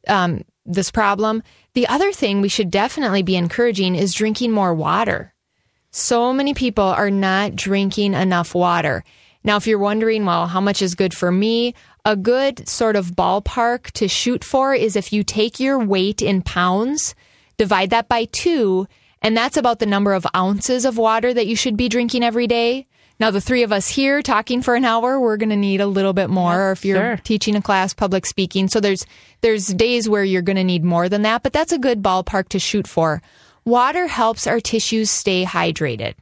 um, 0.08 0.44
this 0.66 0.90
problem. 0.90 1.42
The 1.74 1.86
other 1.86 2.12
thing 2.12 2.40
we 2.40 2.48
should 2.48 2.70
definitely 2.70 3.22
be 3.22 3.36
encouraging 3.36 3.94
is 3.94 4.14
drinking 4.14 4.50
more 4.50 4.74
water. 4.74 5.32
So 5.92 6.32
many 6.32 6.54
people 6.54 6.84
are 6.84 7.10
not 7.10 7.54
drinking 7.54 8.14
enough 8.14 8.54
water. 8.54 9.04
Now, 9.44 9.56
if 9.56 9.66
you're 9.66 9.78
wondering, 9.78 10.24
well, 10.24 10.48
how 10.48 10.60
much 10.60 10.82
is 10.82 10.96
good 10.96 11.14
for 11.14 11.30
me? 11.30 11.74
A 12.04 12.16
good 12.16 12.68
sort 12.68 12.96
of 12.96 13.12
ballpark 13.12 13.92
to 13.92 14.08
shoot 14.08 14.42
for 14.42 14.74
is 14.74 14.96
if 14.96 15.12
you 15.12 15.22
take 15.22 15.60
your 15.60 15.78
weight 15.78 16.20
in 16.20 16.42
pounds, 16.42 17.14
divide 17.58 17.90
that 17.90 18.08
by 18.08 18.24
two, 18.24 18.88
and 19.22 19.36
that's 19.36 19.56
about 19.56 19.78
the 19.78 19.86
number 19.86 20.14
of 20.14 20.26
ounces 20.34 20.84
of 20.84 20.98
water 20.98 21.32
that 21.32 21.46
you 21.46 21.54
should 21.54 21.76
be 21.76 21.88
drinking 21.88 22.24
every 22.24 22.48
day. 22.48 22.88
Now, 23.20 23.30
the 23.30 23.40
three 23.40 23.62
of 23.62 23.72
us 23.72 23.88
here 23.88 24.22
talking 24.22 24.60
for 24.60 24.74
an 24.74 24.84
hour, 24.84 25.20
we're 25.20 25.36
going 25.36 25.50
to 25.50 25.56
need 25.56 25.80
a 25.80 25.86
little 25.86 26.12
bit 26.12 26.30
more. 26.30 26.68
or 26.68 26.72
if 26.72 26.84
you're 26.84 27.16
sure. 27.16 27.20
teaching 27.22 27.54
a 27.54 27.62
class, 27.62 27.94
public 27.94 28.26
speaking, 28.26 28.68
so 28.68 28.80
there's 28.80 29.06
there's 29.40 29.68
days 29.68 30.08
where 30.08 30.24
you're 30.24 30.42
going 30.42 30.56
to 30.56 30.64
need 30.64 30.84
more 30.84 31.08
than 31.08 31.22
that, 31.22 31.42
but 31.42 31.52
that's 31.52 31.72
a 31.72 31.78
good 31.78 32.02
ballpark 32.02 32.48
to 32.50 32.58
shoot 32.58 32.86
for. 32.88 33.22
Water 33.64 34.06
helps 34.06 34.46
our 34.46 34.60
tissues 34.60 35.10
stay 35.10 35.44
hydrated. 35.44 36.14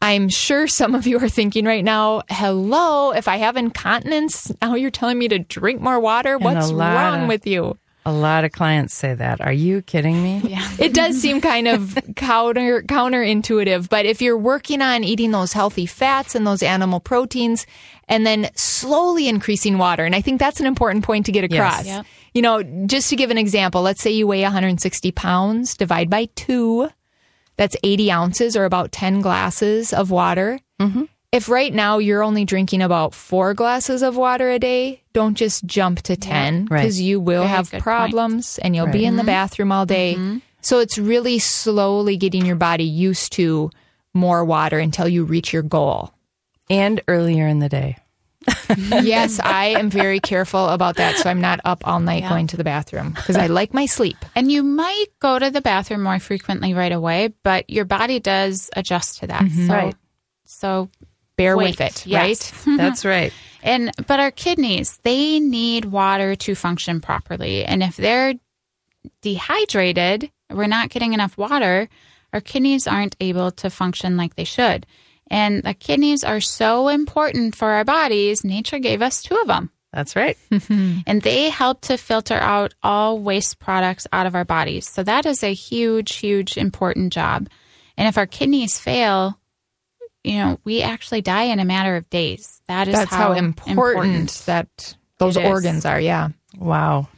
I'm 0.00 0.28
sure 0.28 0.66
some 0.66 0.94
of 0.94 1.06
you 1.06 1.18
are 1.18 1.28
thinking 1.28 1.64
right 1.64 1.84
now, 1.84 2.22
hello, 2.28 3.12
if 3.12 3.26
I 3.26 3.38
have 3.38 3.56
incontinence, 3.56 4.52
now 4.60 4.74
you're 4.74 4.90
telling 4.90 5.18
me 5.18 5.28
to 5.28 5.38
drink 5.38 5.80
more 5.80 5.98
water? 5.98 6.36
What's 6.38 6.70
wrong 6.70 7.22
of- 7.22 7.28
with 7.28 7.46
you? 7.46 7.78
A 8.06 8.12
lot 8.12 8.44
of 8.44 8.52
clients 8.52 8.92
say 8.94 9.14
that. 9.14 9.40
Are 9.40 9.52
you 9.52 9.82
kidding 9.82 10.22
me? 10.22 10.42
Yeah. 10.54 10.68
It 10.78 10.92
does 10.94 11.20
seem 11.20 11.40
kind 11.40 11.66
of 11.66 11.98
counter 12.16 12.82
counterintuitive, 12.82 13.88
but 13.88 14.04
if 14.06 14.20
you're 14.20 14.36
working 14.36 14.82
on 14.82 15.02
eating 15.02 15.30
those 15.30 15.52
healthy 15.52 15.86
fats 15.86 16.34
and 16.34 16.46
those 16.46 16.62
animal 16.62 17.00
proteins 17.00 17.66
and 18.06 18.26
then 18.26 18.50
slowly 18.54 19.28
increasing 19.28 19.78
water, 19.78 20.04
and 20.04 20.14
I 20.14 20.20
think 20.20 20.38
that's 20.38 20.60
an 20.60 20.66
important 20.66 21.04
point 21.04 21.26
to 21.26 21.32
get 21.32 21.44
across. 21.44 21.86
Yep. 21.86 22.06
You 22.34 22.42
know, 22.42 22.62
just 22.86 23.10
to 23.10 23.16
give 23.16 23.30
an 23.30 23.38
example, 23.38 23.82
let's 23.82 24.02
say 24.02 24.10
you 24.10 24.26
weigh 24.26 24.42
160 24.42 25.12
pounds, 25.12 25.76
divide 25.76 26.10
by 26.10 26.26
two, 26.36 26.90
that's 27.56 27.76
80 27.82 28.10
ounces 28.10 28.56
or 28.56 28.64
about 28.64 28.92
10 28.92 29.20
glasses 29.20 29.92
of 29.92 30.10
water. 30.10 30.60
Mm-hmm. 30.80 31.04
If 31.34 31.48
right 31.48 31.72
now 31.74 31.98
you're 31.98 32.22
only 32.22 32.44
drinking 32.44 32.80
about 32.80 33.12
four 33.14 33.54
glasses 33.54 34.02
of 34.02 34.16
water 34.16 34.50
a 34.50 34.58
day, 34.60 35.02
don't 35.12 35.34
just 35.36 35.64
jump 35.66 36.00
to 36.02 36.16
10 36.16 36.66
Right. 36.70 36.80
because 36.82 37.00
you 37.00 37.18
will 37.20 37.42
Very 37.42 37.48
have 37.48 37.66
good 37.70 37.78
point. 37.78 37.82
problems 37.82 38.58
and 38.60 38.74
you'll 38.76 38.86
be 38.86 39.00
Right. 39.00 39.08
in 39.08 39.16
the 39.16 39.24
bathroom 39.24 39.72
all 39.72 39.84
day. 39.84 40.14
Mm-hmm. 40.14 40.38
So 40.60 40.78
it's 40.78 40.96
really 40.96 41.38
slowly 41.40 42.16
getting 42.16 42.46
your 42.46 42.56
body 42.56 42.84
used 42.84 43.32
to 43.34 43.70
more 44.14 44.44
water 44.44 44.78
until 44.78 45.08
you 45.08 45.24
reach 45.24 45.52
your 45.52 45.62
goal. 45.62 46.12
And 46.70 47.02
earlier 47.08 47.46
in 47.48 47.58
the 47.58 47.68
day. 47.68 47.96
yes, 48.76 49.40
I 49.44 49.74
am 49.78 49.90
very 49.90 50.20
careful 50.20 50.68
about 50.68 50.96
that. 50.96 51.16
So 51.16 51.28
I'm 51.28 51.40
not 51.40 51.58
up 51.64 51.86
all 51.86 51.98
night 52.00 52.22
Yeah. 52.22 52.28
going 52.28 52.46
to 52.48 52.56
the 52.56 52.64
bathroom 52.64 53.10
because 53.10 53.36
I 53.36 53.48
like 53.48 53.74
my 53.74 53.86
sleep. 53.86 54.16
And 54.36 54.52
you 54.52 54.62
might 54.62 55.06
go 55.18 55.38
to 55.38 55.50
the 55.50 55.60
bathroom 55.60 56.02
more 56.04 56.18
frequently 56.20 56.74
right 56.74 56.92
away, 56.92 57.34
but 57.42 57.68
your 57.68 57.84
body 57.84 58.20
does 58.20 58.70
adjust 58.76 59.18
to 59.18 59.26
that. 59.26 59.42
Mm-hmm. 59.42 59.66
So, 59.66 59.72
Right. 59.74 59.94
so 60.44 60.88
Bear 61.36 61.56
wait, 61.56 61.78
with 61.78 61.80
it, 61.80 62.06
yes. 62.06 62.66
right? 62.66 62.76
That's 62.78 63.04
right. 63.04 63.32
And 63.62 63.90
but 64.06 64.20
our 64.20 64.30
kidneys, 64.30 64.98
they 65.02 65.40
need 65.40 65.86
water 65.86 66.36
to 66.36 66.54
function 66.54 67.00
properly. 67.00 67.64
And 67.64 67.82
if 67.82 67.96
they're 67.96 68.34
dehydrated, 69.22 70.30
we're 70.50 70.66
not 70.66 70.90
getting 70.90 71.12
enough 71.12 71.36
water, 71.36 71.88
our 72.32 72.40
kidneys 72.40 72.86
aren't 72.86 73.16
able 73.20 73.50
to 73.52 73.70
function 73.70 74.16
like 74.16 74.36
they 74.36 74.44
should. 74.44 74.86
And 75.30 75.62
the 75.62 75.74
kidneys 75.74 76.22
are 76.24 76.40
so 76.40 76.88
important 76.88 77.56
for 77.56 77.70
our 77.70 77.84
bodies. 77.84 78.44
Nature 78.44 78.78
gave 78.78 79.02
us 79.02 79.22
two 79.22 79.36
of 79.36 79.46
them. 79.46 79.70
That's 79.92 80.16
right. 80.16 80.36
And 81.06 81.22
they 81.22 81.50
help 81.50 81.82
to 81.82 81.96
filter 81.96 82.34
out 82.34 82.74
all 82.82 83.18
waste 83.18 83.58
products 83.58 84.06
out 84.12 84.26
of 84.26 84.34
our 84.34 84.44
bodies. 84.44 84.88
So 84.88 85.02
that 85.02 85.26
is 85.26 85.42
a 85.42 85.54
huge, 85.54 86.14
huge, 86.16 86.56
important 86.56 87.12
job. 87.12 87.48
And 87.96 88.08
if 88.08 88.18
our 88.18 88.26
kidneys 88.26 88.78
fail, 88.78 89.38
you 90.24 90.38
know, 90.38 90.58
we 90.64 90.82
actually 90.82 91.20
die 91.20 91.44
in 91.44 91.60
a 91.60 91.64
matter 91.64 91.96
of 91.96 92.08
days. 92.10 92.60
That 92.66 92.88
is 92.88 92.94
That's 92.94 93.14
how, 93.14 93.34
important, 93.34 94.30
that 94.46 94.96
those 95.18 95.36
it 95.36 95.44
is. 95.44 95.50
organs 95.50 95.84
are. 95.84 96.00
Yeah. 96.00 96.30
Wow. 96.58 97.08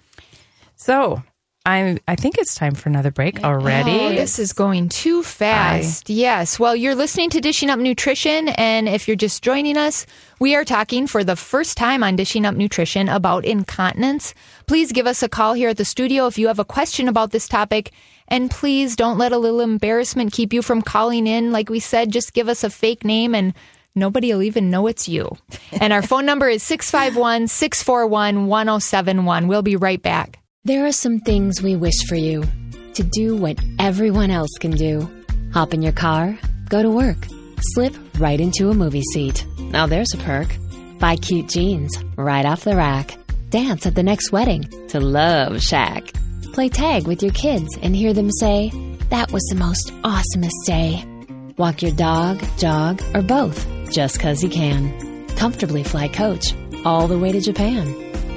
So, 0.74 1.22
I 1.66 1.98
I 2.06 2.14
think 2.14 2.38
it's 2.38 2.54
time 2.54 2.76
for 2.76 2.88
another 2.88 3.10
break 3.10 3.42
already. 3.42 3.90
Oh, 3.90 4.08
this 4.10 4.38
is 4.38 4.52
going 4.52 4.88
too 4.88 5.24
fast. 5.24 6.08
Yes. 6.08 6.60
Well, 6.60 6.76
you're 6.76 6.94
listening 6.94 7.28
to 7.30 7.40
Dishing 7.40 7.70
Up 7.70 7.80
Nutrition. 7.80 8.48
And 8.50 8.88
if 8.88 9.08
you're 9.08 9.16
just 9.16 9.42
joining 9.42 9.76
us, 9.76 10.06
we 10.38 10.54
are 10.54 10.64
talking 10.64 11.08
for 11.08 11.24
the 11.24 11.34
first 11.34 11.76
time 11.76 12.04
on 12.04 12.14
Dishing 12.14 12.46
Up 12.46 12.54
Nutrition 12.54 13.08
about 13.08 13.44
incontinence. 13.44 14.32
Please 14.68 14.92
give 14.92 15.08
us 15.08 15.24
a 15.24 15.28
call 15.28 15.54
here 15.54 15.70
at 15.70 15.76
the 15.76 15.84
studio 15.84 16.28
if 16.28 16.38
you 16.38 16.46
have 16.46 16.60
a 16.60 16.64
question 16.64 17.08
about 17.08 17.32
this 17.32 17.48
topic. 17.48 17.90
And 18.28 18.48
please 18.48 18.94
don't 18.94 19.18
let 19.18 19.32
a 19.32 19.38
little 19.38 19.60
embarrassment 19.60 20.32
keep 20.32 20.52
you 20.52 20.62
from 20.62 20.82
calling 20.82 21.26
in. 21.26 21.50
Like 21.50 21.68
we 21.68 21.80
said, 21.80 22.12
just 22.12 22.32
give 22.32 22.48
us 22.48 22.62
a 22.62 22.70
fake 22.70 23.04
name 23.04 23.34
and 23.34 23.54
nobody 23.96 24.32
will 24.32 24.42
even 24.42 24.70
know 24.70 24.86
it's 24.86 25.08
you. 25.08 25.36
And 25.80 25.92
our 25.92 26.02
phone 26.02 26.26
number 26.26 26.48
is 26.48 26.62
651 26.62 27.48
641 27.48 28.46
1071. 28.46 29.48
We'll 29.48 29.62
be 29.62 29.74
right 29.74 30.00
back. 30.00 30.38
There 30.66 30.84
are 30.84 30.90
some 30.90 31.20
things 31.20 31.62
we 31.62 31.76
wish 31.76 31.94
for 32.08 32.16
you 32.16 32.42
to 32.94 33.04
do 33.04 33.36
what 33.36 33.56
everyone 33.78 34.32
else 34.32 34.50
can 34.58 34.72
do. 34.72 35.08
Hop 35.52 35.72
in 35.72 35.80
your 35.80 35.92
car, 35.92 36.36
go 36.68 36.82
to 36.82 36.90
work, 36.90 37.18
slip 37.74 37.94
right 38.18 38.40
into 38.40 38.68
a 38.70 38.74
movie 38.74 39.04
seat. 39.12 39.46
Now 39.60 39.86
there's 39.86 40.12
a 40.12 40.16
perk. 40.16 40.48
Buy 40.98 41.18
cute 41.18 41.48
jeans 41.48 41.96
right 42.16 42.44
off 42.44 42.64
the 42.64 42.74
rack. 42.74 43.16
Dance 43.50 43.86
at 43.86 43.94
the 43.94 44.02
next 44.02 44.32
wedding 44.32 44.64
to 44.88 44.98
Love 44.98 45.62
Shack. 45.62 46.12
Play 46.52 46.68
tag 46.68 47.06
with 47.06 47.22
your 47.22 47.32
kids 47.32 47.78
and 47.80 47.94
hear 47.94 48.12
them 48.12 48.32
say, 48.40 48.72
That 49.10 49.30
was 49.30 49.44
the 49.44 49.54
most 49.54 49.92
awesomest 50.02 50.66
day. 50.66 51.04
Walk 51.56 51.80
your 51.80 51.92
dog, 51.92 52.42
jog, 52.58 53.00
or 53.14 53.22
both 53.22 53.64
just 53.92 54.18
'cause 54.18 54.42
you 54.42 54.48
can. 54.48 55.28
Comfortably 55.36 55.84
fly 55.84 56.08
coach 56.08 56.54
all 56.84 57.06
the 57.06 57.20
way 57.20 57.30
to 57.30 57.40
Japan. 57.40 57.86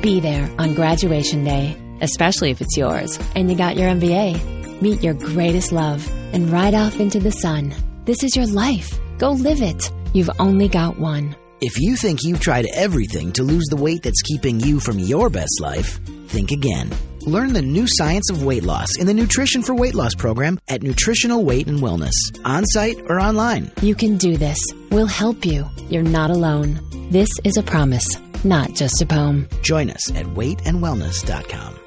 Be 0.03 0.19
there 0.19 0.47
on 0.59 0.75
graduation 0.75 1.43
day, 1.43 1.75
especially 2.01 2.51
if 2.51 2.61
it's 2.61 2.77
yours 2.77 3.19
and 3.35 3.49
you 3.49 3.57
got 3.57 3.75
your 3.75 3.89
MBA. 3.89 4.81
Meet 4.81 5.03
your 5.03 5.13
greatest 5.13 5.71
love 5.71 6.09
and 6.33 6.49
ride 6.51 6.73
off 6.73 6.99
into 6.99 7.19
the 7.19 7.31
sun. 7.31 7.73
This 8.05 8.23
is 8.23 8.35
your 8.35 8.47
life. 8.47 8.99
Go 9.17 9.31
live 9.31 9.61
it. 9.61 9.91
You've 10.13 10.29
only 10.39 10.67
got 10.67 10.97
one. 10.97 11.35
If 11.61 11.77
you 11.79 11.95
think 11.97 12.23
you've 12.23 12.39
tried 12.39 12.67
everything 12.73 13.33
to 13.33 13.43
lose 13.43 13.65
the 13.69 13.75
weight 13.75 14.03
that's 14.03 14.21
keeping 14.21 14.59
you 14.59 14.79
from 14.79 14.97
your 14.97 15.29
best 15.29 15.59
life, 15.59 15.99
think 16.27 16.51
again. 16.51 16.89
Learn 17.21 17.53
the 17.53 17.61
new 17.61 17.85
science 17.87 18.29
of 18.31 18.43
weight 18.43 18.63
loss 18.63 18.97
in 18.97 19.05
the 19.05 19.13
Nutrition 19.13 19.61
for 19.61 19.75
Weight 19.75 19.93
Loss 19.93 20.15
program 20.15 20.57
at 20.69 20.81
Nutritional 20.81 21.43
Weight 21.43 21.67
and 21.67 21.79
Wellness, 21.79 22.13
on 22.45 22.65
site 22.65 22.97
or 23.07 23.19
online. 23.19 23.71
You 23.81 23.93
can 23.93 24.17
do 24.17 24.37
this. 24.37 24.59
We'll 24.89 25.05
help 25.05 25.45
you. 25.45 25.67
You're 25.89 26.01
not 26.01 26.31
alone. 26.31 26.79
This 27.11 27.29
is 27.43 27.57
a 27.57 27.63
promise, 27.63 28.07
not 28.43 28.73
just 28.73 29.01
a 29.01 29.05
poem. 29.05 29.47
Join 29.61 29.89
us 29.89 30.09
at 30.15 30.25
weightandwellness.com. 30.27 31.78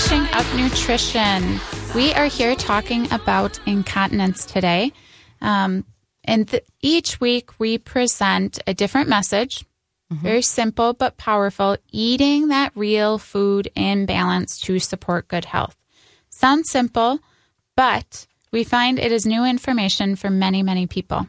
Dishing 0.00 0.26
Up 0.32 0.46
Nutrition. 0.54 1.60
We 1.94 2.14
are 2.14 2.24
here 2.24 2.54
talking 2.54 3.12
about 3.12 3.60
incontinence 3.66 4.46
today. 4.46 4.94
Um, 5.42 5.84
and 6.24 6.48
th- 6.48 6.64
each 6.80 7.20
week 7.20 7.50
we 7.60 7.76
present 7.76 8.58
a 8.66 8.72
different 8.72 9.10
message. 9.10 9.62
Very 10.10 10.40
simple 10.40 10.94
but 10.94 11.18
powerful. 11.18 11.76
Eating 11.92 12.48
that 12.48 12.72
real 12.74 13.18
food 13.18 13.70
in 13.74 14.06
balance 14.06 14.58
to 14.60 14.78
support 14.78 15.28
good 15.28 15.44
health. 15.44 15.76
Sounds 16.30 16.70
simple, 16.70 17.18
but 17.76 18.26
we 18.52 18.64
find 18.64 18.98
it 18.98 19.12
is 19.12 19.26
new 19.26 19.44
information 19.44 20.16
for 20.16 20.30
many, 20.30 20.62
many 20.62 20.86
people. 20.86 21.26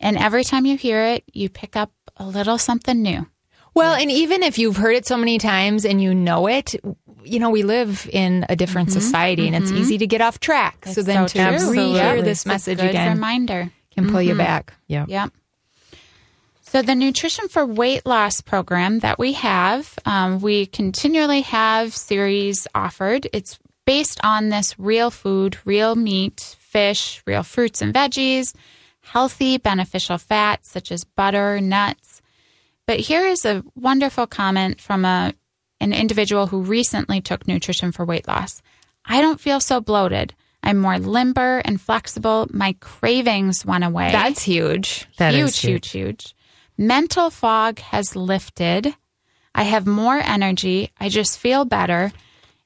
And 0.00 0.18
every 0.18 0.42
time 0.42 0.66
you 0.66 0.76
hear 0.76 1.00
it, 1.04 1.22
you 1.32 1.48
pick 1.48 1.76
up 1.76 1.92
a 2.16 2.26
little 2.26 2.58
something 2.58 3.00
new. 3.00 3.24
Well, 3.76 3.94
and 3.94 4.10
even 4.10 4.42
if 4.42 4.58
you've 4.58 4.78
heard 4.78 4.96
it 4.96 5.06
so 5.06 5.18
many 5.18 5.36
times 5.36 5.84
and 5.84 6.00
you 6.00 6.14
know 6.14 6.46
it, 6.46 6.74
you 7.24 7.38
know, 7.38 7.50
we 7.50 7.62
live 7.62 8.08
in 8.10 8.46
a 8.48 8.56
different 8.56 8.88
mm-hmm. 8.88 9.00
society 9.00 9.46
and 9.46 9.54
it's 9.54 9.70
mm-hmm. 9.70 9.82
easy 9.82 9.98
to 9.98 10.06
get 10.06 10.22
off 10.22 10.40
track. 10.40 10.86
so 10.86 11.02
then 11.02 11.28
so 11.28 11.38
to 11.38 11.58
true. 11.58 11.70
re-hear 11.70 12.22
this 12.22 12.38
It's 12.38 12.46
a 12.46 12.48
message 12.48 12.78
good 12.78 12.90
again 12.90 13.12
reminder. 13.12 13.70
can 13.94 14.10
pull 14.10 14.22
you 14.22 14.30
mm-hmm. 14.30 14.38
back. 14.38 14.72
Yeah. 14.86 15.04
Yep. 15.06 15.30
So 16.62 16.80
the 16.80 16.94
Nutrition 16.94 17.48
for 17.48 17.66
Weight 17.66 18.06
Loss 18.06 18.40
program 18.40 19.00
that 19.00 19.18
we 19.18 19.34
have, 19.34 19.98
um, 20.06 20.40
we 20.40 20.66
continually 20.66 21.42
have 21.42 21.94
series 21.94 22.66
offered. 22.74 23.28
It's 23.32 23.58
based 23.84 24.20
on 24.24 24.48
this 24.48 24.78
real 24.78 25.10
food, 25.10 25.58
real 25.66 25.94
meat, 25.94 26.56
fish, 26.58 27.22
real 27.26 27.42
fruits 27.42 27.82
and 27.82 27.94
veggies, 27.94 28.54
healthy, 29.00 29.58
beneficial 29.58 30.18
fats 30.18 30.70
such 30.70 30.90
as 30.90 31.04
butter, 31.04 31.60
nuts. 31.60 32.15
But 32.86 33.00
here 33.00 33.26
is 33.26 33.44
a 33.44 33.64
wonderful 33.74 34.26
comment 34.26 34.80
from 34.80 35.04
a 35.04 35.34
an 35.78 35.92
individual 35.92 36.46
who 36.46 36.62
recently 36.62 37.20
took 37.20 37.46
nutrition 37.46 37.92
for 37.92 38.04
weight 38.04 38.26
loss. 38.26 38.62
I 39.04 39.20
don't 39.20 39.40
feel 39.40 39.60
so 39.60 39.80
bloated. 39.80 40.34
I'm 40.62 40.78
more 40.78 40.98
limber 40.98 41.58
and 41.64 41.80
flexible. 41.80 42.48
My 42.50 42.74
cravings 42.80 43.64
went 43.64 43.84
away 43.84 44.10
That's 44.10 44.42
huge. 44.42 45.06
That 45.18 45.34
huge, 45.34 45.48
is 45.50 45.58
huge, 45.58 45.90
huge. 45.90 46.34
Mental 46.78 47.30
fog 47.30 47.78
has 47.78 48.16
lifted. 48.16 48.94
I 49.54 49.62
have 49.62 49.86
more 49.86 50.16
energy. 50.16 50.90
I 50.98 51.08
just 51.08 51.38
feel 51.38 51.64
better. 51.64 52.12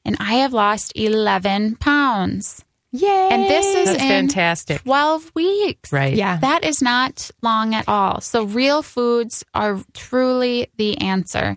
And 0.04 0.16
I 0.18 0.34
have 0.34 0.52
lost 0.52 0.92
11 0.94 1.76
pounds. 1.76 2.64
Yay. 2.92 3.28
And 3.30 3.44
this 3.44 3.66
is 3.66 3.84
That's 3.86 4.02
in 4.02 4.08
fantastic. 4.08 4.82
12 4.82 5.30
weeks. 5.34 5.92
Right. 5.92 6.14
Yeah. 6.14 6.38
That 6.38 6.64
is 6.64 6.82
not 6.82 7.30
long 7.42 7.74
at 7.74 7.88
all. 7.88 8.20
So, 8.20 8.44
real 8.44 8.82
foods 8.82 9.44
are 9.54 9.80
truly 9.94 10.68
the 10.76 10.98
answer. 11.00 11.56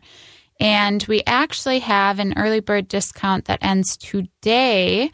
And 0.60 1.04
we 1.10 1.24
actually 1.26 1.80
have 1.80 2.20
an 2.20 2.36
early 2.38 2.60
bird 2.60 2.88
discount 2.88 3.46
that 3.46 3.60
ends 3.64 3.98
today 3.98 5.12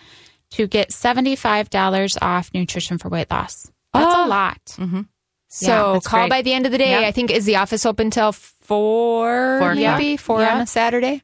to 0.51 0.67
get 0.67 0.89
$75 0.91 2.17
off 2.21 2.49
nutrition 2.53 2.97
for 2.97 3.07
weight 3.09 3.31
loss. 3.31 3.71
That's 3.93 4.13
Oh. 4.15 4.25
a 4.25 4.27
lot. 4.27 4.59
Mm-hmm. 4.77 5.01
So 5.47 5.93
Yeah, 5.93 5.99
call 6.03 6.19
great. 6.21 6.29
by 6.29 6.41
the 6.41 6.53
end 6.53 6.65
of 6.65 6.71
the 6.71 6.77
day. 6.77 6.91
Yep. 6.91 7.03
I 7.03 7.11
think 7.11 7.31
is 7.31 7.45
the 7.45 7.55
office 7.55 7.85
open 7.85 8.11
till 8.11 8.33
four, 8.33 9.59
Four 9.59 9.75
maybe 9.75 10.17
four 10.17 10.41
Yeah. 10.41 10.55
on 10.55 10.61
a 10.61 10.67
Saturday. 10.67 11.23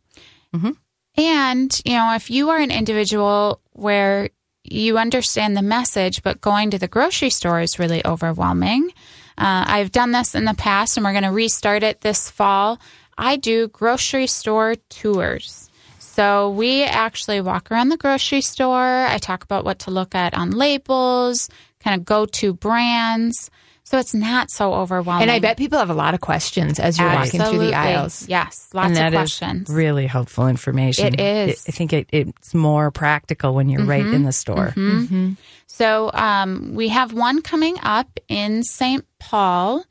Mm-hmm. 0.55 0.71
And, 1.17 1.81
you 1.85 1.93
know, 1.93 2.13
if 2.15 2.29
you 2.31 2.49
are 2.49 2.57
an 2.57 2.71
individual 2.71 3.61
where 3.73 4.29
you 4.71 4.97
understand 4.97 5.55
the 5.55 5.61
message, 5.61 6.23
but 6.23 6.41
going 6.41 6.71
to 6.71 6.79
the 6.79 6.87
grocery 6.87 7.29
store 7.29 7.61
is 7.61 7.79
really 7.79 8.05
overwhelming, 8.05 8.91
uh, 9.37 9.65
I've 9.67 9.91
done 9.91 10.11
this 10.11 10.35
in 10.35 10.45
the 10.45 10.53
past 10.53 10.97
and 10.97 11.05
we're 11.05 11.11
going 11.11 11.23
to 11.23 11.31
restart 11.31 11.83
it 11.83 12.01
this 12.01 12.29
fall. 12.29 12.79
I 13.17 13.35
do 13.35 13.67
grocery 13.67 14.27
store 14.27 14.75
tours. 14.89 15.69
So 15.99 16.49
we 16.49 16.83
actually 16.83 17.41
walk 17.41 17.71
around 17.71 17.89
the 17.89 17.97
grocery 17.97 18.41
store. 18.41 19.05
I 19.05 19.17
talk 19.17 19.43
about 19.43 19.65
what 19.65 19.79
to 19.79 19.91
look 19.91 20.15
at 20.15 20.33
on 20.33 20.51
labels, 20.51 21.49
kind 21.81 21.99
of 21.99 22.05
go 22.05 22.25
to 22.25 22.53
brands. 22.53 23.51
So 23.85 23.99
it's 23.99 24.15
not 24.15 24.49
so 24.49 24.73
overwhelming. 24.73 25.21
And 25.21 25.31
I 25.31 25.37
bet 25.37 25.57
people 25.57 25.77
have 25.77 25.91
a 25.91 25.95
lot 25.95 26.15
of 26.15 26.19
questions 26.21 26.79
as 26.79 26.97
you're 26.97 27.07
walking 27.07 27.39
through 27.39 27.59
the 27.59 27.75
aisles. 27.75 28.27
Yes, 28.27 28.67
lots 28.73 28.87
and 28.87 28.93
of 28.93 28.97
that 28.97 29.13
is 29.13 29.17
questions. 29.37 29.69
really 29.69 30.07
helpful 30.07 30.47
information. 30.47 31.13
It 31.13 31.19
is. 31.19 31.65
I 31.67 31.71
think 31.71 31.93
it, 31.93 32.09
it's 32.11 32.55
more 32.55 32.89
practical 32.89 33.53
when 33.53 33.69
you're 33.69 33.85
right 33.85 34.03
mm-hmm. 34.03 34.15
in 34.15 34.23
the 34.23 34.31
store. 34.31 34.69
Mm-hmm. 34.69 34.99
Mm-hmm. 35.03 35.31
So 35.67 36.09
um, 36.13 36.73
we 36.73 36.87
have 36.87 37.13
one 37.13 37.43
coming 37.43 37.77
up 37.83 38.19
in 38.27 38.63
St. 38.63 39.05
Paul, 39.19 39.85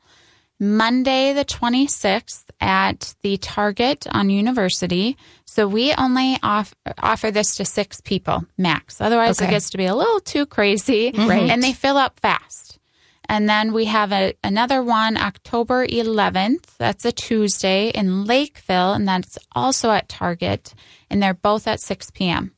Monday 0.59 1.31
the 1.31 1.45
26th 1.45 2.43
at 2.59 3.15
the 3.21 3.37
Target 3.37 4.07
on 4.11 4.29
University. 4.29 5.15
So 5.45 5.69
we 5.69 5.93
only 5.93 6.37
off- 6.43 6.75
offer 7.01 7.31
this 7.31 7.55
to 7.55 7.65
six 7.65 8.01
people 8.01 8.43
max. 8.57 8.99
Otherwise, 8.99 9.39
it 9.39 9.49
gets 9.49 9.69
to 9.69 9.77
be 9.77 9.85
a 9.85 9.95
little 9.95 10.19
too 10.19 10.45
crazy, 10.45 11.11
Right. 11.15 11.49
and 11.49 11.63
they 11.63 11.71
fill 11.71 11.95
up 11.97 12.19
fast. 12.19 12.64
And 13.27 13.49
then 13.49 13.73
we 13.73 13.85
have 13.85 14.11
a, 14.11 14.33
another 14.43 14.83
one 14.83 15.17
October 15.17 15.85
11th. 15.87 16.77
That's 16.77 17.05
a 17.05 17.11
Tuesday 17.11 17.89
in 17.89 18.25
Lakeville, 18.25 18.93
and 18.93 19.07
that's 19.07 19.37
also 19.53 19.91
at 19.91 20.09
Target. 20.09 20.73
And 21.09 21.21
they're 21.21 21.33
both 21.33 21.67
at 21.67 21.79
6 21.79 22.11
p.m. 22.11 22.51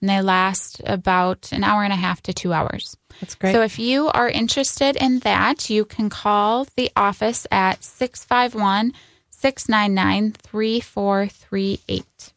And 0.00 0.08
they 0.08 0.22
last 0.22 0.80
about 0.86 1.52
an 1.52 1.62
hour 1.62 1.84
and 1.84 1.92
a 1.92 1.96
half 1.96 2.22
to 2.22 2.32
two 2.32 2.52
hours. 2.52 2.96
That's 3.20 3.34
great. 3.34 3.52
So 3.52 3.62
if 3.62 3.78
you 3.78 4.08
are 4.08 4.28
interested 4.28 4.96
in 4.96 5.18
that, 5.20 5.68
you 5.68 5.84
can 5.84 6.08
call 6.08 6.66
the 6.76 6.90
office 6.96 7.46
at 7.50 7.84
651 7.84 8.92
699 9.30 10.32
3438. 10.32 12.32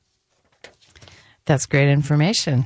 That's 1.46 1.66
great 1.66 1.90
information. 1.90 2.66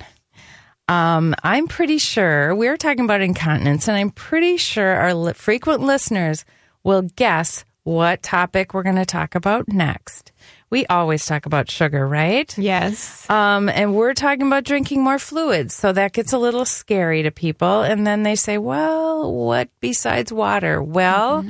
Um, 0.87 1.35
I'm 1.43 1.67
pretty 1.67 1.97
sure 1.97 2.55
we're 2.55 2.77
talking 2.77 3.05
about 3.05 3.21
incontinence, 3.21 3.87
and 3.87 3.97
I'm 3.97 4.11
pretty 4.11 4.57
sure 4.57 4.87
our 4.87 5.13
li- 5.13 5.33
frequent 5.33 5.81
listeners 5.81 6.45
will 6.83 7.01
guess 7.01 7.65
what 7.83 8.21
topic 8.21 8.73
we're 8.73 8.83
going 8.83 8.95
to 8.95 9.05
talk 9.05 9.35
about 9.35 9.67
next. 9.67 10.31
We 10.69 10.85
always 10.87 11.25
talk 11.25 11.45
about 11.45 11.71
sugar, 11.71 12.05
right? 12.05 12.57
Yes. 12.57 13.29
Um, 13.29 13.69
and 13.69 13.95
we're 13.95 14.13
talking 14.13 14.47
about 14.47 14.65
drinking 14.65 15.01
more 15.01 15.19
fluids. 15.19 15.73
So 15.73 15.93
that 15.93 16.11
gets 16.11 16.33
a 16.33 16.37
little 16.37 16.65
scary 16.65 17.23
to 17.23 17.31
people. 17.31 17.83
And 17.83 18.05
then 18.05 18.23
they 18.23 18.35
say, 18.35 18.57
well, 18.57 19.33
what 19.33 19.69
besides 19.79 20.33
water? 20.33 20.83
Well, 20.83 21.45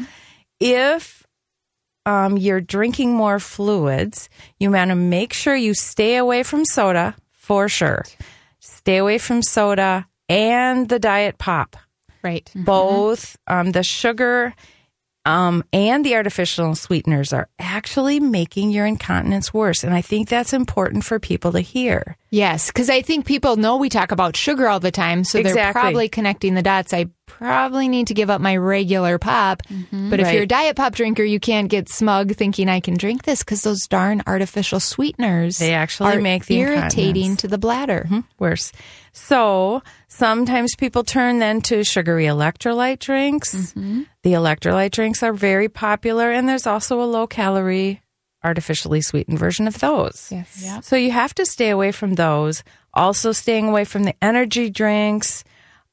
if 0.60 1.26
um, 2.06 2.38
you're 2.38 2.62
drinking 2.62 3.14
more 3.14 3.40
fluids, 3.40 4.30
you 4.60 4.70
want 4.70 4.90
to 4.90 4.96
make 4.96 5.34
sure 5.34 5.56
you 5.56 5.74
stay 5.74 6.18
away 6.18 6.44
from 6.44 6.64
soda 6.66 7.16
for 7.32 7.68
sure. 7.68 8.06
Stay 8.68 8.98
away 8.98 9.18
from 9.18 9.42
soda 9.42 10.08
and 10.28 10.90
the 10.90 11.00
diet 11.00 11.38
pop. 11.38 11.78
Right. 12.22 12.52
Both 12.54 13.38
um, 13.48 13.72
the 13.72 13.82
sugar 13.84 14.54
um, 15.28 15.62
and 15.74 16.06
the 16.06 16.16
artificial 16.16 16.74
sweeteners 16.74 17.34
are 17.34 17.50
actually 17.60 18.22
making 18.22 18.72
your 18.72 18.86
incontinence 18.86 19.54
worse. 19.54 19.84
And 19.84 19.94
I 19.94 20.02
think 20.02 20.30
that's 20.30 20.54
important 20.54 21.04
for 21.04 21.20
people 21.20 21.52
to 21.52 21.60
hear. 21.60 22.16
Yes, 22.30 22.68
because 22.68 22.90
I 22.90 23.02
think 23.02 23.26
people 23.26 23.58
know 23.58 23.76
we 23.78 23.90
talk 23.90 24.12
about 24.12 24.38
sugar 24.38 24.68
all 24.70 24.80
the 24.80 24.92
time, 24.92 25.24
so 25.26 25.42
they're 25.44 25.74
probably 25.74 26.08
connecting 26.08 26.54
the 26.56 26.62
dots. 26.62 26.94
I 26.94 27.08
probably 27.26 27.88
need 27.90 28.08
to 28.08 28.14
give 28.14 28.30
up 28.30 28.40
my 28.40 28.56
regular 28.56 29.18
pop. 29.18 29.64
But 29.92 30.20
if 30.22 30.32
you're 30.34 30.44
a 30.44 30.48
diet 30.48 30.76
pop 30.78 30.94
drinker, 30.96 31.24
you 31.24 31.40
can't 31.40 31.70
get 31.70 31.90
smug 31.90 32.36
thinking 32.36 32.70
I 32.70 32.80
can 32.80 32.96
drink 32.96 33.24
this 33.24 33.44
because 33.44 33.62
those 33.64 33.86
darn 33.88 34.24
artificial 34.28 34.80
sweeteners 34.80 35.58
They 35.58 35.74
actually 35.74 36.18
are 36.18 36.22
make 36.22 36.46
the 36.46 36.60
irritating 36.60 37.36
to 37.38 37.48
the 37.50 37.58
bladder. 37.58 38.08
worse. 38.40 38.72
So 39.18 39.82
sometimes 40.08 40.76
people 40.76 41.04
turn 41.04 41.40
then 41.40 41.62
to 41.64 41.84
sugary 41.84 42.26
electrolyte 42.26 43.00
drinks. 43.00 43.56
Mm-hmm. 43.56 44.04
The 44.24 44.34
electrolyte 44.34 44.92
drinks 44.92 45.24
are 45.24 45.34
very 45.34 45.70
popular, 45.70 46.32
and 46.32 46.48
there's 46.48 46.68
also 46.68 47.02
a 47.02 47.04
low 47.04 47.26
calorie, 47.26 48.02
artificially 48.44 49.02
sweetened 49.02 49.40
version 49.40 49.68
of 49.68 49.80
those. 49.80 50.30
Yes. 50.32 50.86
So 50.86 50.96
you 50.96 51.12
have 51.12 51.34
to 51.36 51.46
stay 51.46 51.72
away 51.72 51.92
from 51.92 52.14
those. 52.16 52.64
Also, 52.94 53.32
staying 53.32 53.68
away 53.68 53.86
from 53.86 54.04
the 54.04 54.16
energy 54.24 54.70
drinks. 54.70 55.44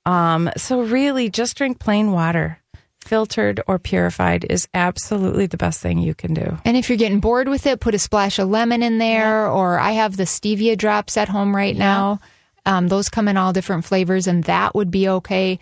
Um, 0.06 0.50
so 0.56 0.82
really, 0.82 1.30
just 1.30 1.56
drink 1.56 1.78
plain 1.78 2.12
water. 2.12 2.60
Filtered 3.00 3.60
or 3.66 3.78
purified 3.78 4.46
is 4.48 4.68
absolutely 4.72 5.46
the 5.46 5.58
best 5.58 5.80
thing 5.80 5.98
you 5.98 6.14
can 6.14 6.32
do. 6.32 6.58
And 6.64 6.76
if 6.76 6.88
you're 6.88 6.96
getting 6.96 7.20
bored 7.20 7.48
with 7.48 7.66
it, 7.66 7.80
put 7.80 7.94
a 7.94 7.98
splash 7.98 8.38
of 8.38 8.48
lemon 8.48 8.82
in 8.82 8.98
there, 8.98 9.46
or 9.46 9.78
I 9.78 9.92
have 9.92 10.16
the 10.16 10.24
stevia 10.24 10.76
drops 10.76 11.16
at 11.16 11.28
home 11.28 11.54
right 11.54 11.76
now. 11.76 12.20
Um, 12.66 12.88
those 12.88 13.08
come 13.08 13.28
in 13.28 13.36
all 13.36 13.52
different 13.52 13.84
flavors, 13.84 14.26
and 14.26 14.44
that 14.44 14.74
would 14.74 14.90
be 14.90 15.08
okay. 15.08 15.58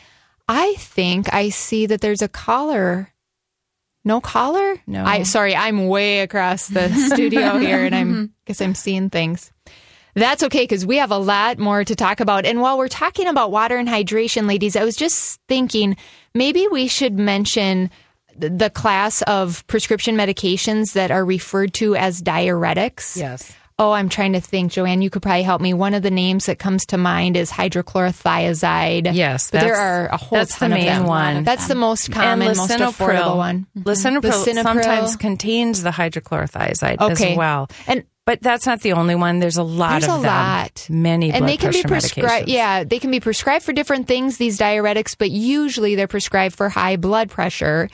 I 0.48 0.74
think 0.78 1.32
I 1.32 1.48
see 1.48 1.86
that 1.86 2.00
there's 2.00 2.22
a 2.22 2.28
collar. 2.28 3.12
No 4.04 4.20
collar? 4.20 4.76
No. 4.86 5.04
I 5.04 5.22
sorry, 5.22 5.54
I'm 5.54 5.88
way 5.88 6.20
across 6.20 6.68
the 6.68 6.88
studio 7.12 7.58
here, 7.58 7.84
and 7.84 7.94
I'm 7.94 8.32
guess 8.46 8.60
I'm 8.60 8.74
seeing 8.74 9.10
things. 9.10 9.52
That's 10.14 10.42
okay 10.42 10.64
because 10.64 10.84
we 10.84 10.98
have 10.98 11.10
a 11.10 11.18
lot 11.18 11.58
more 11.58 11.84
to 11.84 11.96
talk 11.96 12.20
about. 12.20 12.44
And 12.44 12.60
while 12.60 12.76
we're 12.76 12.88
talking 12.88 13.28
about 13.28 13.50
water 13.50 13.78
and 13.78 13.88
hydration, 13.88 14.46
ladies, 14.46 14.76
I 14.76 14.84
was 14.84 14.96
just 14.96 15.40
thinking 15.48 15.96
maybe 16.34 16.68
we 16.70 16.86
should 16.86 17.18
mention 17.18 17.90
the 18.36 18.70
class 18.70 19.22
of 19.22 19.66
prescription 19.68 20.16
medications 20.16 20.92
that 20.94 21.10
are 21.10 21.24
referred 21.24 21.72
to 21.74 21.96
as 21.96 22.22
diuretics. 22.22 23.16
Yes. 23.16 23.54
Oh, 23.82 23.90
I'm 23.92 24.08
trying 24.08 24.34
to 24.34 24.40
think, 24.40 24.70
Joanne. 24.70 25.02
You 25.02 25.10
could 25.10 25.22
probably 25.22 25.42
help 25.42 25.60
me. 25.60 25.74
One 25.74 25.92
of 25.94 26.02
the 26.04 26.10
names 26.10 26.46
that 26.46 26.58
comes 26.60 26.86
to 26.86 26.98
mind 26.98 27.36
is 27.36 27.50
hydrochlorothiazide. 27.50 29.12
Yes, 29.14 29.50
but 29.50 29.60
there 29.60 29.76
are 29.76 30.06
a 30.06 30.16
whole 30.16 30.38
that's 30.38 30.54
the 30.54 30.60
ton 30.66 30.72
of 30.72 30.78
main 30.78 30.86
them. 30.86 31.06
one. 31.06 31.44
That's 31.44 31.66
the 31.68 31.74
most 31.74 32.10
common, 32.12 32.46
most 32.56 32.70
affordable 32.70 33.36
one. 33.36 33.66
Mm-hmm. 33.76 33.88
Lisinopril 33.88 34.30
Lisinopril. 34.32 34.62
sometimes 34.62 35.16
contains 35.16 35.82
the 35.82 35.90
hydrochlorothiazide 35.90 37.00
Okay. 37.00 37.32
as 37.32 37.36
well. 37.38 37.68
And 37.86 38.04
But 38.24 38.40
that's 38.40 38.66
not 38.66 38.80
the 38.82 38.92
only 38.92 39.14
one. 39.16 39.40
There's 39.40 39.56
a 39.56 39.62
lot 39.64 40.02
There's 40.02 40.04
of 40.04 40.20
a 40.20 40.22
them. 40.22 40.32
lot. 40.32 40.86
Many 40.88 41.32
and 41.32 41.48
they 41.48 41.56
can 41.56 41.72
be 41.72 41.82
prescribed. 41.82 42.48
Yeah, 42.48 42.84
they 42.84 43.00
can 43.00 43.10
be 43.10 43.18
prescribed 43.20 43.64
for 43.64 43.72
different 43.72 44.06
things. 44.06 44.36
These 44.36 44.58
diuretics, 44.58 45.16
but 45.18 45.30
usually 45.32 45.96
they're 45.96 46.06
prescribed 46.06 46.54
for 46.54 46.68
high 46.68 46.96
blood 46.96 47.30
pressure. 47.30 47.88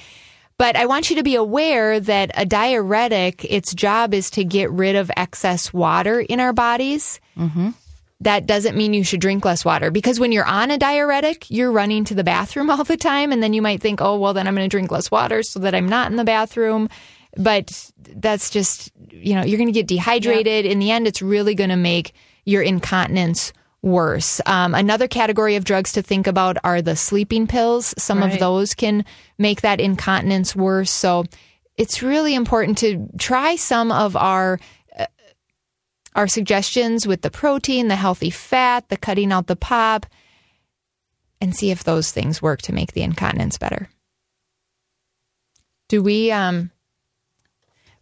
But 0.59 0.75
I 0.75 0.87
want 0.87 1.09
you 1.09 1.17
to 1.17 1.23
be 1.23 1.37
aware 1.37 2.01
that 2.01 2.33
a 2.35 2.45
diuretic, 2.45 3.45
its 3.45 3.73
job 3.73 4.13
is 4.13 4.29
to 4.31 4.45
get 4.45 4.71
rid 4.73 4.97
of 4.97 5.11
excess 5.17 5.73
water 5.73 6.21
in 6.21 6.41
our 6.41 6.53
bodies. 6.53 7.21
Mm-hmm. 7.37 7.71
That 8.23 8.47
doesn't 8.47 8.77
mean 8.77 8.93
you 8.93 9.05
should 9.05 9.21
drink 9.21 9.45
less 9.45 9.65
water 9.65 9.93
because 9.93 10.19
when 10.19 10.33
you're 10.33 10.45
on 10.45 10.73
a 10.73 10.79
diuretic, 10.79 11.49
you're 11.49 11.71
running 11.71 12.05
to 12.07 12.15
the 12.17 12.25
bathroom 12.25 12.71
all 12.71 12.83
the 12.83 12.97
time. 12.97 13.31
And 13.31 13.41
then 13.41 13.53
you 13.53 13.63
might 13.63 13.81
think, 13.81 14.01
oh, 14.03 14.19
well, 14.19 14.35
then 14.35 14.49
I'm 14.49 14.57
going 14.57 14.69
to 14.69 14.75
drink 14.75 14.91
less 14.91 15.13
water 15.13 15.45
so 15.45 15.61
that 15.61 15.77
I'm 15.77 15.89
not 15.89 16.11
in 16.11 16.17
the 16.17 16.25
bathroom. 16.25 16.89
But 17.37 17.93
that's 18.17 18.51
just, 18.51 18.91
you 19.13 19.37
know, 19.37 19.45
you're 19.45 19.59
going 19.59 19.69
to 19.69 19.73
get 19.73 19.87
dehydrated. 19.87 20.67
In 20.67 20.81
the 20.81 20.91
end, 20.91 21.07
it's 21.07 21.23
really 21.23 21.55
going 21.55 21.71
to 21.71 21.77
make 21.77 22.13
your 22.45 22.63
incontinence 22.63 23.53
worse. 23.91 24.41
Um, 24.47 24.75
another 24.75 25.09
category 25.09 25.57
of 25.57 25.65
drugs 25.65 25.93
to 25.93 26.03
think 26.03 26.27
about 26.27 26.57
are 26.65 26.83
the 26.83 26.97
sleeping 26.97 27.47
pills. 27.47 27.95
Some 27.99 28.23
of 28.23 28.39
those 28.39 28.75
can 28.75 29.05
make 29.39 29.63
that 29.63 29.81
incontinence 29.81 30.55
worse. 30.55 30.91
So 30.91 31.25
it's 31.77 32.03
really 32.03 32.35
important 32.35 32.79
to 32.79 33.09
try 33.19 33.57
some 33.57 33.91
of 33.93 34.17
our 34.17 34.61
uh, 34.99 35.07
our 36.15 36.29
suggestions 36.29 37.07
with 37.07 37.23
the 37.23 37.31
protein, 37.31 37.89
the 37.89 37.97
healthy 37.97 38.31
fat, 38.31 38.89
the 38.89 38.97
cutting 38.97 39.33
out 39.33 39.47
the 39.47 39.57
pop, 39.57 40.07
and 41.41 41.55
see 41.55 41.71
if 41.71 41.85
those 41.85 42.11
things 42.11 42.43
work 42.43 42.63
to 42.63 42.73
make 42.73 42.93
the 42.93 43.03
incontinence 43.03 43.59
better. 43.59 43.89
Do 45.89 46.03
we? 46.03 46.31
Um, 46.31 46.71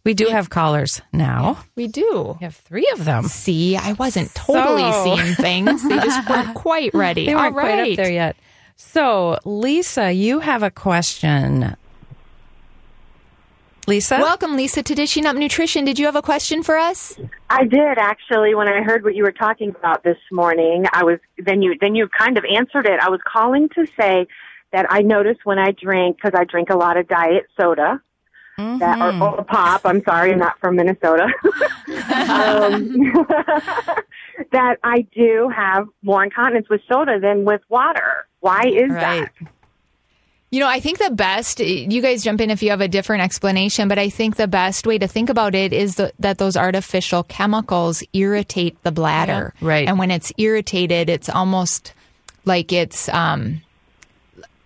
We 0.07 0.13
do 0.13 0.27
have 0.27 0.49
callers 0.49 1.01
now. 1.11 1.65
we 1.75 1.89
do. 1.89 2.37
We 2.39 2.45
have 2.45 2.55
three 2.55 2.89
of 2.93 3.03
them. 3.03 3.25
See, 3.25 3.75
I 3.75 3.91
wasn't 3.91 4.33
totally 4.33 4.89
So- 4.89 5.03
seeing 5.03 5.35
things. 5.47 5.83
They 5.83 5.97
just 5.99 6.29
weren't 6.29 6.55
quite 6.67 6.93
ready. 6.93 7.25
They 7.25 7.35
weren't 7.35 7.53
quite 7.53 7.91
up 7.91 7.97
there 7.97 8.09
yet. 8.09 8.37
So, 8.77 9.37
Lisa, 9.43 10.13
you 10.13 10.39
have 10.39 10.63
a 10.63 10.71
question. 10.71 11.75
Lisa? 13.85 14.19
Welcome, 14.19 14.55
Lisa, 14.55 14.81
to 14.81 14.95
Dishing 14.95 15.25
Up 15.25 15.35
Nutrition. 15.35 15.83
Did 15.83 15.99
you 15.99 16.05
have 16.05 16.15
a 16.15 16.21
question 16.21 16.63
for 16.63 16.77
us? 16.77 17.19
I 17.49 17.65
did 17.65 17.97
actually. 17.97 18.55
When 18.55 18.69
I 18.69 18.83
heard 18.83 19.03
what 19.03 19.13
you 19.13 19.23
were 19.23 19.33
talking 19.33 19.71
about 19.71 20.05
this 20.05 20.17
morning, 20.31 20.85
I 20.93 21.03
was 21.03 21.19
then 21.37 21.61
you 21.61 21.75
then 21.81 21.95
you 21.95 22.07
kind 22.17 22.37
of 22.37 22.45
answered 22.45 22.85
it. 22.85 22.97
I 23.01 23.09
was 23.09 23.19
calling 23.27 23.67
to 23.75 23.85
say 23.99 24.25
that 24.71 24.85
I 24.89 25.01
noticed 25.01 25.41
when 25.43 25.59
I 25.59 25.71
drink 25.71 26.15
because 26.15 26.31
I 26.33 26.45
drink 26.45 26.69
a 26.69 26.77
lot 26.77 26.95
of 26.95 27.09
diet 27.09 27.47
soda. 27.59 28.01
That 28.57 29.21
or, 29.21 29.37
or 29.37 29.43
pop. 29.43 29.81
I'm 29.85 30.03
sorry, 30.03 30.31
I'm 30.31 30.39
not 30.39 30.59
from 30.59 30.77
Minnesota. 30.77 31.25
um, 31.45 32.91
that 34.51 34.77
I 34.83 35.01
do 35.15 35.51
have 35.55 35.87
more 36.01 36.23
incontinence 36.23 36.67
with 36.67 36.81
soda 36.91 37.19
than 37.19 37.45
with 37.45 37.61
water. 37.69 38.27
Why 38.39 38.63
is 38.63 38.89
right. 38.89 39.29
that? 39.39 39.47
You 40.49 40.61
know, 40.61 40.67
I 40.67 40.79
think 40.79 40.97
the 40.97 41.11
best, 41.11 41.59
you 41.59 42.01
guys 42.01 42.23
jump 42.23 42.39
in 42.39 42.49
if 42.49 42.63
you 42.63 42.69
have 42.69 42.81
a 42.81 42.87
different 42.87 43.21
explanation, 43.21 43.89
but 43.89 43.99
I 43.99 44.09
think 44.09 44.37
the 44.37 44.47
best 44.47 44.87
way 44.87 44.97
to 44.97 45.07
think 45.07 45.29
about 45.29 45.53
it 45.53 45.73
is 45.73 45.95
the, 45.95 46.13
that 46.19 46.37
those 46.37 46.55
artificial 46.55 47.23
chemicals 47.23 48.01
irritate 48.13 48.81
the 48.83 48.91
bladder. 48.91 49.53
Yeah, 49.59 49.67
right. 49.67 49.87
And 49.87 49.99
when 49.99 50.09
it's 50.09 50.31
irritated, 50.37 51.09
it's 51.09 51.27
almost 51.27 51.93
like 52.45 52.71
it's, 52.71 53.09
um, 53.09 53.61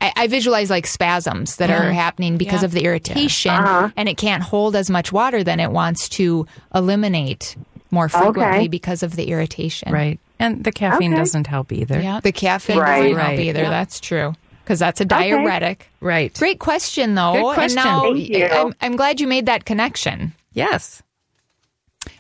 I, 0.02 0.12
I 0.16 0.28
visualize 0.28 0.70
like 0.70 0.88
spasms 0.88 1.58
that 1.58 1.70
are 1.70 1.91
happening 1.91 2.38
because 2.38 2.62
Yeah. 2.62 2.66
of 2.66 2.72
the 2.72 2.84
irritation, 2.84 3.52
uh-huh. 3.52 3.89
and 3.95 4.10
it 4.10 4.18
can't 4.18 4.41
hold 4.43 4.76
as 4.76 4.89
much 4.89 5.12
water 5.14 5.43
than 5.43 5.60
it 5.60 5.72
wants 5.72 6.10
to 6.10 6.47
eliminate 6.74 7.56
more 7.91 8.10
frequently 8.10 8.43
Okay. 8.43 8.68
because 8.68 9.04
of 9.04 9.16
the 9.16 9.26
irritation. 9.30 9.91
Right. 9.91 10.20
And 10.39 10.64
the 10.64 10.72
caffeine 10.72 11.14
Okay. 11.14 11.20
doesn't 11.22 11.45
help 11.47 11.72
either. 11.72 12.02
Yeah. 12.02 12.20
The 12.22 12.32
caffeine 12.32 12.78
Right. 12.80 13.02
doesn't 13.04 13.18
help 13.18 13.28
Right. 13.30 13.39
either. 13.39 13.64
That's 13.64 13.99
true. 13.99 14.34
Because 14.64 14.80
that's 14.80 15.02
a 15.02 15.06
diuretic. 15.06 15.88
Right. 15.99 16.34
Great 16.34 16.60
question, 16.60 17.16
though. 17.16 17.34
Good 17.34 17.54
question. 17.56 17.78
And 17.80 17.86
now 17.86 18.02
Thank 18.14 18.30
you. 18.30 18.45
I'm, 18.45 18.74
I'm 18.82 18.95
glad 18.95 19.20
you 19.20 19.28
made 19.28 19.45
that 19.47 19.66
connection. 19.66 20.34
Yes. 20.54 21.04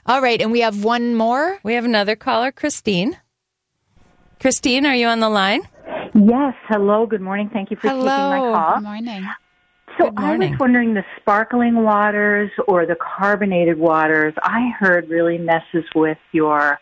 All 0.05 0.21
right, 0.21 0.39
and 0.41 0.51
we 0.51 0.61
have 0.61 0.83
one 0.83 1.15
more. 1.15 1.57
We 1.63 1.73
have 1.75 1.85
another 1.85 2.15
caller, 2.15 2.51
Christine. 2.51 3.17
Christine, 4.39 4.85
are 4.85 4.95
you 4.95 5.07
on 5.07 5.19
the 5.19 5.29
line? 5.29 5.61
Yes. 6.13 6.53
Hello. 6.67 7.05
Good 7.05 7.21
morning. 7.21 7.49
Thank 7.51 7.71
you 7.71 7.77
for 7.77 7.83
taking 7.83 8.05
my 8.05 8.39
Hello. 8.39 8.53
call. 8.53 8.75
Good 8.75 8.83
morning. 8.83 9.23
So 9.97 10.09
Good 10.09 10.23
I 10.23 10.37
was 10.37 10.59
wondering 10.59 10.93
the 10.93 11.03
sparkling 11.19 11.83
waters 11.83 12.51
or 12.67 12.85
the 12.85 12.95
carbonated 12.95 13.77
waters. 13.77 14.33
I 14.41 14.71
heard 14.79 15.09
really 15.09 15.37
messes 15.37 15.85
with 15.95 16.17
your 16.31 16.79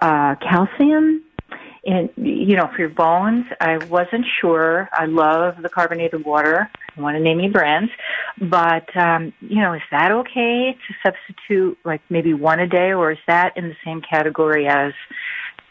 uh, 0.00 0.36
calcium 0.36 1.22
and 1.84 2.08
you 2.16 2.56
know 2.56 2.70
for 2.74 2.80
your 2.80 2.88
bones. 2.90 3.46
I 3.60 3.78
wasn't 3.78 4.24
sure. 4.40 4.88
I 4.92 5.06
love 5.06 5.56
the 5.62 5.68
carbonated 5.68 6.24
water. 6.24 6.68
I 6.72 6.94
don't 6.94 7.04
want 7.04 7.16
to 7.16 7.22
name 7.22 7.38
any 7.38 7.48
brands, 7.48 7.90
but 8.38 8.94
um, 8.96 9.32
you 9.40 9.60
know, 9.60 9.72
is 9.74 9.82
that 9.90 10.12
okay 10.12 10.76
to 10.76 10.94
substitute 11.04 11.78
like 11.84 12.00
maybe 12.08 12.34
one 12.34 12.60
a 12.60 12.66
day, 12.66 12.92
or 12.92 13.12
is 13.12 13.18
that 13.26 13.56
in 13.56 13.68
the 13.68 13.76
same 13.84 14.00
category 14.00 14.66
as 14.68 14.92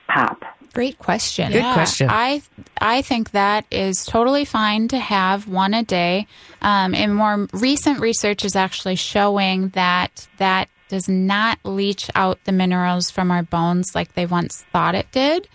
pop? 0.07 0.43
Great 0.73 0.97
question. 0.97 1.51
Good 1.51 1.73
question. 1.73 2.07
I 2.09 2.41
I 2.79 3.01
think 3.01 3.31
that 3.31 3.65
is 3.71 4.05
totally 4.05 4.45
fine 4.45 4.87
to 4.89 4.97
have 4.97 5.47
one 5.47 5.73
a 5.73 5.83
day. 5.83 6.27
Um, 6.61 6.95
and 6.95 7.13
more 7.15 7.47
recent 7.53 7.99
research 7.99 8.45
is 8.45 8.55
actually 8.55 8.95
showing 8.95 9.69
that 9.69 10.27
that 10.37 10.69
does 10.87 11.07
not 11.09 11.57
leach 11.63 12.09
out 12.15 12.39
the 12.43 12.51
minerals 12.51 13.09
from 13.11 13.31
our 13.31 13.43
bones 13.43 13.95
like 13.95 14.13
they 14.13 14.25
once 14.25 14.65
thought 14.73 14.93
it 14.95 15.11
did. 15.11 15.47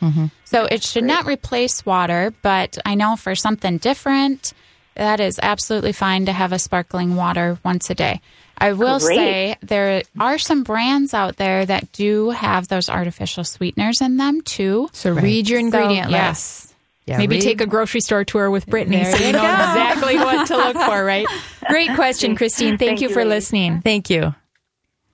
So 0.44 0.64
it 0.64 0.82
should 0.82 1.04
not 1.04 1.26
replace 1.26 1.84
water. 1.84 2.32
But 2.42 2.78
I 2.86 2.94
know 2.94 3.16
for 3.16 3.34
something 3.34 3.76
different, 3.78 4.52
that 4.94 5.20
is 5.20 5.38
absolutely 5.42 5.92
fine 5.92 6.24
to 6.26 6.32
have 6.32 6.52
a 6.52 6.58
sparkling 6.58 7.16
water 7.16 7.58
once 7.64 7.90
a 7.90 7.94
day. 7.94 8.20
I 8.58 8.72
will 8.72 8.98
Great. 8.98 9.16
say 9.16 9.56
there 9.62 10.02
are 10.18 10.38
some 10.38 10.62
brands 10.62 11.12
out 11.14 11.36
there 11.36 11.66
that 11.66 11.92
do 11.92 12.30
have 12.30 12.68
those 12.68 12.88
artificial 12.88 13.44
sweeteners 13.44 14.00
in 14.00 14.16
them 14.16 14.40
too. 14.40 14.88
So 14.92 15.10
read 15.12 15.48
your 15.48 15.60
ingredient 15.60 16.06
So, 16.10 16.16
list. 16.16 16.74
Yeah, 17.06 17.18
Maybe 17.18 17.36
read- 17.36 17.42
take 17.42 17.60
a 17.60 17.66
grocery 17.66 18.00
store 18.00 18.24
tour 18.24 18.50
with 18.50 18.66
Brittany 18.66 18.96
There 19.02 19.12
so 19.12 19.18
you 19.18 19.26
you 19.26 19.32
know 19.32 19.42
go. 19.42 19.46
exactly 19.48 20.16
what 20.16 20.46
to 20.48 20.56
look 20.56 20.76
for, 20.76 21.04
right? 21.04 21.26
Great 21.68 21.94
question, 21.94 22.34
Christine. 22.34 22.70
Thank, 22.78 22.80
Thank 22.80 23.00
you 23.02 23.08
you, 23.08 23.14
for 23.14 23.20
ladies. 23.24 23.44
listening. 23.44 23.80
Thank 23.82 24.10
you. 24.10 24.34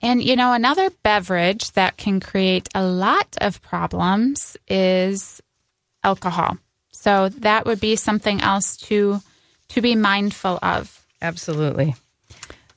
And 0.00 0.22
you 0.22 0.34
know, 0.36 0.52
another 0.52 0.88
beverage 1.02 1.70
that 1.72 1.96
can 1.96 2.18
create 2.20 2.68
a 2.74 2.82
lot 2.84 3.36
of 3.40 3.60
problems 3.60 4.56
is 4.68 5.40
alcohol. 6.02 6.56
So 6.92 7.28
that 7.28 7.66
would 7.66 7.80
be 7.80 7.96
something 7.96 8.40
else 8.40 8.76
to 8.88 9.20
to 9.70 9.80
be 9.80 9.94
mindful 9.96 10.58
of. 10.62 11.04
Absolutely. 11.20 11.94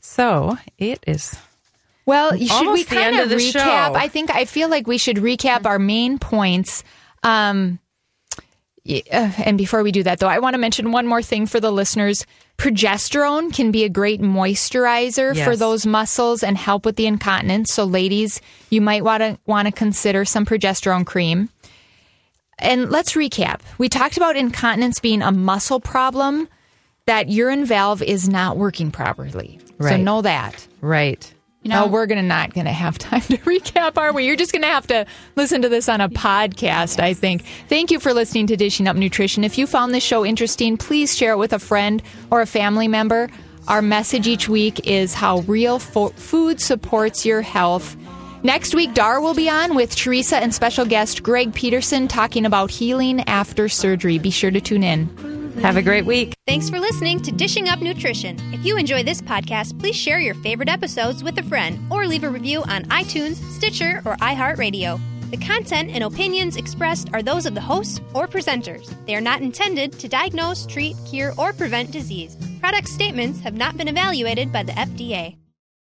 So 0.05 0.57
it 0.77 1.03
is. 1.07 1.35
Well, 2.05 2.31
should 2.31 2.39
we 2.41 2.49
Almost 2.49 2.87
kind 2.87 3.15
of 3.15 3.23
of 3.23 3.29
the 3.29 3.35
recap? 3.37 3.51
show. 3.51 3.93
I 3.95 4.07
think 4.07 4.29
I 4.29 4.45
feel 4.45 4.69
like 4.69 4.85
we 4.87 4.97
should 4.99 5.17
recap 5.17 5.65
our 5.65 5.79
main 5.79 6.19
points. 6.19 6.83
Um, 7.23 7.79
uh, 8.87 9.31
and 9.43 9.57
before 9.57 9.81
we 9.81 9.91
do 9.91 10.03
that, 10.03 10.19
though, 10.19 10.27
I 10.27 10.37
want 10.37 10.53
to 10.53 10.59
mention 10.59 10.91
one 10.91 11.07
more 11.07 11.23
thing 11.23 11.47
for 11.47 11.59
the 11.59 11.71
listeners. 11.71 12.25
Progesterone 12.59 13.51
can 13.51 13.71
be 13.71 13.83
a 13.83 13.89
great 13.89 14.21
moisturizer 14.21 15.43
for 15.43 15.55
those 15.57 15.87
muscles 15.87 16.43
and 16.43 16.55
help 16.57 16.85
with 16.85 16.95
the 16.95 17.07
incontinence. 17.07 17.73
So, 17.73 17.83
ladies, 17.83 18.39
you 18.69 18.81
might 18.81 19.03
want 19.03 19.21
to 19.21 19.39
want 19.47 19.67
to 19.67 19.71
consider 19.71 20.23
some 20.23 20.45
progesterone 20.45 21.05
cream. 21.05 21.49
And 22.59 22.91
let's 22.91 23.13
recap. 23.13 23.61
We 23.79 23.89
talked 23.89 24.15
about 24.15 24.37
incontinence 24.37 24.99
being 24.99 25.23
a 25.23 25.31
muscle 25.31 25.79
problem. 25.79 26.47
That 27.07 27.29
urine 27.29 27.65
valve 27.65 28.01
is 28.01 28.29
not 28.29 28.57
working 28.57 28.91
properly. 28.91 29.59
So 29.81 29.97
know 29.97 30.21
that. 30.21 30.67
Right. 30.81 31.31
You 31.63 31.69
know, 31.69 31.85
no, 31.85 31.91
we're 31.91 32.05
gonna 32.05 32.21
not 32.21 32.53
gonna 32.53 32.71
have 32.71 32.97
time 32.99 33.21
to 33.21 33.37
recap, 33.37 33.97
are 33.97 34.13
we? 34.13 34.25
You're 34.25 34.35
just 34.35 34.53
gonna 34.53 34.67
have 34.67 34.85
to 34.87 35.05
listen 35.35 35.63
to 35.63 35.69
this 35.69 35.89
on 35.89 35.99
a 35.99 36.09
podcast, 36.09 36.99
I 36.99 37.15
think. 37.15 37.43
Thank 37.67 37.89
you 37.89 37.99
for 37.99 38.13
listening 38.13 38.45
to 38.47 38.55
Dishing 38.55 38.87
Up 38.87 38.95
Nutrition. 38.95 39.43
If 39.43 39.57
you 39.57 39.65
found 39.65 39.93
this 39.93 40.03
show 40.03 40.23
interesting, 40.23 40.77
please 40.77 41.17
share 41.17 41.33
it 41.33 41.37
with 41.37 41.53
a 41.53 41.59
friend 41.59 42.03
or 42.29 42.41
a 42.41 42.45
family 42.45 42.87
member. 42.87 43.29
Our 43.67 43.81
message 43.81 44.27
each 44.27 44.47
week 44.47 44.87
is 44.87 45.15
how 45.15 45.39
real 45.39 45.79
fo- 45.79 46.09
food 46.09 46.61
supports 46.61 47.25
your 47.25 47.41
health. 47.41 47.97
Next 48.43 48.75
week, 48.75 48.93
Dar 48.93 49.19
will 49.21 49.33
be 49.33 49.49
on 49.49 49.73
with 49.73 49.95
Teresa 49.95 50.37
and 50.37 50.53
special 50.53 50.85
guest 50.85 51.23
Greg 51.23 51.51
Peterson 51.51 52.07
talking 52.07 52.45
about 52.45 52.69
healing 52.69 53.21
after 53.21 53.67
surgery. 53.67 54.19
Be 54.19 54.29
sure 54.29 54.51
to 54.51 54.61
tune 54.61 54.83
in. 54.83 55.44
Have 55.61 55.77
a 55.77 55.81
great 55.81 56.05
week. 56.05 56.33
Thanks 56.45 56.69
for 56.69 56.79
listening 56.79 57.21
to 57.21 57.31
Dishing 57.31 57.69
Up 57.69 57.81
Nutrition. 57.81 58.37
If 58.53 58.65
you 58.65 58.77
enjoy 58.77 59.03
this 59.03 59.21
podcast, 59.21 59.79
please 59.79 59.95
share 59.95 60.19
your 60.19 60.35
favorite 60.35 60.69
episodes 60.69 61.23
with 61.23 61.37
a 61.39 61.43
friend 61.43 61.79
or 61.91 62.05
leave 62.05 62.23
a 62.23 62.29
review 62.29 62.61
on 62.63 62.83
iTunes, 62.85 63.35
Stitcher, 63.53 64.01
or 64.05 64.15
iHeartRadio. 64.17 64.99
The 65.31 65.37
content 65.37 65.89
and 65.91 66.03
opinions 66.03 66.55
expressed 66.55 67.09
are 67.13 67.23
those 67.23 67.45
of 67.45 67.55
the 67.55 67.61
hosts 67.61 67.99
or 68.13 68.27
presenters. 68.27 68.93
They 69.05 69.15
are 69.15 69.21
not 69.21 69.41
intended 69.41 69.93
to 69.93 70.07
diagnose, 70.07 70.65
treat, 70.65 70.95
cure, 71.07 71.33
or 71.37 71.51
prevent 71.51 71.91
disease. 71.91 72.37
Product 72.59 72.87
statements 72.87 73.39
have 73.39 73.55
not 73.55 73.75
been 73.75 73.87
evaluated 73.87 74.51
by 74.51 74.63
the 74.63 74.73
FDA. 74.73 75.35